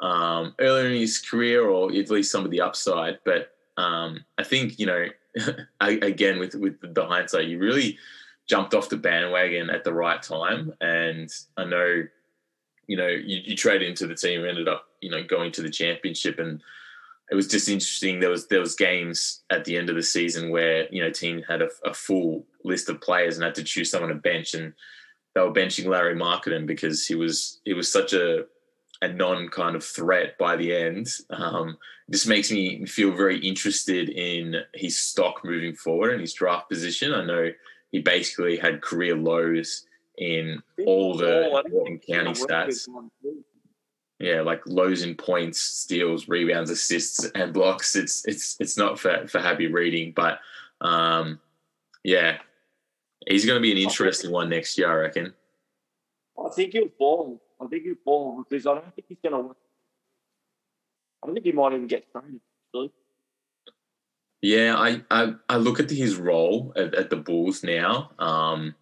um, 0.00 0.54
earlier 0.60 0.86
in 0.86 1.00
his 1.00 1.18
career, 1.18 1.68
or 1.68 1.92
at 1.92 2.10
least 2.10 2.30
some 2.30 2.44
of 2.44 2.52
the 2.52 2.60
upside. 2.60 3.18
But 3.24 3.50
um, 3.76 4.24
I 4.38 4.44
think 4.44 4.78
you 4.78 4.86
know 4.86 5.06
again 5.80 6.38
with 6.38 6.54
with 6.54 6.78
the 6.94 7.06
hindsight, 7.06 7.48
you 7.48 7.58
really 7.58 7.98
jumped 8.46 8.74
off 8.74 8.88
the 8.88 8.96
bandwagon 8.96 9.68
at 9.70 9.82
the 9.82 9.92
right 9.92 10.22
time. 10.22 10.72
And 10.80 11.28
I 11.56 11.64
know, 11.64 12.04
you 12.86 12.96
know, 12.96 13.08
you, 13.08 13.40
you 13.44 13.56
traded 13.56 13.88
into 13.88 14.06
the 14.06 14.14
team, 14.14 14.44
ended 14.44 14.68
up, 14.68 14.86
you 15.00 15.10
know, 15.10 15.24
going 15.24 15.50
to 15.52 15.62
the 15.62 15.70
championship, 15.70 16.38
and 16.38 16.62
it 17.30 17.34
was 17.34 17.48
just 17.48 17.68
interesting. 17.68 18.20
There 18.20 18.30
was 18.30 18.46
there 18.46 18.60
was 18.60 18.74
games 18.74 19.42
at 19.50 19.64
the 19.64 19.76
end 19.76 19.90
of 19.90 19.96
the 19.96 20.02
season 20.02 20.50
where 20.50 20.86
you 20.92 21.02
know 21.02 21.10
team 21.10 21.42
had 21.48 21.62
a, 21.62 21.68
a 21.84 21.92
full 21.92 22.46
list 22.64 22.88
of 22.88 23.00
players 23.00 23.36
and 23.36 23.44
had 23.44 23.54
to 23.56 23.64
choose 23.64 23.90
someone 23.90 24.10
to 24.10 24.16
bench, 24.16 24.54
and 24.54 24.72
they 25.34 25.40
were 25.40 25.52
benching 25.52 25.86
Larry 25.86 26.14
Markkanen 26.14 26.66
because 26.66 27.06
he 27.06 27.14
was 27.14 27.60
he 27.64 27.74
was 27.74 27.90
such 27.90 28.12
a 28.12 28.44
a 29.02 29.08
non 29.08 29.48
kind 29.48 29.74
of 29.76 29.84
threat 29.84 30.38
by 30.38 30.56
the 30.56 30.74
end. 30.74 31.08
Um, 31.30 31.76
this 32.08 32.26
makes 32.26 32.52
me 32.52 32.86
feel 32.86 33.12
very 33.12 33.38
interested 33.40 34.08
in 34.08 34.56
his 34.74 34.98
stock 34.98 35.44
moving 35.44 35.74
forward 35.74 36.12
and 36.12 36.20
his 36.20 36.32
draft 36.32 36.68
position. 36.68 37.12
I 37.12 37.24
know 37.24 37.50
he 37.90 38.00
basically 38.00 38.56
had 38.56 38.82
career 38.82 39.16
lows 39.16 39.84
in 40.18 40.62
all 40.86 41.16
the 41.16 41.62
in 41.86 41.98
county 41.98 42.32
stats. 42.32 42.88
Yeah, 44.18 44.40
like 44.40 44.62
lows 44.66 45.02
in 45.02 45.14
points, 45.14 45.60
steals, 45.60 46.26
rebounds, 46.26 46.70
assists, 46.70 47.26
and 47.34 47.52
blocks. 47.52 47.94
It's 47.96 48.26
it's 48.26 48.56
it's 48.60 48.78
not 48.78 48.98
for, 48.98 49.26
for 49.28 49.40
happy 49.40 49.66
reading, 49.66 50.12
but 50.16 50.38
um, 50.80 51.38
yeah, 52.02 52.38
he's 53.28 53.44
going 53.44 53.58
to 53.58 53.62
be 53.62 53.72
an 53.72 53.78
interesting 53.78 54.30
one 54.30 54.48
next 54.48 54.78
year, 54.78 54.90
I 54.90 54.94
reckon. 54.94 55.34
I 56.38 56.48
think 56.50 56.72
he'll 56.72 56.88
fall 56.96 57.42
I 57.60 57.66
think 57.66 57.84
he'll 57.84 57.94
fall 58.04 58.44
because 58.48 58.66
I 58.66 58.74
don't 58.74 58.94
think 58.94 59.06
he's 59.08 59.18
going 59.22 59.44
to. 59.44 59.56
I 61.22 61.32
think 61.32 61.44
he 61.44 61.52
might 61.52 61.72
even 61.72 61.86
get 61.86 62.10
traded. 62.12 62.40
Actually. 62.68 62.92
Yeah, 64.42 64.76
I, 64.76 65.02
I, 65.10 65.34
I 65.48 65.56
look 65.56 65.80
at 65.80 65.90
his 65.90 66.16
role 66.16 66.72
at, 66.76 66.94
at 66.94 67.10
the 67.10 67.16
Bulls 67.16 67.64
now. 67.64 68.10
Um, 68.18 68.74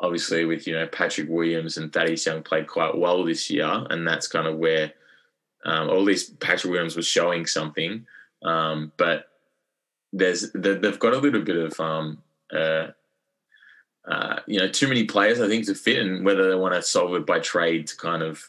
obviously, 0.00 0.44
with 0.44 0.66
you 0.66 0.74
know 0.74 0.86
Patrick 0.86 1.28
Williams 1.28 1.76
and 1.76 1.92
Thaddeus 1.92 2.26
Young 2.26 2.42
played 2.42 2.66
quite 2.66 2.96
well 2.96 3.24
this 3.24 3.50
year, 3.50 3.86
and 3.90 4.06
that's 4.06 4.28
kind 4.28 4.46
of 4.46 4.58
where, 4.58 4.92
um, 5.64 5.88
or 5.88 6.06
Patrick 6.40 6.70
Williams 6.70 6.96
was 6.96 7.06
showing 7.06 7.46
something. 7.46 8.06
Um, 8.42 8.92
but 8.96 9.28
there's 10.12 10.52
they've 10.52 10.98
got 10.98 11.14
a 11.14 11.18
little 11.18 11.42
bit 11.42 11.56
of 11.56 11.78
um, 11.80 12.22
uh, 12.52 12.88
uh, 14.06 14.40
you 14.46 14.60
know, 14.60 14.68
too 14.68 14.86
many 14.86 15.04
players, 15.04 15.40
I 15.40 15.48
think, 15.48 15.66
to 15.66 15.74
fit, 15.74 15.98
and 15.98 16.24
whether 16.24 16.48
they 16.48 16.54
want 16.54 16.74
to 16.74 16.82
solve 16.82 17.14
it 17.14 17.26
by 17.26 17.40
trade 17.40 17.88
to 17.88 17.96
kind 17.96 18.22
of 18.22 18.48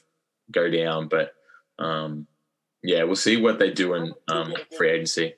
go 0.52 0.70
down. 0.70 1.08
But 1.08 1.34
um, 1.80 2.28
yeah, 2.84 3.04
we'll 3.04 3.16
see 3.16 3.42
what 3.42 3.58
they 3.58 3.72
do 3.72 3.96
in 3.96 4.14
um, 4.28 4.54
free 4.78 4.92
agency. 4.92 5.34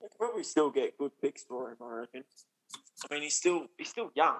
They 0.00 0.08
probably 0.16 0.44
still 0.44 0.70
get 0.70 0.96
good 0.98 1.12
picks 1.20 1.42
for 1.42 1.70
him, 1.70 1.76
I 1.82 1.92
reckon. 1.94 2.24
I 3.10 3.12
mean, 3.12 3.22
he's 3.22 3.34
still 3.34 3.66
he's 3.76 3.88
still 3.88 4.12
young. 4.14 4.36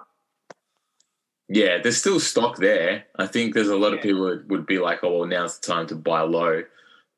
Yeah, 1.47 1.79
there's 1.81 1.97
still 1.97 2.19
stock 2.19 2.57
there. 2.57 3.05
I 3.17 3.27
think 3.27 3.53
there's 3.53 3.69
a 3.69 3.77
lot 3.77 3.89
yeah. 3.89 3.97
of 3.97 4.01
people 4.01 4.25
that 4.25 4.47
would 4.47 4.65
be 4.65 4.79
like, 4.79 5.03
"Oh, 5.03 5.19
well, 5.19 5.27
now's 5.27 5.59
the 5.59 5.67
time 5.67 5.87
to 5.87 5.95
buy 5.95 6.21
low." 6.21 6.63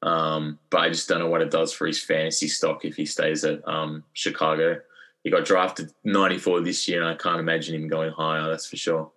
Um, 0.01 0.59
but 0.69 0.81
I 0.81 0.89
just 0.89 1.07
don't 1.07 1.19
know 1.19 1.29
what 1.29 1.41
it 1.41 1.49
does 1.49 1.73
for 1.73 1.87
his 1.87 2.03
fantasy 2.03 2.47
stock 2.47 2.85
if 2.85 2.95
he 2.95 3.05
stays 3.05 3.43
at 3.43 3.67
um, 3.67 4.03
Chicago 4.13 4.81
he 5.27 5.31
got 5.31 5.43
drafted 5.43 5.91
94 6.05 6.61
this 6.61 6.87
year, 6.87 7.01
and 7.01 7.09
I 7.09 7.15
can't 7.15 7.41
imagine 7.41 7.75
him 7.75 7.89
going 7.89 8.13
higher. 8.13 8.47
That's 8.47 8.65
for 8.65 8.77
sure. 8.77 9.11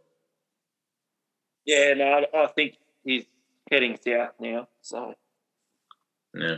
Yeah, 1.65 1.95
no, 1.95 2.27
I 2.35 2.47
think 2.49 2.79
he's 3.05 3.27
heading 3.71 3.97
south 4.05 4.33
now. 4.41 4.67
So, 4.81 5.15
yeah. 6.35 6.57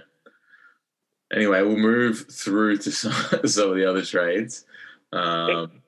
Anyway, 1.30 1.60
we'll 1.60 1.76
move 1.76 2.24
through 2.30 2.78
to 2.78 2.92
some, 2.92 3.12
some 3.46 3.68
of 3.68 3.76
the 3.76 3.84
other 3.84 4.02
trades. 4.02 4.64
Um, 5.12 5.82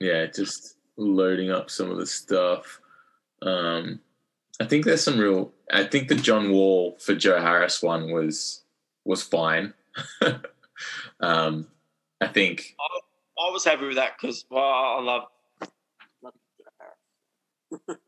yeah, 0.00 0.24
just 0.24 0.76
loading 0.96 1.50
up 1.50 1.70
some 1.70 1.90
of 1.90 1.98
the 1.98 2.06
stuff. 2.06 2.80
Um, 3.40 4.00
I 4.60 4.66
think 4.66 4.84
there's 4.84 5.02
some 5.02 5.18
real. 5.18 5.52
I 5.72 5.84
think 5.84 6.08
the 6.08 6.14
John 6.14 6.52
Wall 6.52 6.96
for 7.00 7.14
Joe 7.14 7.40
Harris 7.40 7.82
one 7.82 8.12
was 8.12 8.62
was 9.04 9.22
fine. 9.22 9.74
um, 11.20 11.66
I 12.20 12.28
think 12.28 12.76
I, 12.78 13.00
I 13.48 13.50
was 13.50 13.64
happy 13.64 13.86
with 13.86 13.96
that 13.96 14.12
because 14.20 14.44
well, 14.50 14.62
I 14.62 15.00
love. 15.00 15.24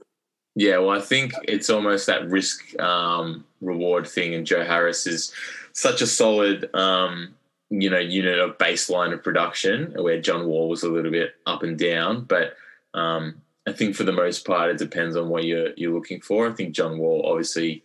yeah, 0.54 0.78
well, 0.78 0.90
I 0.90 1.00
think 1.00 1.32
it's 1.44 1.70
almost 1.70 2.06
that 2.06 2.28
risk 2.28 2.78
um, 2.80 3.44
reward 3.60 4.06
thing, 4.06 4.34
and 4.34 4.46
Joe 4.46 4.64
Harris 4.64 5.06
is 5.06 5.32
such 5.72 6.02
a 6.02 6.06
solid, 6.06 6.72
um, 6.74 7.34
you 7.70 7.90
know, 7.90 7.98
unit 7.98 8.38
of 8.38 8.58
baseline 8.58 9.12
of 9.12 9.24
production. 9.24 9.92
Where 9.96 10.20
John 10.20 10.46
Wall 10.46 10.68
was 10.68 10.84
a 10.84 10.90
little 10.90 11.10
bit 11.10 11.34
up 11.46 11.62
and 11.62 11.78
down, 11.78 12.24
but 12.24 12.56
um, 12.94 13.42
I 13.66 13.72
think 13.72 13.96
for 13.96 14.04
the 14.04 14.12
most 14.12 14.46
part, 14.46 14.70
it 14.70 14.78
depends 14.78 15.16
on 15.16 15.28
what 15.28 15.44
you're 15.44 15.72
you're 15.76 15.92
looking 15.92 16.20
for. 16.20 16.48
I 16.48 16.52
think 16.52 16.74
John 16.74 16.98
Wall 16.98 17.24
obviously 17.26 17.82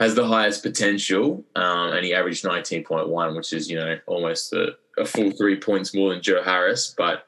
has 0.00 0.14
the 0.14 0.26
highest 0.26 0.62
potential, 0.62 1.44
um, 1.56 1.92
and 1.92 2.04
he 2.04 2.14
averaged 2.14 2.44
19.1, 2.44 3.36
which 3.36 3.52
is 3.52 3.70
you 3.70 3.76
know 3.76 3.98
almost 4.06 4.52
a, 4.52 4.76
a, 4.98 5.04
full 5.04 5.30
three 5.30 5.58
points 5.58 5.94
more 5.94 6.10
than 6.10 6.22
Joe 6.22 6.42
Harris, 6.42 6.94
but 6.96 7.26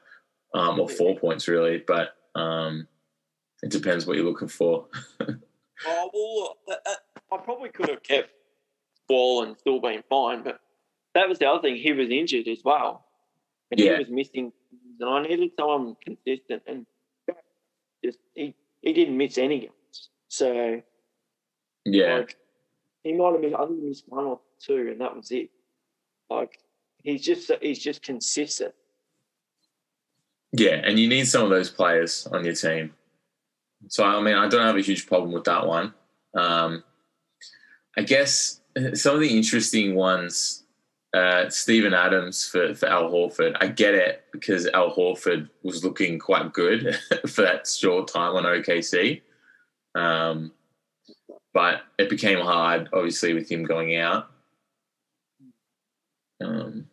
um, 0.53 0.79
or 0.79 0.87
four 0.87 1.17
points 1.17 1.47
really. 1.47 1.83
But 1.85 2.15
um, 2.35 2.87
it 3.63 3.71
depends 3.71 4.05
what 4.05 4.15
you're 4.15 4.25
looking 4.25 4.47
for. 4.47 4.87
oh 5.21 6.55
well, 6.67 6.77
I 7.31 7.37
probably 7.37 7.69
could 7.69 7.89
have 7.89 8.03
kept 8.03 8.29
ball 9.07 9.43
and 9.43 9.57
still 9.57 9.79
been 9.79 10.03
fine, 10.09 10.43
but 10.43 10.59
that 11.15 11.27
was 11.27 11.39
the 11.39 11.47
other 11.47 11.61
thing. 11.61 11.77
He 11.77 11.93
was 11.93 12.09
injured 12.09 12.47
as 12.47 12.59
well, 12.63 13.05
and 13.71 13.79
yeah. 13.79 13.93
he 13.93 13.99
was 13.99 14.09
missing. 14.09 14.51
And 14.99 15.09
I 15.09 15.21
needed 15.23 15.51
someone 15.57 15.95
consistent, 16.03 16.63
and 16.67 16.85
just 18.07 18.19
he 18.33 18.55
he 18.81 18.93
didn't 18.93 19.17
miss 19.17 19.37
any 19.37 19.59
games. 19.59 20.09
So 20.27 20.81
yeah. 21.85 22.17
Like, 22.17 22.35
he 23.03 23.13
might 23.13 23.31
have 23.33 23.41
been 23.41 23.55
I 23.55 23.65
think 23.65 23.81
he 23.81 23.87
missed 23.87 24.05
one 24.07 24.25
or 24.25 24.39
two, 24.59 24.89
and 24.91 25.01
that 25.01 25.15
was 25.15 25.31
it. 25.31 25.49
Like 26.29 26.59
he's 27.03 27.23
just 27.23 27.51
he's 27.61 27.79
just 27.79 28.01
consistent. 28.01 28.73
Yeah, 30.53 30.81
and 30.83 30.97
you 30.97 31.07
need 31.07 31.27
some 31.27 31.43
of 31.43 31.49
those 31.49 31.69
players 31.69 32.27
on 32.27 32.45
your 32.45 32.55
team. 32.55 32.93
So 33.89 34.03
I 34.03 34.21
mean, 34.21 34.35
I 34.35 34.47
don't 34.47 34.65
have 34.65 34.77
a 34.77 34.81
huge 34.81 35.05
problem 35.07 35.31
with 35.31 35.43
that 35.45 35.67
one. 35.67 35.93
Um, 36.33 36.83
I 37.97 38.03
guess 38.03 38.61
some 38.93 39.15
of 39.15 39.21
the 39.21 39.35
interesting 39.35 39.95
ones, 39.95 40.63
uh, 41.17 41.49
Steven 41.49 41.93
Adams 41.93 42.47
for, 42.47 42.75
for 42.75 42.85
Al 42.87 43.09
Horford. 43.09 43.57
I 43.59 43.67
get 43.67 43.95
it 43.95 44.25
because 44.31 44.67
Al 44.67 44.93
Horford 44.95 45.49
was 45.63 45.83
looking 45.83 46.19
quite 46.19 46.53
good 46.53 46.95
for 47.27 47.41
that 47.41 47.67
short 47.67 48.07
time 48.07 48.35
on 48.35 48.43
OKC. 48.43 49.21
Um, 49.95 50.51
but 51.53 51.81
it 51.97 52.09
became 52.09 52.39
hard, 52.39 52.89
obviously, 52.93 53.33
with 53.33 53.49
him 53.49 53.63
going 53.63 53.95
out. 53.95 54.29
Um, 56.43 56.87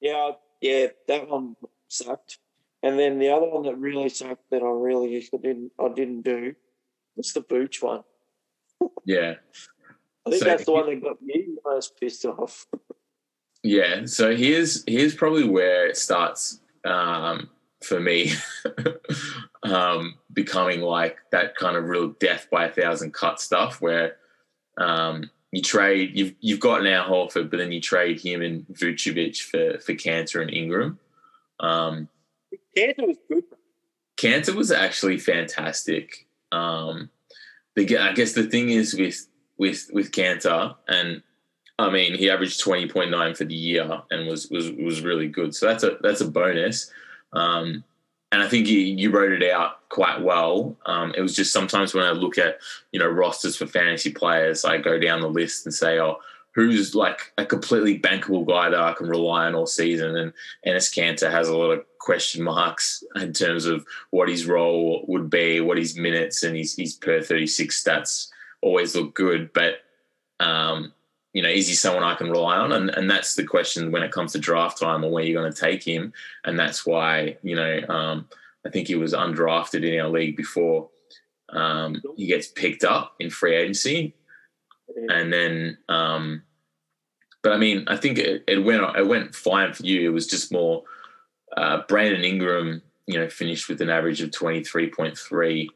Yeah, 0.00 0.30
yeah, 0.62 0.86
that 1.08 1.28
one 1.28 1.56
sucked. 1.88 2.38
And 2.82 2.98
then 2.98 3.18
the 3.18 3.28
other 3.28 3.46
one 3.50 3.64
that 3.64 3.76
really 3.76 4.08
sucked 4.08 4.48
that 4.50 4.62
I 4.62 4.70
really 4.70 5.20
didn't 5.42 5.72
I 5.78 5.88
didn't 5.88 6.22
do 6.22 6.54
was 7.16 7.34
the 7.34 7.42
Vooch 7.42 7.82
one. 7.82 8.02
yeah, 9.04 9.34
I 10.26 10.30
think 10.30 10.42
So- 10.42 10.48
that's 10.48 10.64
the 10.64 10.72
one 10.72 10.86
that 10.86 11.02
got 11.02 11.20
me 11.20 11.48
most 11.66 12.00
pissed 12.00 12.24
off. 12.24 12.66
Yeah. 13.62 14.06
So 14.06 14.34
here's 14.34 14.84
here's 14.86 15.14
probably 15.14 15.48
where 15.48 15.86
it 15.86 15.96
starts 15.96 16.60
um, 16.84 17.50
for 17.82 18.00
me, 18.00 18.32
um, 19.62 20.14
becoming 20.32 20.80
like 20.80 21.18
that 21.32 21.56
kind 21.56 21.76
of 21.76 21.84
real 21.84 22.08
death 22.20 22.48
by 22.50 22.66
a 22.66 22.72
thousand 22.72 23.12
cut 23.12 23.40
stuff 23.40 23.80
where 23.80 24.16
um, 24.78 25.30
you 25.52 25.62
trade 25.62 26.16
you've 26.16 26.34
you've 26.40 26.60
got 26.60 26.82
now 26.82 27.06
Horford, 27.08 27.50
but 27.50 27.58
then 27.58 27.72
you 27.72 27.80
trade 27.80 28.20
him 28.20 28.42
and 28.42 28.66
Vucevic 28.68 29.40
for 29.40 29.78
for 29.80 29.92
Kanter 29.92 30.40
and 30.40 30.52
Ingram. 30.52 30.98
Um, 31.58 32.08
Kanter 32.76 33.06
was 33.06 33.18
good. 33.28 33.44
Kanter 34.16 34.54
was 34.54 34.70
actually 34.70 35.18
fantastic. 35.18 36.26
Um, 36.52 37.10
the, 37.74 37.98
I 37.98 38.12
guess 38.12 38.32
the 38.32 38.44
thing 38.44 38.70
is 38.70 38.94
with 38.94 39.26
with 39.58 39.90
with 39.92 40.12
Kanter, 40.12 40.76
and 40.88 41.22
I 41.80 41.90
mean 41.90 42.14
he 42.14 42.30
averaged 42.30 42.60
twenty 42.60 42.88
point 42.88 43.10
nine 43.10 43.34
for 43.34 43.44
the 43.44 43.54
year 43.54 44.02
and 44.10 44.26
was 44.26 44.50
was 44.50 44.70
was 44.72 45.02
really 45.02 45.28
good. 45.28 45.54
So 45.54 45.66
that's 45.66 45.84
a 45.84 45.98
that's 46.00 46.20
a 46.20 46.30
bonus. 46.30 46.90
Um, 47.32 47.84
and 48.32 48.42
I 48.42 48.48
think 48.48 48.68
you, 48.68 48.78
you 48.78 49.10
wrote 49.10 49.32
it 49.32 49.50
out 49.50 49.88
quite 49.88 50.20
well. 50.20 50.76
Um, 50.86 51.12
it 51.16 51.20
was 51.20 51.34
just 51.34 51.52
sometimes 51.52 51.94
when 51.94 52.04
I 52.04 52.12
look 52.12 52.38
at 52.38 52.58
you 52.92 53.00
know 53.00 53.08
rosters 53.08 53.56
for 53.56 53.66
fantasy 53.66 54.12
players, 54.12 54.64
I 54.64 54.78
go 54.78 54.98
down 54.98 55.20
the 55.20 55.28
list 55.28 55.66
and 55.66 55.74
say, 55.74 55.98
oh, 55.98 56.20
who's 56.52 56.94
like 56.94 57.32
a 57.38 57.46
completely 57.46 57.98
bankable 57.98 58.46
guy 58.46 58.70
that 58.70 58.80
I 58.80 58.92
can 58.92 59.08
rely 59.08 59.46
on 59.46 59.54
all 59.54 59.66
season? 59.66 60.16
And 60.16 60.32
Enes 60.66 60.92
Kanter 60.92 61.30
has 61.30 61.48
a 61.48 61.56
lot 61.56 61.70
of 61.70 61.84
question 61.98 62.42
marks 62.42 63.04
in 63.16 63.32
terms 63.32 63.66
of 63.66 63.84
what 64.10 64.28
his 64.28 64.46
role 64.46 65.04
would 65.08 65.30
be, 65.30 65.60
what 65.60 65.78
his 65.78 65.96
minutes 65.96 66.42
and 66.42 66.56
his, 66.56 66.76
his 66.76 66.94
per 66.94 67.22
36 67.22 67.82
stats 67.82 68.28
always 68.62 68.96
look 68.96 69.14
good. 69.14 69.52
But, 69.52 69.80
um, 70.40 70.92
you 71.32 71.42
know, 71.42 71.48
is 71.48 71.68
he 71.68 71.74
someone 71.74 72.02
I 72.02 72.14
can 72.14 72.30
rely 72.30 72.56
on? 72.56 72.72
And, 72.72 72.90
and 72.90 73.10
that's 73.10 73.34
the 73.34 73.44
question 73.44 73.92
when 73.92 74.02
it 74.02 74.12
comes 74.12 74.32
to 74.32 74.38
draft 74.38 74.80
time 74.80 75.04
or 75.04 75.10
where 75.10 75.24
you're 75.24 75.40
going 75.40 75.52
to 75.52 75.60
take 75.60 75.82
him. 75.82 76.12
And 76.44 76.58
that's 76.58 76.84
why, 76.84 77.36
you 77.42 77.54
know, 77.54 77.80
um, 77.88 78.28
I 78.66 78.70
think 78.70 78.88
he 78.88 78.96
was 78.96 79.14
undrafted 79.14 79.84
in 79.84 80.00
our 80.00 80.08
league 80.08 80.36
before 80.36 80.88
um, 81.50 82.02
he 82.16 82.26
gets 82.26 82.48
picked 82.48 82.84
up 82.84 83.14
in 83.20 83.30
free 83.30 83.54
agency 83.54 84.14
and 85.08 85.32
then 85.32 85.78
um 85.88 86.42
but 87.42 87.52
i 87.52 87.56
mean 87.56 87.84
i 87.88 87.96
think 87.96 88.18
it, 88.18 88.44
it 88.46 88.58
went 88.58 88.82
it 88.96 89.06
went 89.06 89.34
fine 89.34 89.72
for 89.72 89.84
you 89.84 90.08
it 90.08 90.12
was 90.12 90.26
just 90.26 90.52
more 90.52 90.82
uh 91.56 91.82
brandon 91.88 92.24
ingram 92.24 92.82
you 93.06 93.18
know 93.18 93.28
finished 93.28 93.68
with 93.68 93.80
an 93.80 93.90
average 93.90 94.20
of 94.20 94.30
23.3 94.30 95.68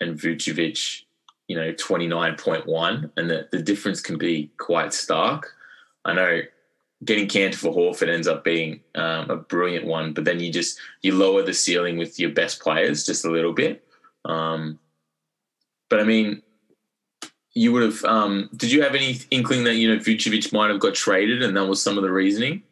and 0.00 0.18
vucevic 0.18 1.02
you 1.50 1.56
know 1.56 1.72
29.1 1.72 3.10
and 3.16 3.30
the, 3.30 3.48
the 3.50 3.62
difference 3.62 4.00
can 4.00 4.16
be 4.16 4.50
quite 4.58 4.92
stark 4.94 5.54
i 6.04 6.12
know 6.12 6.40
getting 7.04 7.26
Kanter 7.26 7.54
for 7.54 7.74
Horford 7.74 8.12
ends 8.12 8.28
up 8.28 8.44
being 8.44 8.80
um, 8.94 9.30
a 9.30 9.36
brilliant 9.36 9.86
one, 9.86 10.12
but 10.12 10.24
then 10.24 10.40
you 10.40 10.52
just 10.52 10.78
you 11.02 11.14
lower 11.14 11.42
the 11.42 11.54
ceiling 11.54 11.96
with 11.96 12.20
your 12.20 12.30
best 12.30 12.60
players 12.60 13.06
just 13.06 13.24
a 13.24 13.30
little 13.30 13.52
bit. 13.52 13.84
Um, 14.24 14.78
but 15.88 16.00
I 16.00 16.04
mean, 16.04 16.42
you 17.54 17.72
would 17.72 17.82
have. 17.82 18.04
Um, 18.04 18.48
did 18.54 18.70
you 18.70 18.82
have 18.82 18.94
any 18.94 19.18
inkling 19.30 19.64
that 19.64 19.76
you 19.76 19.88
know 19.88 20.00
Vucevic 20.00 20.52
might 20.52 20.70
have 20.70 20.80
got 20.80 20.94
traded, 20.94 21.42
and 21.42 21.56
that 21.56 21.66
was 21.66 21.82
some 21.82 21.96
of 21.96 22.02
the 22.02 22.12
reasoning? 22.12 22.62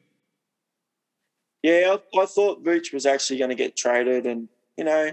Yeah, 1.62 1.96
I, 1.96 2.20
I 2.20 2.26
thought 2.26 2.62
Vooch 2.62 2.92
was 2.92 3.06
actually 3.06 3.38
going 3.38 3.50
to 3.50 3.56
get 3.56 3.76
traded, 3.76 4.26
and 4.26 4.48
you 4.76 4.84
know, 4.84 5.12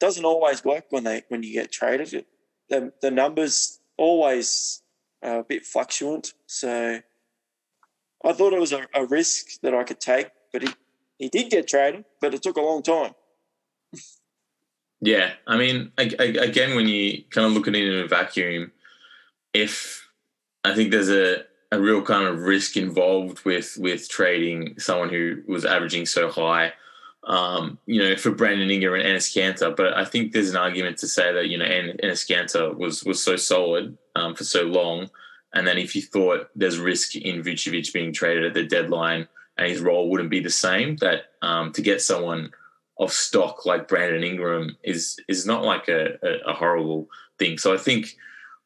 doesn't 0.00 0.24
always 0.24 0.64
work 0.64 0.86
when 0.90 1.04
they 1.04 1.22
when 1.28 1.42
you 1.42 1.52
get 1.52 1.70
traded. 1.70 2.12
It, 2.14 2.26
the 2.68 2.92
the 3.00 3.10
numbers 3.10 3.80
always 3.96 4.82
are 5.22 5.40
a 5.40 5.44
bit 5.44 5.64
fluctuant, 5.64 6.34
so 6.46 7.00
I 8.24 8.32
thought 8.32 8.52
it 8.52 8.60
was 8.60 8.72
a, 8.72 8.86
a 8.94 9.04
risk 9.04 9.60
that 9.62 9.74
I 9.74 9.84
could 9.84 10.00
take. 10.00 10.30
But 10.52 10.62
he 10.62 10.68
he 11.18 11.28
did 11.28 11.50
get 11.50 11.68
traded, 11.68 12.04
but 12.20 12.34
it 12.34 12.42
took 12.42 12.56
a 12.56 12.62
long 12.62 12.82
time. 12.82 13.14
Yeah, 15.00 15.32
I 15.46 15.58
mean, 15.58 15.92
ag- 15.98 16.16
ag- 16.18 16.36
again, 16.38 16.76
when 16.76 16.88
you 16.88 17.24
kind 17.30 17.46
of 17.46 17.52
look 17.52 17.68
at 17.68 17.74
it 17.74 17.86
in 17.86 18.00
a 18.00 18.08
vacuum, 18.08 18.72
if 19.52 20.08
I 20.64 20.74
think 20.74 20.90
there's 20.90 21.10
a, 21.10 21.44
a 21.70 21.78
real 21.78 22.00
kind 22.00 22.26
of 22.26 22.40
risk 22.40 22.76
involved 22.76 23.44
with 23.44 23.76
with 23.78 24.08
trading 24.08 24.78
someone 24.78 25.10
who 25.10 25.42
was 25.46 25.64
averaging 25.64 26.06
so 26.06 26.30
high, 26.30 26.72
um, 27.26 27.78
you 27.86 28.00
know, 28.02 28.16
for 28.16 28.30
Brandon 28.30 28.70
Ingram 28.70 28.94
and 28.94 29.04
Enes 29.04 29.32
Kanter. 29.32 29.74
But 29.74 29.96
I 29.96 30.04
think 30.04 30.32
there's 30.32 30.50
an 30.50 30.56
argument 30.56 30.98
to 30.98 31.08
say 31.08 31.32
that 31.32 31.48
you 31.48 31.58
know 31.58 31.64
En- 31.64 31.96
Enes 32.02 32.28
Kanter 32.28 32.76
was 32.76 33.04
was 33.04 33.22
so 33.22 33.36
solid 33.36 33.96
um, 34.16 34.34
for 34.34 34.44
so 34.44 34.62
long, 34.62 35.10
and 35.54 35.66
then 35.66 35.78
if 35.78 35.94
you 35.94 36.02
thought 36.02 36.50
there's 36.54 36.78
risk 36.78 37.16
in 37.16 37.42
Vucevic 37.42 37.92
being 37.92 38.12
traded 38.12 38.44
at 38.44 38.54
the 38.54 38.64
deadline 38.64 39.28
and 39.56 39.70
his 39.70 39.80
role 39.80 40.10
wouldn't 40.10 40.30
be 40.30 40.40
the 40.40 40.50
same, 40.50 40.96
that 40.96 41.26
um, 41.42 41.72
to 41.72 41.82
get 41.82 42.02
someone 42.02 42.50
of 42.98 43.12
stock 43.12 43.66
like 43.66 43.88
Brandon 43.88 44.24
Ingram 44.24 44.76
is 44.82 45.18
is 45.28 45.46
not 45.46 45.64
like 45.64 45.88
a, 45.88 46.18
a, 46.22 46.50
a 46.50 46.52
horrible 46.52 47.08
thing. 47.38 47.58
So 47.58 47.74
I 47.74 47.76
think 47.76 48.14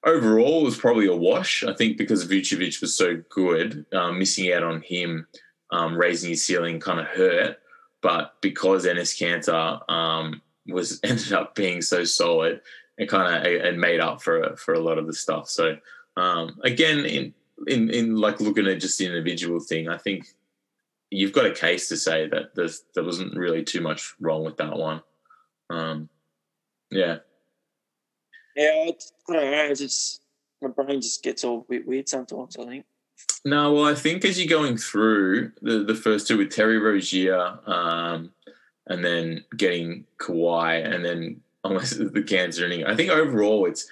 overall 0.04 0.60
it 0.60 0.64
was 0.64 0.78
probably 0.78 1.06
a 1.06 1.16
wash. 1.16 1.64
I 1.64 1.74
think 1.74 1.96
because 1.96 2.26
Vucevic 2.26 2.80
was 2.80 2.96
so 2.96 3.22
good, 3.28 3.86
um, 3.92 4.18
missing 4.18 4.52
out 4.52 4.62
on 4.62 4.82
him, 4.82 5.26
um, 5.70 5.96
raising 5.96 6.30
his 6.30 6.44
ceiling 6.44 6.80
kind 6.80 7.00
of 7.00 7.06
hurt. 7.06 7.58
But 8.00 8.34
because 8.40 8.87
Enes 8.87 9.16
Kanter 9.16 9.80
um, 9.90 10.42
was 10.66 11.00
ended 11.04 11.32
up 11.32 11.54
being 11.54 11.82
so 11.82 12.04
solid, 12.04 12.61
it 12.96 13.08
kind 13.08 13.34
of 13.34 13.44
it, 13.52 13.76
made 13.76 14.00
up 14.00 14.22
for 14.22 14.56
for 14.56 14.74
a 14.74 14.80
lot 14.80 14.98
of 14.98 15.06
the 15.06 15.12
stuff. 15.12 15.48
So 15.48 15.76
um, 16.16 16.58
again, 16.64 17.04
in 17.04 17.34
in 17.66 17.90
in 17.90 18.16
like 18.16 18.40
looking 18.40 18.66
at 18.66 18.80
just 18.80 18.98
the 18.98 19.06
individual 19.06 19.61
thing, 19.61 19.88
I 19.88 19.98
think 19.98 20.26
you've 21.11 21.32
got 21.32 21.46
a 21.46 21.54
case 21.54 21.88
to 21.88 21.96
say 21.96 22.28
that 22.28 22.54
there's 22.54 22.82
there 22.94 23.04
wasn't 23.04 23.37
really 23.37 23.64
too 23.64 23.80
much 23.80 24.14
wrong 24.20 24.44
with 24.44 24.56
that 24.58 24.76
one. 24.76 25.02
Um, 25.70 26.08
yeah, 26.90 27.18
Yeah, 28.56 28.87
I, 28.88 28.94
don't 29.32 29.50
know. 29.50 29.74
Just 29.74 30.22
my 30.61 30.68
brain 30.68 31.00
just 31.00 31.22
gets 31.22 31.44
all 31.44 31.66
weird 31.68 32.08
sometimes. 32.08 32.56
I 32.56 32.64
think. 32.64 32.84
No, 33.44 33.72
well, 33.72 33.85
I 33.85 33.94
think 33.94 34.24
as 34.24 34.38
you're 34.38 34.48
going 34.48 34.76
through 34.76 35.52
the 35.62 35.85
the 35.85 35.94
first 35.94 36.26
two 36.26 36.38
with 36.38 36.50
Terry 36.50 36.78
Rozier, 36.78 37.59
um, 37.66 38.31
and 38.87 39.04
then 39.04 39.44
getting 39.57 40.04
Kawhi, 40.18 40.85
and 40.85 41.04
then 41.04 41.40
almost 41.64 41.98
the 42.14 42.22
cancer 42.22 42.64
inning. 42.64 42.85
I 42.85 42.96
think 42.96 43.11
overall 43.11 43.66
it's. 43.66 43.88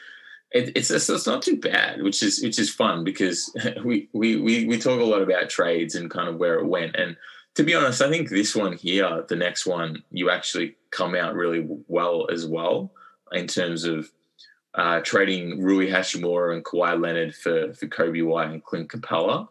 It, 0.52 0.76
it's 0.76 0.90
it's 0.90 1.26
not 1.26 1.42
too 1.42 1.56
bad, 1.58 2.02
which 2.02 2.22
is 2.22 2.40
which 2.40 2.58
is 2.60 2.72
fun 2.72 3.02
because 3.02 3.52
we, 3.84 4.08
we 4.12 4.36
we 4.36 4.64
we 4.64 4.78
talk 4.78 5.00
a 5.00 5.04
lot 5.04 5.20
about 5.20 5.50
trades 5.50 5.96
and 5.96 6.08
kind 6.08 6.28
of 6.28 6.36
where 6.36 6.54
it 6.60 6.66
went. 6.66 6.94
And 6.94 7.16
to 7.56 7.64
be 7.64 7.74
honest, 7.74 8.00
I 8.00 8.08
think 8.08 8.30
this 8.30 8.54
one 8.54 8.74
here, 8.74 9.24
the 9.28 9.34
next 9.34 9.66
one, 9.66 10.04
you 10.12 10.30
actually 10.30 10.76
come 10.90 11.16
out 11.16 11.34
really 11.34 11.66
well 11.88 12.28
as 12.30 12.46
well 12.46 12.92
in 13.32 13.48
terms 13.48 13.84
of 13.84 14.08
uh, 14.76 15.00
trading 15.00 15.60
Rui 15.62 15.88
Hachimura 15.88 16.54
and 16.54 16.64
Kawhi 16.64 17.00
Leonard 17.00 17.34
for 17.34 17.72
for 17.74 17.86
Coby 17.86 18.24
White 18.24 18.50
and 18.50 18.62
Clint 18.64 18.88
Capela. 18.90 19.48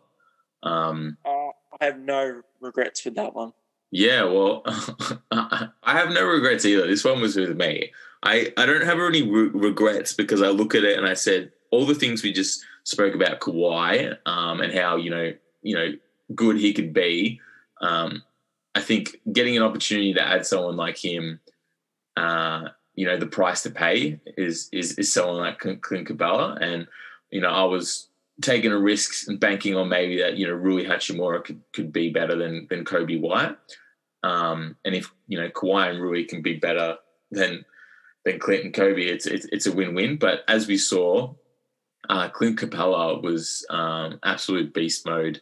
Um, 0.64 1.18
Uh, 1.26 1.50
I 1.82 1.86
have 1.86 2.00
no 2.00 2.42
regrets 2.62 3.04
with 3.04 3.16
that 3.16 3.34
one. 3.36 3.54
yeah, 3.92 4.24
well, 4.24 4.64
I 5.32 5.70
have 5.84 6.10
no 6.12 6.24
regrets 6.26 6.66
either. 6.66 6.88
This 6.88 7.04
one 7.04 7.22
was 7.22 7.36
with 7.36 7.56
me. 7.58 7.92
I, 8.24 8.52
I 8.58 8.66
don't 8.66 8.84
have 8.84 9.00
any 9.00 9.22
re- 9.22 9.50
regrets 9.54 10.12
because 10.14 10.42
I 10.42 10.48
look 10.50 10.74
at 10.74 10.84
it 10.84 10.98
and 10.98 11.06
I 11.08 11.14
said 11.14 11.52
all 11.72 11.86
the 11.86 11.94
things 11.96 12.24
we 12.24 12.34
just 12.34 12.64
spoke 12.84 13.14
about 13.14 13.40
Kawhi 13.40 14.18
um, 14.26 14.62
and 14.62 14.74
how 14.74 14.96
you 14.96 15.10
know 15.10 15.34
you 15.62 15.76
know 15.76 15.94
good 16.34 16.58
he 16.58 16.74
could 16.74 16.94
be. 16.94 17.40
Um, 17.82 18.24
I 18.74 18.82
think 18.82 19.18
getting 19.32 19.56
an 19.58 19.64
opportunity 19.64 20.14
to 20.14 20.22
add 20.22 20.46
someone 20.46 20.76
like 20.78 20.98
him, 20.98 21.40
uh, 22.18 22.70
you 22.96 23.06
know, 23.06 23.18
the 23.18 23.28
price 23.28 23.62
to 23.64 23.70
pay 23.70 24.20
is 24.38 24.70
is 24.72 24.98
is 24.98 25.12
someone 25.12 25.38
like 25.38 25.60
Clint 25.60 26.08
Capela, 26.08 26.58
and 26.62 26.88
you 27.30 27.42
know 27.42 27.50
I 27.50 27.64
was 27.64 28.08
taking 28.42 28.72
a 28.72 28.78
risk 28.78 29.28
and 29.28 29.40
banking 29.40 29.76
on 29.76 29.90
maybe 29.90 30.18
that 30.18 30.38
you 30.38 30.48
know 30.48 30.54
Rui 30.54 30.86
Hachimura 30.86 31.44
could 31.44 31.62
could 31.74 31.92
be 31.92 32.10
better 32.10 32.36
than 32.36 32.68
than 32.70 32.86
Coby 32.86 33.20
White. 33.20 33.58
Um, 34.24 34.76
and 34.86 34.96
if 34.96 35.12
you 35.28 35.40
know 35.40 35.50
Kawhi 35.50 35.92
and 35.92 36.02
Rui 36.02 36.24
can 36.24 36.42
be 36.42 36.56
better 36.56 36.98
than 37.32 37.66
than 38.24 38.40
Clint 38.40 38.66
and 38.66 38.74
Kobe, 38.74 39.04
it's 39.04 39.26
it's, 39.26 39.46
it's 39.52 39.68
a 39.68 39.72
win 39.72 39.94
win. 39.94 40.18
But 40.18 40.44
as 40.48 40.68
we 40.68 40.78
saw, 40.78 41.34
uh, 42.10 42.30
Clint 42.30 42.60
Capela 42.60 43.22
was 43.22 43.66
um, 43.70 44.20
absolute 44.24 44.74
beast 44.74 45.06
mode. 45.06 45.42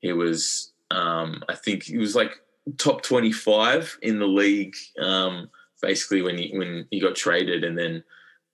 He 0.00 0.12
was, 0.12 0.72
um, 0.90 1.42
I 1.48 1.54
think, 1.54 1.84
he 1.84 1.98
was 1.98 2.16
like 2.16 2.32
top 2.78 3.02
twenty 3.02 3.32
five 3.32 3.96
in 4.02 4.18
the 4.18 4.26
league. 4.26 4.76
Um, 5.00 5.50
basically, 5.80 6.22
when 6.22 6.38
he 6.38 6.56
when 6.56 6.86
he 6.90 7.00
got 7.00 7.16
traded, 7.16 7.64
and 7.64 7.76
then 7.76 8.04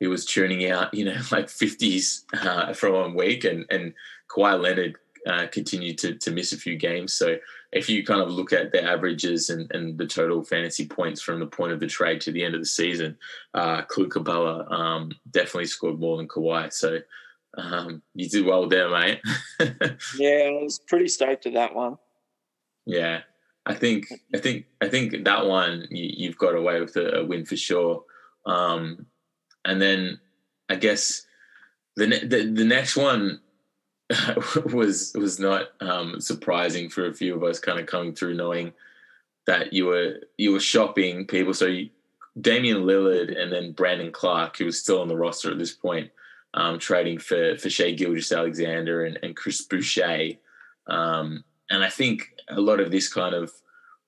he 0.00 0.06
was 0.06 0.24
churning 0.24 0.70
out, 0.70 0.92
you 0.92 1.04
know, 1.04 1.16
like 1.32 1.46
50s 1.46 2.24
uh, 2.34 2.72
for 2.72 2.90
one 2.92 3.14
week, 3.14 3.44
and 3.44 3.66
and 3.70 3.94
Kawhi 4.28 4.60
Leonard 4.60 4.96
uh, 5.26 5.46
continued 5.48 5.98
to 5.98 6.14
to 6.14 6.30
miss 6.30 6.52
a 6.52 6.58
few 6.58 6.76
games. 6.76 7.12
So 7.12 7.36
if 7.72 7.90
you 7.90 8.04
kind 8.04 8.20
of 8.20 8.30
look 8.30 8.52
at 8.52 8.72
the 8.72 8.82
averages 8.82 9.50
and, 9.50 9.70
and 9.72 9.98
the 9.98 10.06
total 10.06 10.42
fantasy 10.42 10.86
points 10.86 11.20
from 11.20 11.40
the 11.40 11.46
point 11.46 11.72
of 11.72 11.80
the 11.80 11.86
trade 11.86 12.20
to 12.22 12.32
the 12.32 12.44
end 12.44 12.54
of 12.54 12.60
the 12.60 12.66
season, 12.66 13.18
uh, 13.54 13.82
Capela 13.82 14.70
um, 14.72 15.10
definitely 15.30 15.66
scored 15.66 15.98
more 15.98 16.16
than 16.16 16.28
Kawhi. 16.28 16.72
So 16.72 17.00
um, 17.58 18.02
you 18.14 18.28
did 18.28 18.46
well 18.46 18.68
there, 18.68 18.88
mate. 18.88 19.20
yeah, 20.18 20.48
I 20.48 20.60
was 20.62 20.80
pretty 20.86 21.08
stoked 21.08 21.44
with 21.44 21.54
that 21.54 21.74
one. 21.74 21.98
Yeah, 22.86 23.22
I 23.66 23.74
think 23.74 24.07
I 24.33 24.38
think 24.38 24.66
I 24.81 24.88
think 24.88 25.24
that 25.24 25.46
one 25.46 25.88
you, 25.90 26.29
have 26.29 26.38
got 26.38 26.55
away 26.55 26.81
with 26.81 26.96
a, 26.96 27.20
a 27.20 27.24
win 27.24 27.44
for 27.44 27.57
sure. 27.57 28.05
Um, 28.46 29.07
and 29.64 29.83
then 29.83 30.20
I 30.68 30.76
guess 30.76 31.26
the, 31.96 32.07
the 32.07 32.52
the 32.52 32.64
next 32.64 32.96
one 32.96 33.40
was 34.72 35.12
was 35.16 35.40
not 35.40 35.68
um, 35.81 36.20
surprising 36.20 36.88
for 36.88 37.07
a 37.07 37.14
few 37.14 37.35
of 37.35 37.42
us, 37.42 37.59
kind 37.59 37.81
of 37.81 37.87
coming 37.87 38.14
through 38.14 38.35
knowing 38.35 38.72
that 39.46 39.72
you 39.72 39.87
were 39.87 40.20
you 40.37 40.52
were 40.52 40.61
shopping 40.61 41.26
people. 41.26 41.52
So 41.52 41.66
you, 41.66 41.90
Damian 42.40 42.83
Lillard 42.83 43.37
and 43.37 43.52
then 43.52 43.72
Brandon 43.72 44.12
Clarke, 44.12 44.59
who 44.59 44.66
was 44.66 44.81
still 44.81 45.00
on 45.00 45.09
the 45.09 45.16
roster 45.16 45.50
at 45.50 45.59
this 45.59 45.72
point, 45.72 46.11
um, 46.55 46.79
trading 46.79 47.18
for 47.18 47.57
for 47.57 47.68
Shai 47.68 47.92
Gilgeous-Alexander 47.92 49.05
and, 49.05 49.18
and 49.24 49.37
Chris 49.37 49.62
Boucher. 49.62 50.35
Um, 50.87 51.42
and 51.70 51.85
I 51.85 51.88
think 51.88 52.35
a 52.48 52.61
lot 52.61 52.81
of 52.81 52.90
this 52.90 53.12
kind 53.12 53.35
of 53.35 53.52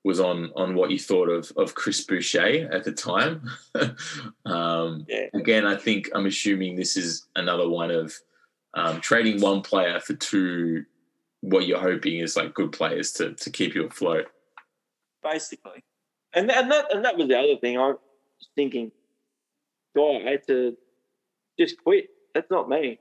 was 0.05 0.21
on 0.21 0.51
on 0.57 0.75
what 0.75 0.91
you 0.91 0.99
thought 0.99 1.29
of 1.29 1.53
of 1.57 1.75
Chris 1.75 2.05
Boucher 2.05 2.73
at 2.73 2.85
the 2.85 2.93
time. 2.93 3.49
um, 4.47 5.05
yeah. 5.09 5.27
Again, 5.35 5.67
I 5.67 5.77
think 5.77 6.09
I'm 6.15 6.27
assuming 6.27 6.77
this 6.77 6.97
is 6.97 7.27
another 7.37 7.69
one 7.69 7.91
of 7.91 8.15
um, 8.75 9.01
trading 9.01 9.41
one 9.41 9.63
player 9.63 10.01
for 10.01 10.15
two. 10.15 10.85
What 11.41 11.67
you're 11.67 11.81
hoping 11.81 12.19
is 12.19 12.37
like 12.37 12.55
good 12.55 12.73
players 12.73 13.13
to 13.13 13.35
to 13.35 13.51
keep 13.51 13.75
you 13.75 13.87
afloat. 13.87 14.27
Basically, 15.23 15.85
and 16.33 16.51
and 16.51 16.71
that 16.71 16.93
and 16.93 17.05
that 17.05 17.17
was 17.17 17.29
the 17.29 17.39
other 17.39 17.57
thing 17.61 17.77
I 17.77 17.89
was 17.89 17.99
thinking. 18.57 18.93
God, 19.97 20.23
I 20.27 20.31
had 20.33 20.47
to 20.47 20.77
just 21.59 21.83
quit. 21.83 22.07
That's 22.35 22.51
not 22.51 22.69
me. 22.69 22.99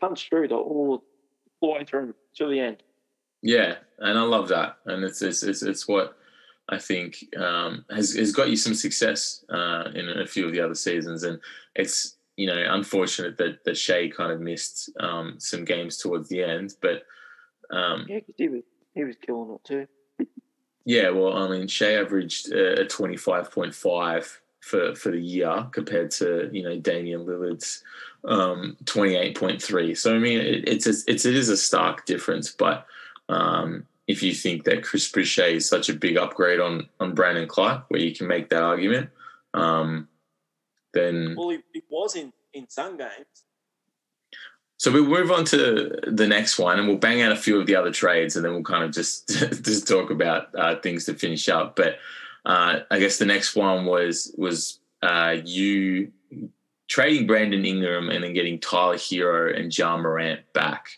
Punch 0.00 0.28
through 0.28 0.48
the 0.48 0.54
all 0.54 1.02
the 1.60 1.68
way 1.68 1.84
through 1.84 2.14
to 2.36 2.48
the 2.48 2.60
end. 2.60 2.82
Yeah, 3.42 3.76
and 3.98 4.18
I 4.18 4.22
love 4.22 4.48
that, 4.48 4.76
and 4.86 5.02
it's 5.04 5.20
it's 5.22 5.42
it's, 5.42 5.62
it's 5.62 5.88
what 5.88 6.16
I 6.68 6.78
think 6.78 7.24
um, 7.36 7.84
has 7.90 8.14
has 8.14 8.32
got 8.32 8.50
you 8.50 8.56
some 8.56 8.74
success 8.74 9.44
uh, 9.52 9.84
in 9.94 10.08
a 10.08 10.26
few 10.26 10.46
of 10.46 10.52
the 10.52 10.60
other 10.60 10.74
seasons, 10.74 11.24
and 11.24 11.40
it's 11.74 12.16
you 12.36 12.46
know 12.46 12.64
unfortunate 12.68 13.36
that 13.38 13.64
that 13.64 13.76
Shai 13.76 14.08
kind 14.08 14.32
of 14.32 14.40
missed 14.40 14.90
um, 15.00 15.34
some 15.38 15.64
games 15.64 15.98
towards 15.98 16.28
the 16.28 16.42
end, 16.42 16.74
but 16.80 17.02
um, 17.76 18.06
yeah, 18.08 18.20
he 18.36 18.48
was 18.48 18.62
he 18.94 19.04
was 19.04 19.16
killing 19.16 19.56
it 19.56 19.64
too. 19.64 20.26
yeah, 20.84 21.10
well, 21.10 21.36
I 21.36 21.48
mean, 21.48 21.66
Shai 21.66 21.94
averaged 21.94 22.52
a 22.52 22.84
twenty 22.86 23.16
five 23.16 23.50
point 23.50 23.74
five 23.74 24.40
for 24.60 24.94
for 24.94 25.10
the 25.10 25.20
year 25.20 25.66
compared 25.72 26.12
to 26.12 26.48
you 26.52 26.62
know 26.62 26.78
Damian 26.78 27.26
Lillard's 27.26 27.82
um, 28.24 28.76
twenty 28.84 29.16
eight 29.16 29.36
point 29.36 29.62
three. 29.62 29.94
So 29.94 30.14
I 30.14 30.18
mean, 30.18 30.38
it, 30.38 30.68
it's 30.68 30.86
a, 30.86 30.94
it's 31.10 31.24
it 31.24 31.34
is 31.34 31.48
a 31.48 31.56
stark 31.56 32.06
difference, 32.06 32.50
but 32.50 32.86
um, 33.28 33.86
if 34.06 34.22
you 34.22 34.34
think 34.34 34.64
that 34.64 34.84
Chris 34.84 35.10
Boucher 35.10 35.44
is 35.44 35.68
such 35.68 35.88
a 35.88 35.94
big 35.94 36.16
upgrade 36.16 36.60
on 36.60 36.88
on 37.00 37.14
Brandon 37.14 37.48
Clarke, 37.48 37.84
where 37.88 38.00
you 38.00 38.14
can 38.14 38.26
make 38.26 38.48
that 38.50 38.62
argument, 38.62 39.10
um, 39.54 40.08
then 40.94 41.34
well, 41.36 41.50
it, 41.50 41.64
it 41.74 41.84
was 41.90 42.16
in 42.16 42.32
in 42.52 42.68
some 42.68 42.96
games. 42.96 43.44
So 44.78 44.90
we'll 44.90 45.04
move 45.04 45.30
on 45.30 45.44
to 45.44 46.00
the 46.08 46.26
next 46.26 46.58
one, 46.58 46.80
and 46.80 46.88
we'll 46.88 46.96
bang 46.96 47.22
out 47.22 47.30
a 47.30 47.36
few 47.36 47.60
of 47.60 47.66
the 47.66 47.76
other 47.76 47.92
trades, 47.92 48.34
and 48.34 48.44
then 48.44 48.52
we'll 48.52 48.64
kind 48.64 48.82
of 48.82 48.90
just 48.90 49.28
just 49.64 49.86
talk 49.86 50.10
about 50.10 50.52
uh, 50.56 50.76
things 50.80 51.04
to 51.04 51.14
finish 51.14 51.48
up. 51.48 51.76
But 51.76 51.98
uh, 52.44 52.80
I 52.90 52.98
guess 52.98 53.18
the 53.18 53.26
next 53.26 53.54
one 53.54 53.86
was 53.86 54.34
was 54.36 54.80
uh, 55.02 55.36
you 55.44 56.10
trading 56.92 57.26
Brandon 57.26 57.64
Ingram 57.64 58.10
and 58.10 58.22
then 58.22 58.34
getting 58.34 58.60
Tyler 58.60 58.96
Herro 58.96 59.58
and 59.58 59.76
Ja 59.76 59.96
Morant 59.96 60.40
back. 60.52 60.90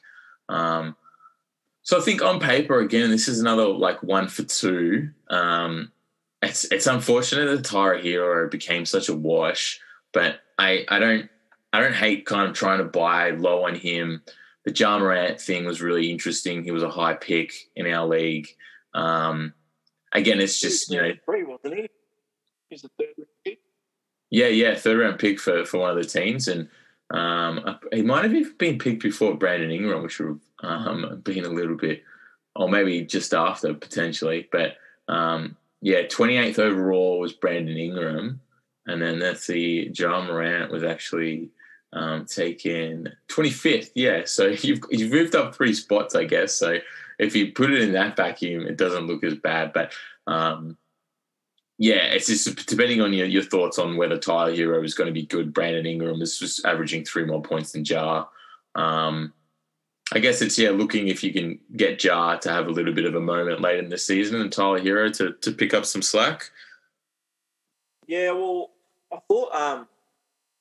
Um, 0.48 0.96
so 1.82 1.98
I 1.98 2.00
think 2.00 2.20
on 2.20 2.40
paper, 2.40 2.80
again, 2.80 3.10
this 3.10 3.28
is 3.28 3.38
another 3.38 3.68
like 3.68 4.02
one 4.02 4.26
for 4.26 4.42
two. 4.42 5.10
Um, 5.30 5.92
it's 6.42 6.64
it's 6.72 6.88
unfortunate 6.88 7.46
that 7.46 7.64
Tyler 7.64 8.02
Herro 8.02 8.50
became 8.50 8.84
such 8.84 9.08
a 9.08 9.14
wash, 9.14 9.80
but 10.12 10.40
I 10.58 10.84
I 10.88 10.98
don't 10.98 11.30
I 11.72 11.80
don't 11.80 11.94
hate 11.94 12.26
kind 12.26 12.48
of 12.48 12.56
trying 12.56 12.78
to 12.78 12.84
buy 12.84 13.30
low 13.30 13.64
on 13.64 13.76
him. 13.76 14.22
The 14.64 14.72
Ja 14.72 14.98
Morant 14.98 15.40
thing 15.40 15.64
was 15.64 15.80
really 15.80 16.10
interesting. 16.10 16.64
He 16.64 16.72
was 16.72 16.82
a 16.82 16.90
high 16.90 17.14
pick 17.14 17.52
in 17.76 17.86
our 17.86 18.06
league. 18.06 18.48
Um, 18.94 19.54
again, 20.12 20.40
it's 20.40 20.60
just 20.60 20.90
you 20.90 21.00
know, 21.00 21.12
three 21.24 21.44
wasn't 21.44 21.76
he? 21.76 21.86
He's 22.68 22.82
the 22.82 22.90
third 22.98 23.26
pick. 23.44 23.60
Yeah, 24.34 24.48
yeah, 24.48 24.74
third 24.74 24.98
round 24.98 25.20
pick 25.20 25.38
for 25.38 25.64
for 25.64 25.78
one 25.78 25.96
of 25.96 26.02
the 26.02 26.08
teams, 26.08 26.48
and 26.48 26.68
um, 27.10 27.78
he 27.92 28.02
might 28.02 28.24
have 28.24 28.34
even 28.34 28.54
been 28.58 28.78
picked 28.80 29.02
before 29.02 29.34
Brandon 29.34 29.70
Ingram, 29.70 30.02
which 30.02 30.18
would 30.18 30.40
have 30.60 30.86
um, 30.88 31.20
been 31.22 31.44
a 31.44 31.50
little 31.50 31.76
bit, 31.76 32.02
or 32.56 32.68
maybe 32.68 33.02
just 33.02 33.32
after 33.32 33.72
potentially. 33.74 34.48
But 34.50 34.76
um, 35.06 35.56
yeah, 35.82 36.02
28th 36.02 36.58
overall 36.58 37.20
was 37.20 37.32
Brandon 37.32 37.76
Ingram. 37.76 38.40
And 38.86 39.00
then 39.00 39.20
that's 39.20 39.46
the 39.46 39.90
Ja 39.94 40.24
Morant 40.24 40.72
was 40.72 40.82
actually 40.82 41.50
um, 41.92 42.26
taken 42.26 43.12
25th. 43.28 43.90
Yeah, 43.94 44.22
so 44.24 44.46
you've, 44.62 44.80
you've 44.90 45.12
moved 45.12 45.36
up 45.36 45.54
three 45.54 45.74
spots, 45.74 46.14
I 46.16 46.24
guess. 46.24 46.54
So 46.54 46.78
if 47.18 47.36
you 47.36 47.52
put 47.52 47.70
it 47.70 47.82
in 47.82 47.92
that 47.92 48.16
vacuum, 48.16 48.66
it 48.66 48.76
doesn't 48.78 49.06
look 49.06 49.22
as 49.22 49.36
bad. 49.36 49.72
But 49.72 49.92
um, 50.26 50.76
yeah, 51.78 52.04
it's 52.04 52.28
just 52.28 52.66
depending 52.66 53.00
on 53.00 53.12
your, 53.12 53.26
your 53.26 53.42
thoughts 53.42 53.78
on 53.78 53.96
whether 53.96 54.16
Tyler 54.16 54.54
Herro 54.54 54.84
is 54.84 54.94
going 54.94 55.08
to 55.08 55.12
be 55.12 55.26
good. 55.26 55.52
Brandon 55.52 55.86
Ingram 55.86 56.22
is 56.22 56.38
just 56.38 56.64
averaging 56.64 57.04
three 57.04 57.24
more 57.24 57.42
points 57.42 57.72
than 57.72 57.84
Ja. 57.84 58.26
Um, 58.74 59.32
I 60.12 60.18
guess 60.20 60.42
it's 60.42 60.58
yeah, 60.58 60.70
looking 60.70 61.08
if 61.08 61.24
you 61.24 61.32
can 61.32 61.58
get 61.76 62.02
Ja 62.04 62.36
to 62.36 62.50
have 62.50 62.68
a 62.68 62.70
little 62.70 62.92
bit 62.92 63.06
of 63.06 63.14
a 63.14 63.20
moment 63.20 63.60
late 63.60 63.78
in 63.78 63.88
the 63.88 63.98
season 63.98 64.40
and 64.40 64.52
Tyler 64.52 64.80
Herro 64.80 65.12
to 65.16 65.32
to 65.32 65.52
pick 65.52 65.74
up 65.74 65.84
some 65.84 66.02
slack. 66.02 66.50
Yeah, 68.06 68.32
well, 68.32 68.70
I 69.12 69.18
thought 69.28 69.54
um, 69.54 69.88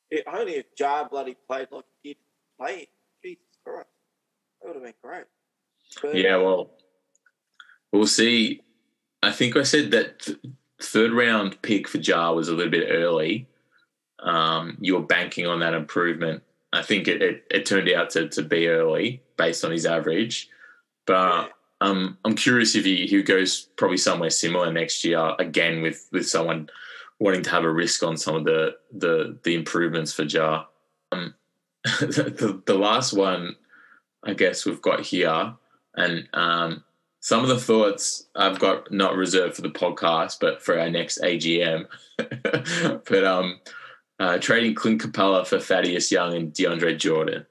it, 0.10 0.24
only 0.32 0.54
if 0.54 0.66
Ja 0.80 1.08
bloody 1.08 1.36
played 1.48 1.68
like 1.72 1.86
he 2.02 2.10
did 2.10 2.18
play, 2.58 2.88
Jesus 3.24 3.44
Christ, 3.64 3.88
that 4.62 4.68
would 4.68 4.76
have 4.76 4.84
been 4.84 4.94
great. 5.04 5.26
But, 6.02 6.16
yeah, 6.16 6.38
well, 6.38 6.72
we'll 7.92 8.08
see. 8.08 8.62
I 9.22 9.32
think 9.32 9.56
I 9.56 9.64
said 9.64 9.92
that 9.92 10.28
third 10.82 11.12
round 11.12 11.62
pick 11.62 11.88
for 11.88 11.98
Ja 11.98 12.32
was 12.32 12.50
a 12.50 12.54
little 12.54 12.72
bit 12.72 12.88
early. 12.90 13.48
Um, 14.20 14.78
you 14.80 14.96
were 14.96 15.06
banking 15.06 15.48
on 15.48 15.60
that 15.60 15.74
improvement. 15.74 16.44
I 16.72 16.82
think 16.82 17.08
it, 17.08 17.22
it, 17.22 17.46
it, 17.52 17.66
turned 17.66 17.90
out 17.90 18.10
to, 18.12 18.30
to 18.30 18.42
be 18.42 18.68
early 18.68 19.22
based 19.38 19.64
on 19.64 19.72
his 19.72 19.86
average. 19.86 20.50
But 21.06 21.52
um, 21.82 22.18
I'm 22.26 22.36
curious 22.36 22.76
if 22.76 22.86
he, 22.86 23.06
he 23.06 23.22
goes 23.22 23.68
probably 23.76 23.98
somewhere 23.98 24.30
similar 24.30 24.72
next 24.72 25.04
year 25.04 25.34
again 25.40 25.82
with, 25.82 26.08
with 26.12 26.28
someone 26.28 26.70
wanting 27.20 27.44
to 27.44 27.50
have 27.50 27.64
a 27.64 27.72
risk 27.72 28.04
on 28.04 28.18
some 28.18 28.36
of 28.36 28.44
the 28.44 28.76
the, 28.92 29.38
the 29.44 29.56
improvements 29.56 30.14
for 30.14 30.24
Ja. 30.24 30.66
Um, 31.12 31.34
the, 31.84 32.62
the 32.66 32.76
last 32.76 33.14
one, 33.14 33.56
I 34.24 34.34
guess 34.34 34.66
we've 34.66 34.82
got 34.82 35.02
here, 35.02 35.54
and 35.96 36.28
um, 36.34 36.84
some 37.24 37.42
of 37.42 37.48
the 37.48 37.58
thoughts 37.58 38.28
I've 38.36 38.60
got 38.60 38.92
not 38.92 39.16
reserved 39.16 39.56
for 39.56 39.62
the 39.62 39.70
podcast, 39.70 40.40
but 40.42 40.62
for 40.62 40.78
our 40.78 40.90
next 40.90 41.22
AGM. 41.22 41.86
but 42.18 43.24
um, 43.24 43.62
uh, 44.20 44.40
trading 44.40 44.76
Clint 44.76 45.02
Capela 45.02 45.48
for 45.48 45.58
Thaddeus 45.58 46.12
Young 46.12 46.34
and 46.34 46.52
DeAndre 46.52 47.00
Jordan. 47.00 47.46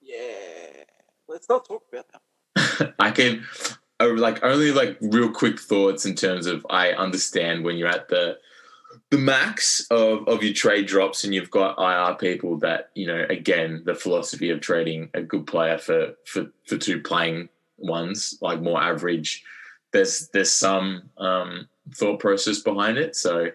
Yeah, 0.00 0.84
let's 1.26 1.48
not 1.48 1.66
talk 1.66 1.82
about 1.92 2.06
that. 2.54 2.94
I 3.00 3.10
can, 3.10 3.44
uh, 3.98 4.14
like, 4.14 4.44
only 4.44 4.70
like 4.70 4.96
real 5.00 5.32
quick 5.32 5.58
thoughts 5.58 6.06
in 6.06 6.14
terms 6.14 6.46
of 6.46 6.64
I 6.70 6.92
understand 6.92 7.64
when 7.64 7.76
you're 7.76 7.88
at 7.88 8.08
the 8.08 8.38
the 9.10 9.18
max 9.18 9.86
of, 9.90 10.26
of 10.28 10.44
your 10.44 10.54
trade 10.54 10.86
drops 10.86 11.24
and 11.24 11.34
you've 11.34 11.50
got 11.50 11.78
IR 11.78 12.14
people 12.14 12.58
that 12.58 12.90
you 12.94 13.08
know 13.08 13.26
again 13.28 13.82
the 13.84 13.94
philosophy 13.94 14.50
of 14.50 14.60
trading 14.60 15.10
a 15.14 15.22
good 15.22 15.48
player 15.48 15.78
for 15.78 16.14
for 16.24 16.46
for 16.66 16.76
two 16.76 17.00
playing 17.02 17.48
ones, 17.78 18.38
like 18.40 18.60
more 18.60 18.82
average. 18.82 19.44
There's 19.92 20.28
there's 20.28 20.52
some 20.52 21.10
um, 21.18 21.68
thought 21.94 22.20
process 22.20 22.60
behind 22.60 22.98
it, 22.98 23.16
so 23.16 23.50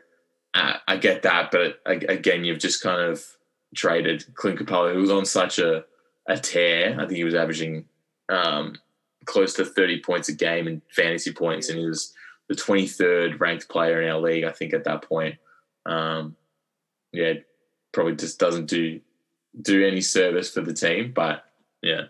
I 0.54 0.98
get 0.98 1.24
that. 1.24 1.52
But 1.52 1.80
again, 1.86 2.44
you've 2.44 2.60
just 2.60 2.84
kind 2.84 3.02
of 3.02 3.24
traded 3.76 4.26
Clint 4.36 4.60
Capela, 4.60 4.94
who 4.94 5.02
was 5.02 5.12
on 5.12 5.26
such 5.26 5.60
a 5.60 5.86
a 6.28 6.38
tear. 6.38 6.96
I 6.96 7.06
think 7.06 7.18
he 7.18 7.24
was 7.24 7.36
averaging 7.36 7.86
um, 8.30 8.76
close 9.26 9.54
to 9.56 9.66
30 9.66 10.02
points 10.02 10.30
a 10.30 10.34
game 10.34 10.68
in 10.68 10.82
fantasy 10.90 11.34
points, 11.34 11.70
and 11.70 11.80
he 11.80 11.86
was 11.86 12.14
the 12.48 12.56
23rd 12.56 13.40
ranked 13.40 13.70
player 13.70 14.02
in 14.02 14.10
our 14.10 14.20
league. 14.20 14.44
I 14.44 14.52
think 14.52 14.74
at 14.74 14.84
that 14.86 15.04
point. 15.04 15.36
Um, 15.86 16.36
yeah, 17.12 17.34
probably 17.92 18.16
just 18.16 18.40
doesn't 18.40 18.68
do 18.68 19.02
do 19.62 19.86
any 19.86 20.02
service 20.02 20.52
for 20.54 20.62
the 20.62 20.74
team. 20.74 21.12
But 21.14 21.46
yeah, 21.82 22.06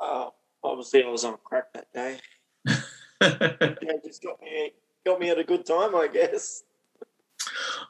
Oh, 0.00 0.32
obviously 0.64 1.04
I 1.04 1.08
was 1.08 1.24
on 1.24 1.36
crack 1.44 1.72
that 1.74 1.92
day. 1.92 2.18
Yeah, 3.22 3.96
just 4.02 4.22
got 4.22 4.40
me 4.40 4.72
got 5.04 5.20
me 5.20 5.28
at 5.28 5.38
a 5.38 5.44
good 5.44 5.66
time, 5.66 5.94
I 5.94 6.08
guess. 6.08 6.62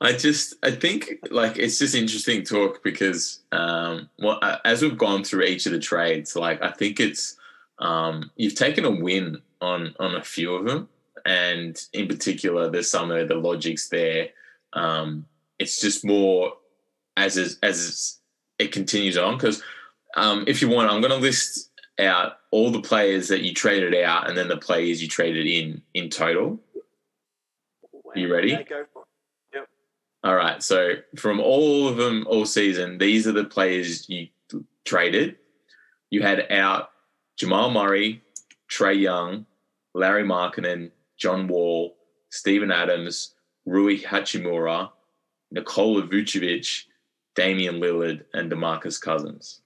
I 0.00 0.12
just 0.12 0.54
I 0.62 0.70
think 0.70 1.18
like 1.30 1.58
it's 1.58 1.78
just 1.78 1.94
interesting 1.94 2.42
talk 2.42 2.82
because 2.82 3.40
um 3.52 4.08
well 4.18 4.38
uh, 4.42 4.58
as 4.64 4.82
we've 4.82 4.98
gone 4.98 5.24
through 5.24 5.44
each 5.44 5.66
of 5.66 5.72
the 5.72 5.78
trades 5.78 6.36
like 6.36 6.62
I 6.62 6.70
think 6.70 7.00
it's 7.00 7.36
um 7.78 8.30
you've 8.36 8.54
taken 8.54 8.84
a 8.84 8.90
win 8.90 9.40
on 9.60 9.94
on 9.98 10.14
a 10.14 10.22
few 10.22 10.54
of 10.54 10.64
them 10.64 10.88
and 11.26 11.80
in 11.92 12.08
particular 12.08 12.70
there's 12.70 12.90
some 12.90 13.10
of 13.10 13.28
the 13.28 13.34
logics 13.34 13.88
there 13.88 14.28
um 14.72 15.26
it's 15.58 15.80
just 15.80 16.04
more 16.04 16.54
as 17.16 17.36
is, 17.36 17.58
as 17.62 18.18
it 18.58 18.72
continues 18.72 19.18
on 19.18 19.36
because 19.36 19.62
um 20.16 20.44
if 20.46 20.62
you 20.62 20.68
want 20.68 20.90
I'm 20.90 21.00
going 21.00 21.12
to 21.12 21.18
list 21.18 21.69
out 22.00 22.38
all 22.50 22.70
the 22.70 22.80
players 22.80 23.28
that 23.28 23.42
you 23.42 23.54
traded 23.54 23.94
out 23.94 24.28
and 24.28 24.36
then 24.36 24.48
the 24.48 24.56
players 24.56 25.02
you 25.02 25.08
traded 25.08 25.46
in 25.46 25.82
in 25.94 26.08
total 26.08 26.60
Are 28.14 28.18
You 28.18 28.32
ready? 28.32 28.50
Yeah, 28.50 28.62
go 28.62 28.84
for 28.92 29.04
it. 29.52 29.68
All 30.22 30.34
right. 30.34 30.62
So 30.62 30.96
from 31.16 31.40
all 31.40 31.88
of 31.88 31.96
them 31.96 32.26
all 32.28 32.44
season, 32.44 32.98
these 32.98 33.26
are 33.26 33.32
the 33.32 33.44
players 33.44 34.08
you 34.08 34.28
traded. 34.84 35.36
You 36.10 36.22
had 36.22 36.50
out 36.50 36.90
Jamal 37.36 37.70
Murray, 37.70 38.22
Trae 38.68 39.00
Young, 39.00 39.46
Larry 39.94 40.24
Markkanen, 40.24 40.90
John 41.16 41.48
Wall, 41.48 41.96
Steven 42.30 42.70
Adams, 42.70 43.34
Rui 43.66 43.98
Hachimura, 43.98 44.90
Nikola 45.50 46.02
Vucevic, 46.02 46.84
Damian 47.34 47.80
Lillard, 47.80 48.24
and 48.34 48.50
DeMarcus 48.50 49.00
Cousins. 49.00 49.60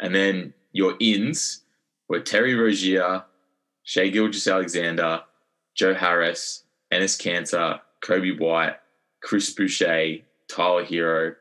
And 0.00 0.14
then 0.14 0.54
your 0.72 0.94
ins 1.00 1.62
were 2.08 2.20
Terry 2.20 2.54
Rozier, 2.54 3.24
Shai 3.84 4.08
Gilgeous-Alexander, 4.08 5.22
Joe 5.74 5.94
Harris, 5.94 6.64
Enes 6.92 7.20
Kanter, 7.20 7.80
Coby 8.04 8.38
White, 8.38 8.76
Chris 9.22 9.50
Boucher, 9.50 10.18
Tyler 10.48 10.84
Herro, 10.84 11.34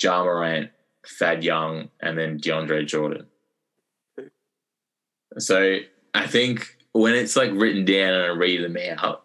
Ja 0.00 0.24
Morant, 0.24 0.70
Thad 1.06 1.44
Young, 1.44 1.90
and 2.00 2.18
then 2.18 2.38
DeAndre 2.38 2.86
Jordan. 2.86 3.26
So 5.38 5.78
I 6.14 6.26
think 6.26 6.76
when 6.92 7.14
it's 7.14 7.36
like 7.36 7.50
written 7.52 7.84
down 7.84 8.14
and 8.14 8.22
I 8.24 8.28
read 8.28 8.64
them 8.64 8.76
out, 8.98 9.24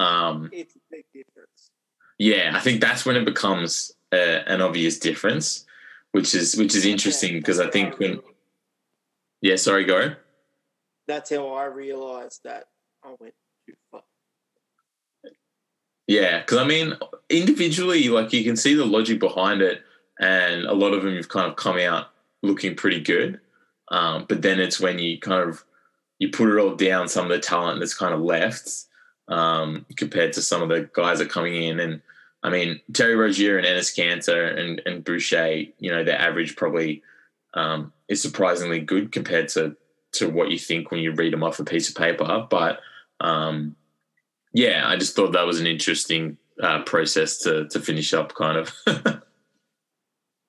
um, 0.00 0.50
It's 0.52 0.74
a 0.76 0.78
big 0.90 1.04
difference. 1.12 1.70
yeah, 2.18 2.52
I 2.54 2.60
think 2.60 2.80
that's 2.80 3.04
when 3.04 3.16
it 3.16 3.24
becomes 3.24 3.92
uh, 4.12 4.16
an 4.46 4.60
obvious 4.60 4.98
difference, 4.98 5.63
which 6.14 6.32
is 6.32 6.56
which 6.56 6.76
is 6.76 6.86
interesting 6.86 7.34
because 7.34 7.58
I 7.58 7.68
think 7.68 7.98
when 7.98 8.20
yeah, 9.42 9.56
sorry, 9.56 9.84
go. 9.84 10.14
that's 11.08 11.30
how 11.30 11.48
I 11.48 11.64
realised 11.64 12.42
that 12.44 12.68
I 13.02 13.16
went 13.18 13.34
too 13.66 13.74
far. 13.90 14.02
Yeah, 16.06 16.38
because 16.38 16.58
I 16.58 16.64
mean, 16.64 16.94
individually, 17.30 18.08
like 18.10 18.32
you 18.32 18.44
can 18.44 18.54
see 18.54 18.74
the 18.74 18.86
logic 18.86 19.18
behind 19.18 19.60
it, 19.60 19.82
and 20.20 20.66
a 20.66 20.72
lot 20.72 20.92
of 20.94 21.02
them 21.02 21.16
have 21.16 21.28
kind 21.28 21.50
of 21.50 21.56
come 21.56 21.78
out 21.78 22.10
looking 22.44 22.76
pretty 22.76 23.00
good. 23.00 23.40
Um, 23.90 24.24
but 24.28 24.40
then 24.40 24.60
it's 24.60 24.78
when 24.78 25.00
you 25.00 25.18
kind 25.18 25.48
of 25.48 25.64
you 26.20 26.28
put 26.28 26.48
it 26.48 26.60
all 26.60 26.76
down, 26.76 27.08
some 27.08 27.24
of 27.24 27.32
the 27.32 27.40
talent 27.40 27.80
that's 27.80 27.98
kind 27.98 28.14
of 28.14 28.20
left 28.20 28.84
um, 29.26 29.84
compared 29.96 30.32
to 30.34 30.42
some 30.42 30.62
of 30.62 30.68
the 30.68 30.88
guys 30.92 31.18
that 31.18 31.26
are 31.26 31.30
coming 31.30 31.60
in. 31.60 31.80
And 31.80 32.02
I 32.44 32.50
mean, 32.50 32.78
Terry 32.92 33.16
Rozier 33.16 33.56
and 33.56 33.66
Enes 33.66 33.96
Kanter 33.98 34.56
and, 34.56 34.80
and 34.84 35.02
Boucher, 35.02 35.64
you 35.78 35.90
know, 35.90 36.04
their 36.04 36.20
average 36.20 36.56
probably 36.56 37.02
um, 37.54 37.90
is 38.08 38.20
surprisingly 38.20 38.80
good 38.80 39.10
compared 39.10 39.48
to 39.50 39.76
to 40.12 40.28
what 40.28 40.50
you 40.50 40.58
think 40.58 40.90
when 40.90 41.00
you 41.00 41.12
read 41.12 41.32
them 41.32 41.42
off 41.42 41.58
a 41.58 41.64
piece 41.64 41.88
of 41.88 41.96
paper. 41.96 42.46
But 42.48 42.80
um, 43.20 43.74
yeah, 44.52 44.82
I 44.86 44.96
just 44.96 45.16
thought 45.16 45.32
that 45.32 45.46
was 45.46 45.58
an 45.58 45.66
interesting 45.66 46.36
uh, 46.62 46.82
process 46.82 47.38
to 47.38 47.66
to 47.68 47.80
finish 47.80 48.12
up, 48.12 48.34
kind 48.34 48.58
of. 48.58 48.72
Yeah, 48.86 49.16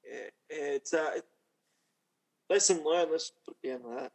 it's 0.49 0.93
uh, 0.93 1.19
lesson 2.49 2.83
learned. 2.85 3.11
Let's 3.11 3.31
put 3.45 3.55
down 3.63 3.79
that. 3.95 4.11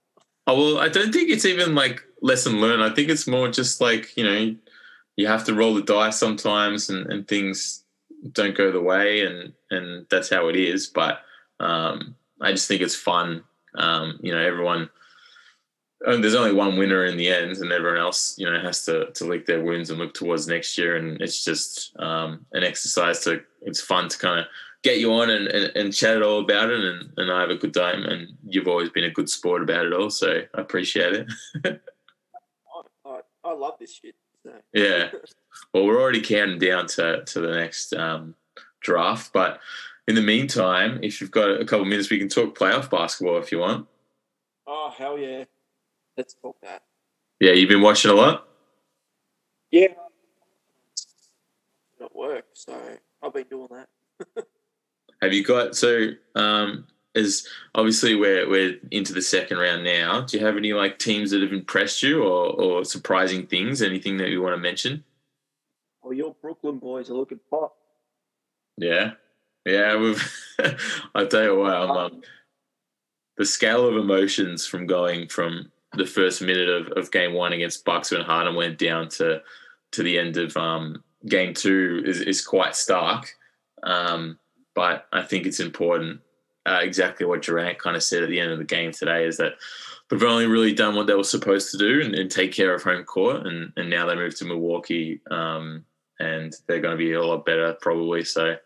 oh 0.47 0.57
well, 0.57 0.79
I 0.79 0.91
don't 0.91 1.13
think 1.13 1.31
it's 1.31 1.47
even 1.47 1.75
like 1.75 2.03
lesson 2.21 2.61
learned. 2.61 2.85
I 2.85 2.91
think 2.91 3.09
it's 3.09 3.27
more 3.27 3.49
just 3.49 3.81
like 3.81 4.15
you 4.19 4.25
know, 4.25 4.55
you 5.21 5.27
have 5.27 5.45
to 5.45 5.55
roll 5.55 5.75
the 5.75 5.83
dice 5.83 6.19
sometimes, 6.19 6.89
and, 6.89 7.13
and 7.13 7.29
things 7.29 7.85
don't 8.33 8.57
go 8.57 8.73
the 8.73 8.81
way, 8.81 9.27
and 9.27 9.53
and 9.71 10.07
that's 10.11 10.31
how 10.31 10.49
it 10.49 10.57
is. 10.57 10.87
But 10.87 11.21
um, 11.61 12.17
I 12.41 12.53
just 12.53 12.67
think 12.67 12.81
it's 12.81 12.97
fun. 12.97 13.45
Um, 13.75 14.19
you 14.23 14.33
know, 14.33 14.41
everyone. 14.41 14.89
And 16.03 16.25
there's 16.25 16.35
only 16.35 16.55
one 16.55 16.79
winner 16.79 17.05
in 17.05 17.19
the 17.19 17.29
end, 17.29 17.59
and 17.59 17.71
everyone 17.71 18.01
else, 18.01 18.35
you 18.39 18.51
know, 18.51 18.59
has 18.59 18.87
to 18.87 19.11
to 19.13 19.25
lick 19.27 19.45
their 19.45 19.63
wounds 19.63 19.91
and 19.91 19.99
look 19.99 20.15
towards 20.15 20.49
next 20.49 20.79
year. 20.79 20.97
And 20.97 21.21
it's 21.21 21.45
just 21.45 21.95
um, 21.99 22.47
an 22.53 22.65
exercise 22.65 23.21
to. 23.25 23.43
It's 23.61 23.83
fun 23.83 24.09
to 24.09 24.19
kind 24.19 24.41
of 24.41 24.47
get 24.83 24.99
you 24.99 25.13
on 25.13 25.29
and, 25.29 25.49
and, 25.49 25.77
and 25.77 25.95
chat 25.95 26.17
it 26.17 26.23
all 26.23 26.41
about 26.41 26.71
it, 26.71 26.81
and, 26.81 27.13
and 27.19 27.31
I 27.31 27.43
have 27.43 27.51
a 27.51 27.57
good 27.57 27.75
time. 27.75 28.05
And 28.05 28.29
you've 28.47 28.69
always 28.69 28.89
been 28.89 29.05
a 29.05 29.11
good 29.11 29.29
sport 29.29 29.63
about 29.63 29.85
it, 29.85 29.93
all, 29.93 30.09
so 30.09 30.41
I 30.55 30.61
appreciate 30.61 31.13
it. 31.13 31.27
I, 31.67 32.81
I, 33.05 33.21
I 33.45 33.53
love 33.53 33.75
this 33.79 33.93
shit. 33.93 34.15
Yeah. 34.73 35.11
Well, 35.73 35.85
we're 35.85 36.01
already 36.01 36.21
counting 36.21 36.59
down 36.59 36.87
to 36.89 37.25
to 37.25 37.41
the 37.41 37.53
next 37.53 37.93
um, 37.95 38.35
draft, 38.81 39.33
but 39.33 39.61
in 40.09 40.15
the 40.15 40.23
meantime, 40.23 41.01
if 41.03 41.21
you've 41.21 41.31
got 41.31 41.61
a 41.61 41.65
couple 41.65 41.83
of 41.83 41.89
minutes, 41.89 42.11
we 42.11 42.19
can 42.19 42.29
talk 42.29 42.59
playoff 42.59 42.91
basketball 42.91 43.39
if 43.39 43.53
you 43.53 43.59
want. 43.59 43.87
oh 44.67 44.93
hell 44.97 45.19
yeah! 45.19 45.45
Let's 46.17 46.35
talk 46.35 46.57
that. 46.63 46.83
Yeah, 47.41 47.53
you've 47.53 47.69
been 47.69 47.83
watching 47.83 48.11
a 48.11 48.15
lot. 48.15 48.47
Yeah. 49.71 49.89
At 52.01 52.15
work, 52.15 52.47
so 52.55 52.79
I've 53.23 53.33
been 53.33 53.47
doing 53.51 53.69
that. 53.71 53.89
Have 55.23 55.33
you 55.33 55.45
got 55.45 55.77
so? 55.77 56.11
Um, 56.35 56.87
as 57.15 57.47
obviously 57.75 58.15
we're 58.15 58.49
we're 58.49 58.77
into 58.91 59.13
the 59.13 59.23
second 59.23 59.59
round 59.59 59.85
now. 59.85 60.23
Do 60.23 60.39
you 60.39 60.45
have 60.45 60.57
any 60.57 60.73
like 60.73 60.99
teams 60.99 61.31
that 61.31 61.43
have 61.43 61.53
impressed 61.53 62.03
you 62.03 62.23
or 62.23 62.53
or 62.53 62.85
surprising 62.85 63.47
things? 63.47 63.83
Anything 63.83 64.17
that 64.19 64.29
you 64.29 64.43
want 64.43 64.55
to 64.55 64.61
mention? 64.61 65.05
Well, 66.03 66.13
your 66.13 66.35
Brooklyn 66.41 66.79
boys 66.79 67.11
are 67.11 67.15
looking 67.15 67.41
hot. 67.51 67.73
Yeah, 68.77 69.13
yeah. 69.67 69.97
We've. 69.97 70.23
I 71.15 71.25
tell 71.25 71.43
you 71.43 71.59
what, 71.59 71.75
I'm, 71.75 71.91
um, 71.91 72.23
the 73.37 73.47
scale 73.47 73.87
of 73.87 73.97
emotions 73.97 74.67
from 74.67 74.87
going 74.87 75.29
from 75.29 75.71
the 75.95 76.07
first 76.07 76.41
minute 76.43 76.69
of, 76.69 76.89
of 76.97 77.11
game 77.11 77.33
one 77.33 77.53
against 77.53 77.85
Bucks 77.85 78.11
when 78.11 78.21
Harden 78.21 78.55
went 78.55 78.79
down 78.79 79.09
to 79.11 79.43
to 79.93 80.03
the 80.03 80.19
end 80.19 80.37
of 80.37 80.57
um, 80.57 81.03
game 81.27 81.55
two 81.55 82.03
is, 82.05 82.21
is 82.21 82.45
quite 82.45 82.77
stark. 82.77 83.35
Um, 83.83 84.39
but 84.75 85.07
I 85.13 85.23
think 85.23 85.47
it's 85.47 85.61
important. 85.61 86.21
Uh, 86.67 86.81
exactly 86.83 87.25
what 87.25 87.43
Durant 87.43 87.79
kind 87.79 87.97
of 87.97 88.03
said 88.03 88.23
at 88.23 88.29
the 88.29 88.39
end 88.39 88.53
of 88.53 88.59
the 88.59 88.65
game 88.65 88.93
today 88.93 89.25
is 89.25 89.39
that 89.39 89.55
they've 90.09 90.23
only 90.23 90.47
really 90.47 90.75
done 90.75 90.95
what 90.95 91.07
they 91.07 91.15
were 91.15 91.25
supposed 91.25 91.71
to 91.71 91.79
do 91.79 92.03
and, 92.03 92.15
and 92.15 92.31
take 92.31 92.53
care 92.53 92.75
of 92.75 92.83
home 92.83 93.05
court, 93.05 93.47
and, 93.47 93.73
and 93.77 93.89
now 93.89 94.07
they 94.07 94.15
move 94.15 94.37
to 94.37 94.45
Milwaukee, 94.45 95.21
um, 95.31 95.85
and 96.19 96.55
they're 96.67 96.81
going 96.81 96.97
to 96.97 97.03
be 97.03 97.15
a 97.15 97.25
lot 97.25 97.47
better 97.47 97.75
probably. 97.81 98.25
So, 98.25 98.57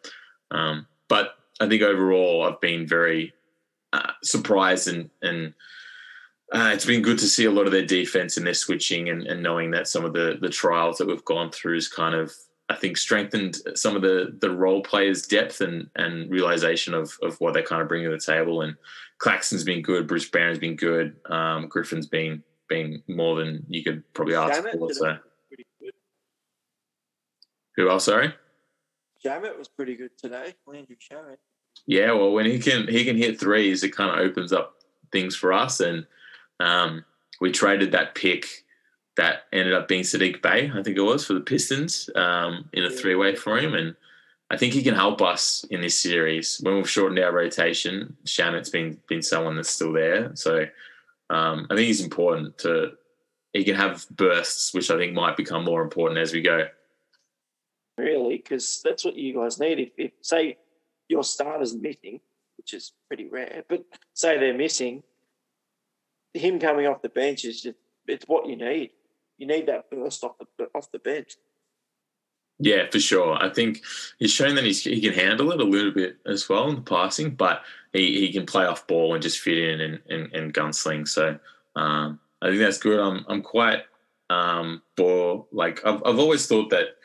um, 0.50 0.87
but 1.09 1.37
I 1.61 1.68
think 1.68 1.83
overall, 1.83 2.42
I've 2.42 2.61
been 2.61 2.87
very 2.87 3.33
uh, 3.92 4.11
surprised 4.22 4.88
and 4.88 5.08
and 5.23 5.54
uh, 6.52 6.71
it's 6.73 6.85
been 6.85 7.02
good 7.02 7.18
to 7.18 7.27
see 7.27 7.46
a 7.46 7.50
lot 7.50 7.66
of 7.66 7.73
their 7.73 7.87
defense 7.87 8.37
and 8.37 8.46
their 8.46 8.54
switching 8.54 9.08
and, 9.08 9.27
and 9.27 9.42
knowing 9.42 9.71
that 9.71 9.88
some 9.88 10.04
of 10.04 10.12
the 10.12 10.37
the 10.40 10.48
trials 10.48 10.98
that 10.98 11.06
we've 11.06 11.25
gone 11.25 11.50
through 11.50 11.77
is 11.77 11.88
kind 11.88 12.14
of 12.14 12.35
I 12.69 12.77
think 12.77 12.96
strengthened 12.96 13.58
some 13.75 13.94
of 13.94 14.02
the 14.02 14.37
the 14.40 14.50
role 14.50 14.83
players' 14.83 15.27
depth 15.27 15.60
and 15.60 15.88
and 15.96 16.31
realization 16.31 16.94
of 16.94 17.17
of 17.23 17.38
what 17.40 17.54
they 17.54 17.62
kind 17.62 17.83
of 17.83 17.88
bring 17.88 18.04
to 18.04 18.10
the 18.10 18.19
table. 18.19 18.62
And 18.62 18.77
Claxton's 19.19 19.65
been 19.65 19.83
good, 19.83 20.06
Bruce 20.06 20.29
Brown's 20.29 20.58
been 20.58 20.77
good, 20.77 21.17
um, 21.27 21.69
Griffin's 21.69 22.06
been 22.06 22.42
been 22.69 23.02
more 23.08 23.37
than 23.37 23.65
you 23.69 23.85
could 23.85 24.02
probably 24.15 24.35
ask 24.35 24.62
for. 24.62 24.92
So 24.92 25.08
it 25.08 25.21
pretty 25.48 25.67
good. 25.81 25.92
who 27.77 27.90
else? 27.90 28.04
Sorry. 28.04 28.33
Shamet 29.25 29.58
was 29.58 29.69
pretty 29.69 29.96
good 29.96 30.17
today. 30.19 30.54
Landry 30.67 30.96
Shamet. 30.96 31.37
Yeah, 31.87 32.12
well, 32.12 32.33
when 32.33 32.46
he 32.46 32.58
can 32.58 32.88
he 32.88 33.04
can 33.04 33.17
hit 33.17 33.38
threes, 33.38 33.83
it 33.83 33.94
kind 33.94 34.10
of 34.10 34.27
opens 34.27 34.52
up 34.52 34.77
things 35.12 35.37
for 35.37 35.52
us. 35.52 35.81
And 35.81 36.06
um, 36.60 37.04
we 37.40 37.50
traded 37.50 37.92
that 37.92 38.15
pick 38.15 38.63
that 39.17 39.44
ended 39.52 39.75
up 39.75 39.88
being 39.88 40.02
Saddiq 40.02 40.42
Bey, 40.42 40.71
I 40.75 40.83
think 40.83 40.96
it 40.96 41.02
was, 41.02 41.25
for 41.25 41.35
the 41.35 41.40
Pistons 41.40 42.10
um, 42.17 42.69
in 42.73 42.85
a 42.85 42.90
three 42.90 43.15
way 43.15 43.35
for 43.35 43.58
him. 43.58 43.75
And 43.75 43.94
I 44.50 44.56
think 44.56 44.75
he 44.75 44.83
can 44.83 44.94
help 44.94 45.23
us 45.23 45.65
in 45.71 45.81
this 45.81 45.98
series. 45.98 46.58
When 46.62 46.75
we've 46.77 46.90
shortened 46.90 47.21
our 47.21 47.33
rotation, 47.33 48.17
Shamet's 48.25 48.71
been 48.71 49.00
been 49.08 49.23
someone 49.23 49.56
that's 49.56 49.71
still 49.71 49.92
there. 49.92 50.35
So 50.35 50.67
um, 51.31 51.67
I 51.71 51.77
think 51.77 51.87
he's 51.87 52.04
important 52.04 52.58
to. 52.58 52.92
He 53.52 53.62
can 53.65 53.77
have 53.77 54.04
bursts, 54.10 54.75
which 54.75 54.90
I 54.90 54.96
think 54.96 55.12
might 55.12 55.37
become 55.37 55.65
more 55.65 55.83
important 55.83 56.19
as 56.19 56.33
we 56.33 56.40
go. 56.40 56.67
really, 57.96 58.37
because 58.37 58.83
that's 58.85 59.04
what 59.04 59.15
you 59.15 59.35
guys 59.35 59.60
need. 59.60 59.79
If, 59.79 59.90
if 59.96 60.12
say 60.23 60.58
your 61.08 61.23
starter's 61.23 61.73
are 61.73 61.79
missing, 61.79 62.21
which 62.56 62.75
is 62.75 62.92
pretty 63.06 63.29
rare, 63.29 63.62
but 63.69 63.85
say 64.12 64.38
they're 64.38 64.58
missing, 64.58 65.04
him 66.33 66.58
coming 66.58 66.87
off 66.88 67.00
the 67.00 67.08
bench 67.08 67.44
is 67.44 67.62
just 67.62 67.79
it's 68.06 68.25
what 68.27 68.48
you 68.48 68.56
need. 68.56 68.90
You 69.38 69.46
need 69.46 69.66
that 69.66 69.90
burst 69.90 70.24
off 70.24 70.37
the 70.58 70.68
off 70.74 70.90
the 70.92 70.98
bench. 70.98 71.37
Yeah, 72.58 72.88
for 72.90 73.00
sure. 73.00 73.35
I 73.42 73.50
think 73.50 73.82
he's 74.18 74.30
shown 74.30 74.54
that 74.54 74.64
he's, 74.64 74.85
he 74.85 75.00
can 75.00 75.12
handle 75.12 75.50
it 75.50 75.60
a 75.60 75.64
little 75.64 75.90
bit 75.90 76.18
as 76.24 76.48
well 76.48 76.68
in 76.68 76.76
the 76.76 76.82
passing, 76.82 77.35
but 77.35 77.62
he, 77.92 78.20
he 78.20 78.32
can 78.32 78.46
play 78.46 78.64
off 78.64 78.87
ball 78.87 79.12
and 79.14 79.22
just 79.22 79.40
fit 79.40 79.58
in 79.58 79.80
and, 79.80 80.00
and, 80.08 80.32
and 80.32 80.54
gunsling. 80.54 81.08
So 81.08 81.37
um, 81.74 82.20
I 82.40 82.48
think 82.48 82.60
that's 82.60 82.78
good. 82.78 83.00
I'm 83.00 83.24
I'm 83.28 83.42
quite 83.42 83.82
um, 84.30 84.82
for 84.96 85.46
like 85.50 85.85
I've 85.85 86.02
I've 86.04 86.18
always 86.18 86.46
thought 86.46 86.70
that 86.70 86.96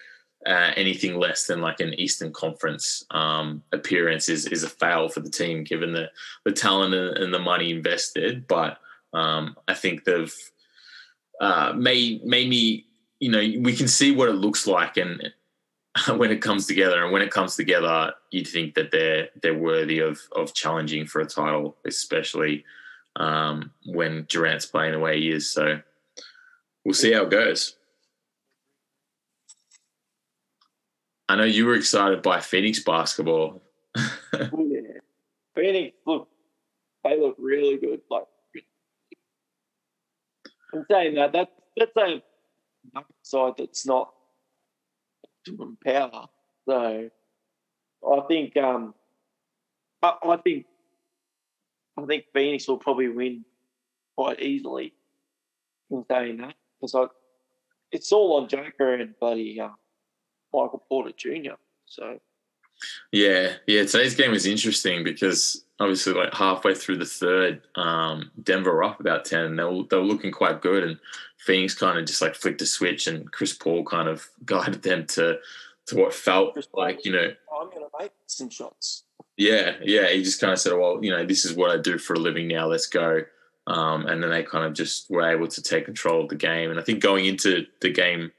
uh, 0.45 0.71
anything 0.75 1.15
less 1.15 1.47
than 1.47 1.61
like 1.61 1.79
an 1.79 1.93
Eastern 1.95 2.31
Conference 2.31 3.03
um, 3.11 3.63
appearance 3.71 4.29
is 4.29 4.45
is 4.47 4.63
a 4.63 4.69
fail 4.69 5.09
for 5.09 5.21
the 5.21 5.29
team, 5.29 5.63
given 5.63 5.93
the 5.93 6.09
the 6.45 6.51
talent 6.51 6.93
and 6.93 7.33
the 7.33 7.39
money 7.39 7.71
invested. 7.71 8.47
But 8.47 8.77
um, 9.13 9.55
I 9.67 9.73
think 9.73 10.03
they've 10.03 10.35
uh, 11.39 11.73
made 11.75 12.23
made 12.25 12.49
me 12.49 12.85
you 13.19 13.31
know 13.31 13.39
we 13.61 13.75
can 13.75 13.87
see 13.87 14.11
what 14.11 14.29
it 14.29 14.33
looks 14.33 14.67
like 14.67 14.97
and 14.97 15.31
when 16.17 16.31
it 16.31 16.41
comes 16.41 16.67
together. 16.67 17.03
And 17.03 17.11
when 17.11 17.21
it 17.21 17.31
comes 17.31 17.55
together 17.55 18.13
you'd 18.31 18.47
think 18.47 18.75
that 18.75 18.91
they're 18.91 19.29
they're 19.41 19.57
worthy 19.57 19.99
of 19.99 20.19
of 20.33 20.53
challenging 20.53 21.05
for 21.05 21.21
a 21.21 21.25
title 21.25 21.77
especially 21.85 22.65
um, 23.15 23.71
when 23.85 24.25
Durant's 24.29 24.65
playing 24.65 24.93
the 24.93 24.99
way 24.99 25.19
he 25.19 25.29
is. 25.29 25.49
So 25.49 25.81
we'll 26.85 26.93
see 26.93 27.11
how 27.11 27.23
it 27.23 27.31
goes. 27.31 27.75
I 31.27 31.35
know 31.35 31.43
you 31.43 31.65
were 31.65 31.75
excited 31.75 32.23
by 32.23 32.39
Phoenix 32.39 32.83
basketball. 32.83 33.61
Yeah. 34.31 34.99
Phoenix 35.55 35.97
look 36.05 36.29
they 37.03 37.19
look 37.19 37.35
really 37.39 37.77
good. 37.77 38.01
Like 38.09 38.25
I'm 40.73 40.85
saying 40.89 41.15
that 41.15 41.33
that 41.33 41.49
that's 41.77 41.95
a 41.97 42.21
side 43.23 43.53
that's 43.57 43.85
not 43.85 44.11
optimum 45.25 45.77
power. 45.85 46.27
So 46.67 47.09
I 48.07 48.19
think 48.27 48.55
um 48.57 48.93
I, 50.01 50.15
I 50.23 50.37
think 50.37 50.65
I 51.97 52.05
think 52.05 52.25
Phoenix 52.33 52.67
will 52.67 52.77
probably 52.77 53.09
win 53.09 53.43
quite 54.15 54.41
easily 54.41 54.93
in 55.91 56.05
saying 56.09 56.37
that 56.37 56.55
because 56.79 56.95
I 56.95 57.05
it's 57.91 58.11
all 58.11 58.37
on 58.37 58.47
Joker 58.47 58.93
and 58.93 59.15
buddy 59.19 59.59
uh, 59.59 59.69
Michael 60.53 60.83
Porter 60.87 61.13
Jr. 61.15 61.55
So 61.85 62.19
yeah, 63.11 63.53
yeah. 63.67 63.83
Today's 63.83 64.15
game 64.15 64.31
was 64.31 64.45
interesting 64.45 65.03
because 65.03 65.65
obviously, 65.79 66.13
like 66.13 66.33
halfway 66.33 66.75
through 66.75 66.97
the 66.97 67.05
third, 67.05 67.61
um, 67.75 68.31
Denver 68.41 68.83
up 68.83 68.99
about 68.99 69.25
ten. 69.25 69.45
And 69.45 69.59
they 69.59 69.63
were 69.63 69.83
they 69.89 69.97
were 69.97 70.03
looking 70.03 70.31
quite 70.31 70.61
good, 70.61 70.83
and 70.83 70.99
Phoenix 71.37 71.73
kind 71.73 71.97
of 71.97 72.05
just 72.05 72.21
like 72.21 72.35
flicked 72.35 72.61
a 72.61 72.65
switch, 72.65 73.07
and 73.07 73.31
Chris 73.31 73.53
Paul 73.53 73.83
kind 73.83 74.07
of 74.07 74.27
guided 74.45 74.83
them 74.83 75.05
to 75.07 75.39
to 75.87 75.95
what 75.95 76.13
felt 76.13 76.53
Chris 76.53 76.67
like 76.73 77.05
you 77.05 77.11
know. 77.11 77.31
I'm 77.59 77.69
going 77.69 77.83
to 77.83 77.89
make 77.99 78.11
some 78.27 78.49
shots. 78.49 79.03
Yeah, 79.37 79.75
yeah. 79.81 80.07
He 80.09 80.23
just 80.23 80.41
kind 80.41 80.53
of 80.53 80.59
said, 80.59 80.73
"Well, 80.73 80.99
you 81.01 81.11
know, 81.11 81.25
this 81.25 81.45
is 81.45 81.55
what 81.55 81.71
I 81.71 81.77
do 81.77 81.97
for 81.97 82.13
a 82.13 82.19
living 82.19 82.47
now. 82.47 82.67
Let's 82.67 82.87
go." 82.87 83.21
Um, 83.67 84.07
and 84.07 84.23
then 84.23 84.31
they 84.31 84.43
kind 84.43 84.65
of 84.65 84.73
just 84.73 85.09
were 85.11 85.29
able 85.29 85.47
to 85.47 85.61
take 85.61 85.85
control 85.85 86.23
of 86.23 86.29
the 86.29 86.35
game. 86.35 86.71
And 86.71 86.79
I 86.79 86.83
think 86.83 87.01
going 87.01 87.25
into 87.25 87.67
the 87.81 87.91
game 87.91 88.31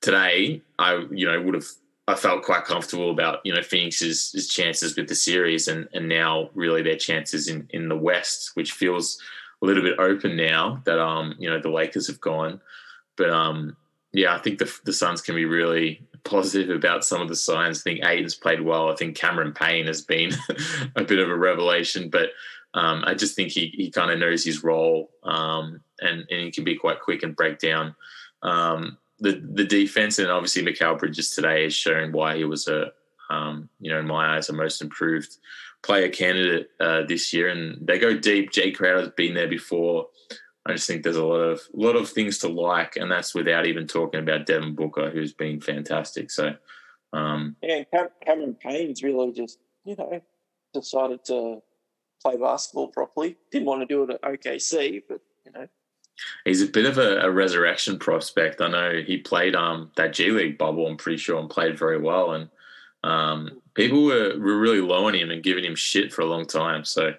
today, 0.00 0.62
I 0.78 1.06
you 1.10 1.26
know 1.26 1.40
would 1.40 1.54
have 1.54 1.68
I 2.06 2.14
felt 2.14 2.42
quite 2.42 2.64
comfortable 2.64 3.10
about 3.10 3.40
you 3.44 3.54
know 3.54 3.62
Phoenix's 3.62 4.32
his 4.32 4.48
chances 4.48 4.96
with 4.96 5.08
the 5.08 5.14
series, 5.14 5.68
and 5.68 5.88
and 5.94 6.08
now 6.08 6.50
really 6.54 6.82
their 6.82 6.96
chances 6.96 7.48
in 7.48 7.66
in 7.70 7.88
the 7.88 7.96
West, 7.96 8.50
which 8.54 8.72
feels 8.72 9.18
a 9.62 9.66
little 9.66 9.82
bit 9.82 9.98
open 9.98 10.36
now 10.36 10.82
that 10.84 10.98
um 10.98 11.34
you 11.38 11.48
know 11.48 11.60
the 11.60 11.70
Lakers 11.70 12.06
have 12.06 12.20
gone, 12.20 12.60
but 13.16 13.30
um 13.30 13.76
yeah 14.12 14.34
I 14.34 14.38
think 14.38 14.58
the 14.58 14.72
the 14.84 14.92
Suns 14.92 15.22
can 15.22 15.34
be 15.34 15.46
really 15.46 16.06
positive 16.24 16.74
about 16.74 17.04
some 17.04 17.22
of 17.22 17.28
the 17.28 17.36
signs. 17.36 17.80
I 17.80 17.82
think 17.82 18.04
Ayton's 18.04 18.34
played 18.34 18.60
well. 18.60 18.90
I 18.90 18.96
think 18.96 19.16
Cameron 19.16 19.52
Payne 19.52 19.86
has 19.86 20.02
been 20.02 20.32
a 20.96 21.04
bit 21.04 21.18
of 21.18 21.30
a 21.30 21.36
revelation, 21.36 22.10
but 22.10 22.30
um, 22.74 23.04
I 23.06 23.14
just 23.14 23.34
think 23.34 23.50
he 23.50 23.68
he 23.68 23.90
kind 23.90 24.10
of 24.10 24.18
knows 24.18 24.44
his 24.44 24.62
role 24.62 25.10
um, 25.22 25.80
and 26.00 26.26
and 26.28 26.40
he 26.40 26.50
can 26.50 26.64
be 26.64 26.76
quite 26.76 27.00
quick 27.00 27.22
and 27.22 27.34
break 27.34 27.60
down. 27.60 27.94
Um, 28.42 28.98
the 29.20 29.42
the 29.52 29.64
defense 29.64 30.18
and 30.18 30.30
obviously 30.30 30.62
Mikal 30.62 30.98
Bridges 30.98 31.30
today 31.30 31.64
has 31.64 31.74
shown 31.74 32.12
why 32.12 32.36
he 32.36 32.44
was 32.44 32.68
a 32.68 32.92
um, 33.30 33.68
you 33.80 33.90
know 33.90 34.00
in 34.00 34.06
my 34.06 34.36
eyes 34.36 34.48
a 34.48 34.52
most 34.52 34.82
improved 34.82 35.36
player 35.84 36.08
candidate 36.08 36.70
uh, 36.80 37.02
this 37.06 37.32
year. 37.32 37.48
And 37.48 37.86
they 37.86 37.98
go 37.98 38.16
deep. 38.16 38.50
Jae 38.50 38.74
Crowder's 38.74 39.10
been 39.10 39.34
there 39.34 39.48
before. 39.48 40.08
I 40.66 40.72
just 40.72 40.86
think 40.86 41.02
there's 41.02 41.16
a 41.16 41.24
lot 41.24 41.40
of 41.40 41.60
lot 41.74 41.94
of 41.94 42.08
things 42.08 42.38
to 42.38 42.48
like, 42.48 42.96
and 42.96 43.10
that's 43.10 43.34
without 43.34 43.66
even 43.66 43.86
talking 43.86 44.20
about 44.20 44.46
Devin 44.46 44.74
Booker, 44.74 45.10
who's 45.10 45.34
been 45.34 45.60
fantastic. 45.60 46.30
So, 46.30 46.54
um, 47.12 47.56
yeah, 47.62 47.82
Cameron 48.24 48.56
Payne's 48.58 49.02
really 49.02 49.32
just 49.32 49.58
you 49.84 49.94
know 49.96 50.22
decided 50.72 51.22
to 51.26 51.62
play 52.22 52.38
basketball 52.38 52.88
properly. 52.88 53.36
Didn't 53.52 53.66
want 53.66 53.82
to 53.82 53.86
do 53.86 54.04
it 54.04 54.10
at 54.10 54.22
OKC, 54.22 55.02
but 55.06 55.20
you 55.44 55.52
know 55.52 55.68
he's 56.44 56.62
a 56.62 56.66
bit 56.66 56.86
of 56.86 56.98
a, 56.98 57.20
a, 57.20 57.30
resurrection 57.30 57.98
prospect. 57.98 58.60
I 58.60 58.68
know 58.68 59.02
he 59.04 59.18
played 59.18 59.54
um 59.54 59.90
that 59.96 60.12
G 60.12 60.30
League 60.30 60.58
bubble. 60.58 60.86
I'm 60.86 60.96
pretty 60.96 61.18
sure 61.18 61.40
and 61.40 61.50
played 61.50 61.78
very 61.78 61.98
well, 61.98 62.32
and 62.32 62.48
um, 63.02 63.60
people 63.74 64.04
were, 64.04 64.38
were 64.38 64.58
really 64.58 64.80
low 64.80 65.06
on 65.06 65.14
him 65.14 65.30
and 65.30 65.42
giving 65.42 65.64
him 65.64 65.74
shit 65.74 66.12
for 66.12 66.22
a 66.22 66.26
long 66.26 66.46
time. 66.46 66.84
So 66.84 67.12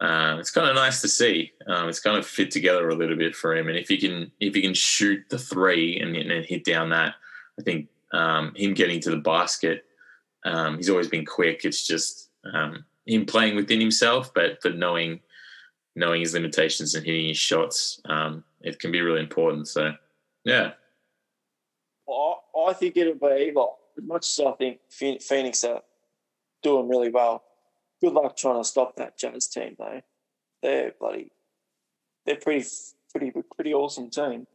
uh, 0.00 0.36
it's 0.38 0.50
kind 0.50 0.68
of 0.68 0.74
nice 0.74 1.00
to 1.00 1.08
see. 1.08 1.52
Um, 1.66 1.88
it's 1.88 2.00
kind 2.00 2.18
of 2.18 2.26
fit 2.26 2.50
together 2.50 2.88
a 2.88 2.94
little 2.94 3.16
bit 3.16 3.34
for 3.34 3.56
him, 3.56 3.68
and 3.68 3.78
if 3.78 3.88
he 3.88 3.96
can 3.96 4.30
if 4.40 4.54
he 4.54 4.62
can 4.62 4.74
shoot 4.74 5.24
the 5.30 5.38
three 5.38 6.00
and, 6.00 6.16
and 6.16 6.44
hit 6.44 6.64
down 6.64 6.90
that, 6.90 7.14
I 7.58 7.62
think 7.62 7.88
um, 8.12 8.52
him 8.56 8.74
getting 8.74 9.00
to 9.00 9.10
the 9.10 9.16
basket. 9.16 9.84
Um, 10.44 10.76
he's 10.76 10.90
always 10.90 11.08
been 11.08 11.24
quick. 11.24 11.64
It's 11.64 11.86
just 11.86 12.28
um, 12.52 12.84
him 13.06 13.24
playing 13.24 13.56
within 13.56 13.80
himself, 13.80 14.32
but 14.34 14.58
but 14.62 14.76
knowing 14.76 15.20
knowing 15.96 16.20
his 16.20 16.34
limitations 16.34 16.94
and 16.94 17.04
hitting 17.04 17.28
his 17.28 17.38
shots, 17.38 18.00
um, 18.06 18.44
it 18.60 18.78
can 18.78 18.90
be 18.90 19.00
really 19.00 19.20
important. 19.20 19.68
So, 19.68 19.92
yeah. 20.44 20.72
Well, 22.06 22.44
I 22.68 22.72
think 22.72 22.96
it'll 22.96 23.14
be 23.14 23.52
well, 23.54 23.78
as 23.96 24.04
much 24.04 24.38
as 24.38 24.46
I 24.46 24.52
think 24.52 24.80
Phoenix 24.90 25.64
are 25.64 25.82
doing 26.62 26.88
really 26.88 27.10
well. 27.10 27.42
Good 28.00 28.12
luck 28.12 28.36
trying 28.36 28.60
to 28.60 28.68
stop 28.68 28.96
that 28.96 29.16
Jazz 29.16 29.46
team, 29.46 29.76
though. 29.78 30.00
They're 30.62 30.92
bloody, 30.98 31.30
they're 32.26 32.36
pretty, 32.36 32.66
pretty, 33.10 33.32
pretty 33.54 33.72
awesome 33.72 34.10
team. 34.10 34.46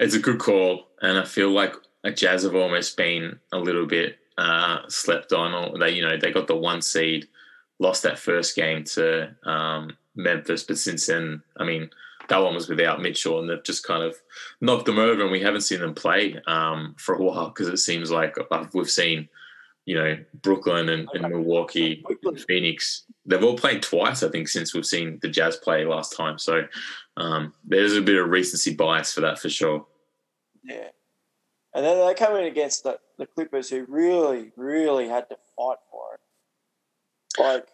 It's 0.00 0.14
a 0.14 0.18
good 0.18 0.38
call, 0.38 0.88
and 1.00 1.18
I 1.18 1.24
feel 1.24 1.50
like 1.50 1.74
a 2.04 2.10
Jazz 2.10 2.42
have 2.42 2.54
almost 2.54 2.96
been 2.96 3.38
a 3.52 3.58
little 3.58 3.86
bit 3.86 4.18
uh, 4.36 4.80
slept 4.88 5.32
on. 5.32 5.54
Or 5.54 5.78
they, 5.78 5.90
you 5.90 6.02
know, 6.02 6.16
they 6.16 6.32
got 6.32 6.46
the 6.46 6.56
one 6.56 6.82
seed, 6.82 7.28
lost 7.78 8.02
that 8.02 8.18
first 8.18 8.56
game 8.56 8.84
to 8.84 9.34
um, 9.44 9.96
Memphis, 10.14 10.62
but 10.62 10.78
since 10.78 11.06
then, 11.06 11.42
I 11.56 11.64
mean, 11.64 11.90
that 12.28 12.42
one 12.42 12.54
was 12.54 12.68
without 12.68 13.02
Mitchell, 13.02 13.40
and 13.40 13.48
they've 13.48 13.62
just 13.62 13.84
kind 13.84 14.02
of 14.02 14.16
knocked 14.60 14.86
them 14.86 14.98
over, 14.98 15.22
and 15.22 15.32
we 15.32 15.40
haven't 15.40 15.62
seen 15.62 15.80
them 15.80 15.94
play 15.94 16.40
um, 16.46 16.94
for 16.98 17.14
a 17.14 17.22
while 17.22 17.48
because 17.48 17.68
it 17.68 17.78
seems 17.78 18.10
like 18.10 18.36
we've 18.72 18.90
seen, 18.90 19.28
you 19.84 19.96
know, 19.96 20.16
Brooklyn 20.42 20.88
and, 20.88 21.08
and 21.14 21.28
Milwaukee, 21.28 22.04
and 22.24 22.40
Phoenix. 22.40 23.04
They've 23.26 23.42
all 23.42 23.56
played 23.56 23.82
twice, 23.82 24.22
I 24.22 24.28
think, 24.28 24.48
since 24.48 24.74
we've 24.74 24.86
seen 24.86 25.18
the 25.22 25.28
Jazz 25.28 25.56
play 25.56 25.84
last 25.84 26.16
time. 26.16 26.38
So 26.38 26.66
um, 27.16 27.54
there's 27.64 27.96
a 27.96 28.02
bit 28.02 28.20
of 28.20 28.28
recency 28.28 28.74
bias 28.74 29.12
for 29.12 29.20
that 29.22 29.38
for 29.38 29.48
sure. 29.48 29.86
Yeah, 30.64 30.88
and 31.74 31.84
then 31.84 32.06
they 32.06 32.14
come 32.14 32.36
in 32.36 32.44
against 32.44 32.84
the, 32.84 32.98
the 33.18 33.26
Clippers, 33.26 33.68
who 33.70 33.84
really, 33.88 34.52
really 34.56 35.08
had 35.08 35.28
to 35.30 35.36
fight 35.56 35.78
for 35.90 36.14
it. 36.14 36.20
Like 37.40 37.66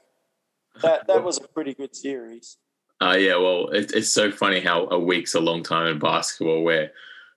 that 0.83 1.07
that 1.07 1.23
was 1.23 1.39
a 1.39 1.49
pretty 1.49 1.75
good 1.75 1.95
series. 1.95 2.57
Uh, 3.01 3.17
yeah, 3.17 3.37
well, 3.37 3.69
it, 3.69 3.93
it's 3.95 4.13
so 4.13 4.31
funny 4.31 4.61
how 4.61 4.87
a 4.89 4.99
week's 4.99 5.35
a 5.35 5.41
long 5.41 5.63
time 5.63 5.87
in 5.87 6.01
basketball 6.01 6.65
where, 6.65 6.91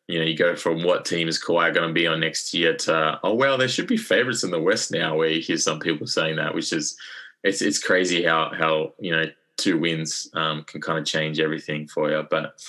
you 0.08 0.18
know, 0.18 0.26
you 0.26 0.36
go 0.36 0.56
from 0.56 0.84
what 0.84 1.06
team 1.06 1.28
is 1.28 1.40
Kawhi 1.40 1.72
going 1.72 1.88
to 1.88 1.94
be 1.94 2.08
on 2.08 2.20
next 2.20 2.52
year 2.54 2.76
to, 2.78 3.20
oh, 3.24 3.36
well, 3.36 3.60
there 3.60 3.68
should 3.68 3.86
be 3.86 3.96
favorites 3.96 4.44
in 4.44 4.50
the 4.50 4.60
West 4.60 4.92
now, 4.92 5.16
where 5.16 5.30
you 5.30 5.40
hear 5.40 5.58
some 5.58 5.80
people 5.80 6.08
saying 6.08 6.38
that, 6.38 6.56
which 6.56 6.74
is, 6.74 6.98
it's 7.44 7.62
it's 7.62 7.78
crazy 7.78 8.24
how, 8.24 8.52
how 8.58 8.94
you 9.00 9.12
know, 9.12 9.26
two 9.58 9.80
wins 9.80 10.30
um, 10.34 10.64
can 10.64 10.82
kind 10.82 10.98
of 10.98 11.06
change 11.06 11.40
everything 11.40 11.88
for 11.88 12.10
you. 12.10 12.26
But 12.28 12.60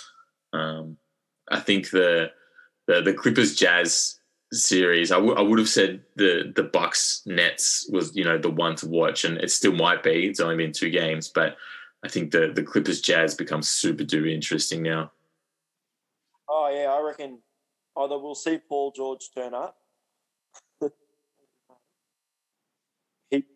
um, 0.52 0.98
I 1.50 1.60
think 1.60 1.90
the, 1.90 2.30
the, 2.86 3.00
the 3.00 3.14
Clippers 3.14 3.54
Jazz 3.54 4.18
series, 4.52 5.10
I, 5.12 5.16
w- 5.16 5.34
I 5.34 5.40
would 5.40 5.58
have 5.58 5.68
said 5.68 6.02
the 6.16 6.52
the 6.54 6.62
Bucks 6.62 7.22
Nets 7.26 7.88
was 7.90 8.14
you 8.14 8.24
know 8.24 8.38
the 8.38 8.50
one 8.50 8.76
to 8.76 8.88
watch, 8.88 9.24
and 9.24 9.38
it 9.38 9.50
still 9.50 9.72
might 9.72 10.02
be. 10.02 10.26
It's 10.26 10.40
only 10.40 10.56
been 10.56 10.72
two 10.72 10.90
games, 10.90 11.28
but 11.28 11.56
I 12.04 12.08
think 12.08 12.30
the 12.30 12.52
the 12.54 12.62
Clippers 12.62 13.00
Jazz 13.00 13.34
becomes 13.34 13.68
super 13.68 14.04
duper 14.04 14.32
interesting 14.32 14.82
now. 14.82 15.12
Oh 16.48 16.70
yeah, 16.74 16.92
I 16.92 17.00
reckon 17.00 17.38
either 17.96 18.18
we'll 18.18 18.34
see 18.34 18.58
Paul 18.68 18.92
George 18.94 19.30
turn 19.34 19.54
up, 19.54 19.76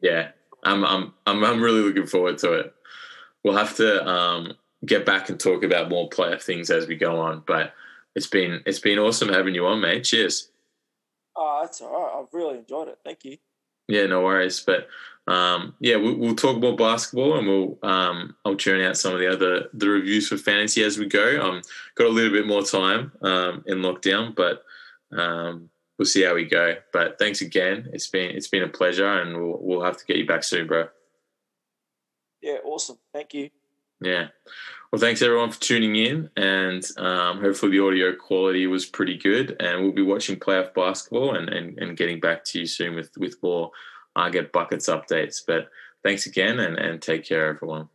yeah, 0.00 0.30
I'm, 0.64 0.84
I'm, 0.84 1.14
I'm, 1.26 1.44
I'm 1.44 1.62
really 1.62 1.80
looking 1.80 2.06
forward 2.06 2.38
to 2.38 2.52
it. 2.52 2.74
We'll 3.44 3.56
have 3.56 3.76
to 3.76 4.06
um, 4.06 4.54
get 4.84 5.06
back 5.06 5.28
and 5.28 5.38
talk 5.38 5.62
about 5.62 5.88
more 5.88 6.08
player 6.08 6.38
things 6.38 6.70
as 6.70 6.86
we 6.86 6.96
go 6.96 7.20
on. 7.20 7.42
But 7.46 7.72
it's 8.14 8.26
been, 8.26 8.62
it's 8.66 8.80
been 8.80 8.98
awesome 8.98 9.28
having 9.28 9.54
you 9.54 9.66
on, 9.66 9.80
mate. 9.80 10.04
Cheers. 10.04 10.50
Oh, 11.36 11.58
that's 11.62 11.80
all 11.80 11.92
right. 11.92 12.20
I've 12.20 12.32
really 12.32 12.58
enjoyed 12.58 12.88
it. 12.88 12.98
Thank 13.04 13.24
you. 13.24 13.36
Yeah, 13.88 14.06
no 14.06 14.22
worries. 14.22 14.60
But 14.60 14.88
um, 15.28 15.74
yeah, 15.80 15.96
we'll, 15.96 16.16
we'll, 16.16 16.34
talk 16.34 16.58
more 16.58 16.76
basketball, 16.76 17.38
and 17.38 17.46
we'll 17.46 17.78
um, 17.82 18.36
I'll 18.44 18.56
churn 18.56 18.80
out 18.80 18.96
some 18.96 19.12
of 19.12 19.20
the 19.20 19.26
other 19.26 19.68
the 19.74 19.88
reviews 19.88 20.28
for 20.28 20.36
fantasy 20.36 20.82
as 20.82 20.98
we 20.98 21.06
go. 21.06 21.40
Um, 21.40 21.62
got 21.94 22.06
a 22.06 22.10
little 22.10 22.32
bit 22.32 22.46
more 22.46 22.62
time 22.62 23.12
um, 23.22 23.64
in 23.66 23.78
lockdown, 23.78 24.34
but 24.34 24.64
um, 25.16 25.68
we'll 25.98 26.06
see 26.06 26.22
how 26.22 26.34
we 26.34 26.44
go. 26.44 26.76
But 26.92 27.18
thanks 27.18 27.40
again. 27.40 27.90
It's 27.92 28.06
been 28.06 28.30
it's 28.36 28.48
been 28.48 28.62
a 28.62 28.68
pleasure, 28.68 29.20
and 29.20 29.36
we'll 29.36 29.58
we'll 29.60 29.84
have 29.84 29.96
to 29.96 30.04
get 30.04 30.16
you 30.16 30.26
back 30.26 30.44
soon, 30.44 30.66
bro. 30.66 30.88
Yeah, 32.40 32.58
awesome. 32.64 32.98
Thank 33.12 33.34
you. 33.34 33.50
Yeah. 34.00 34.28
Well, 34.96 35.02
thanks 35.02 35.20
everyone 35.20 35.50
for 35.50 35.60
tuning 35.60 35.94
in, 35.94 36.30
and 36.38 36.82
um, 36.96 37.42
hopefully 37.42 37.72
the 37.72 37.84
audio 37.84 38.14
quality 38.14 38.66
was 38.66 38.86
pretty 38.86 39.18
good. 39.18 39.54
And 39.60 39.82
we'll 39.82 39.92
be 39.92 40.00
watching 40.00 40.40
playoff 40.40 40.72
basketball 40.72 41.34
and, 41.34 41.50
and, 41.50 41.76
and 41.76 41.98
getting 41.98 42.18
back 42.18 42.44
to 42.44 42.60
you 42.60 42.66
soon 42.66 42.94
with 42.94 43.10
with 43.18 43.36
more 43.42 43.72
I 44.16 44.30
get 44.30 44.52
buckets 44.52 44.88
updates. 44.88 45.42
But 45.46 45.68
thanks 46.02 46.24
again, 46.24 46.60
and, 46.60 46.78
and 46.78 47.02
take 47.02 47.26
care, 47.26 47.44
everyone. 47.44 47.90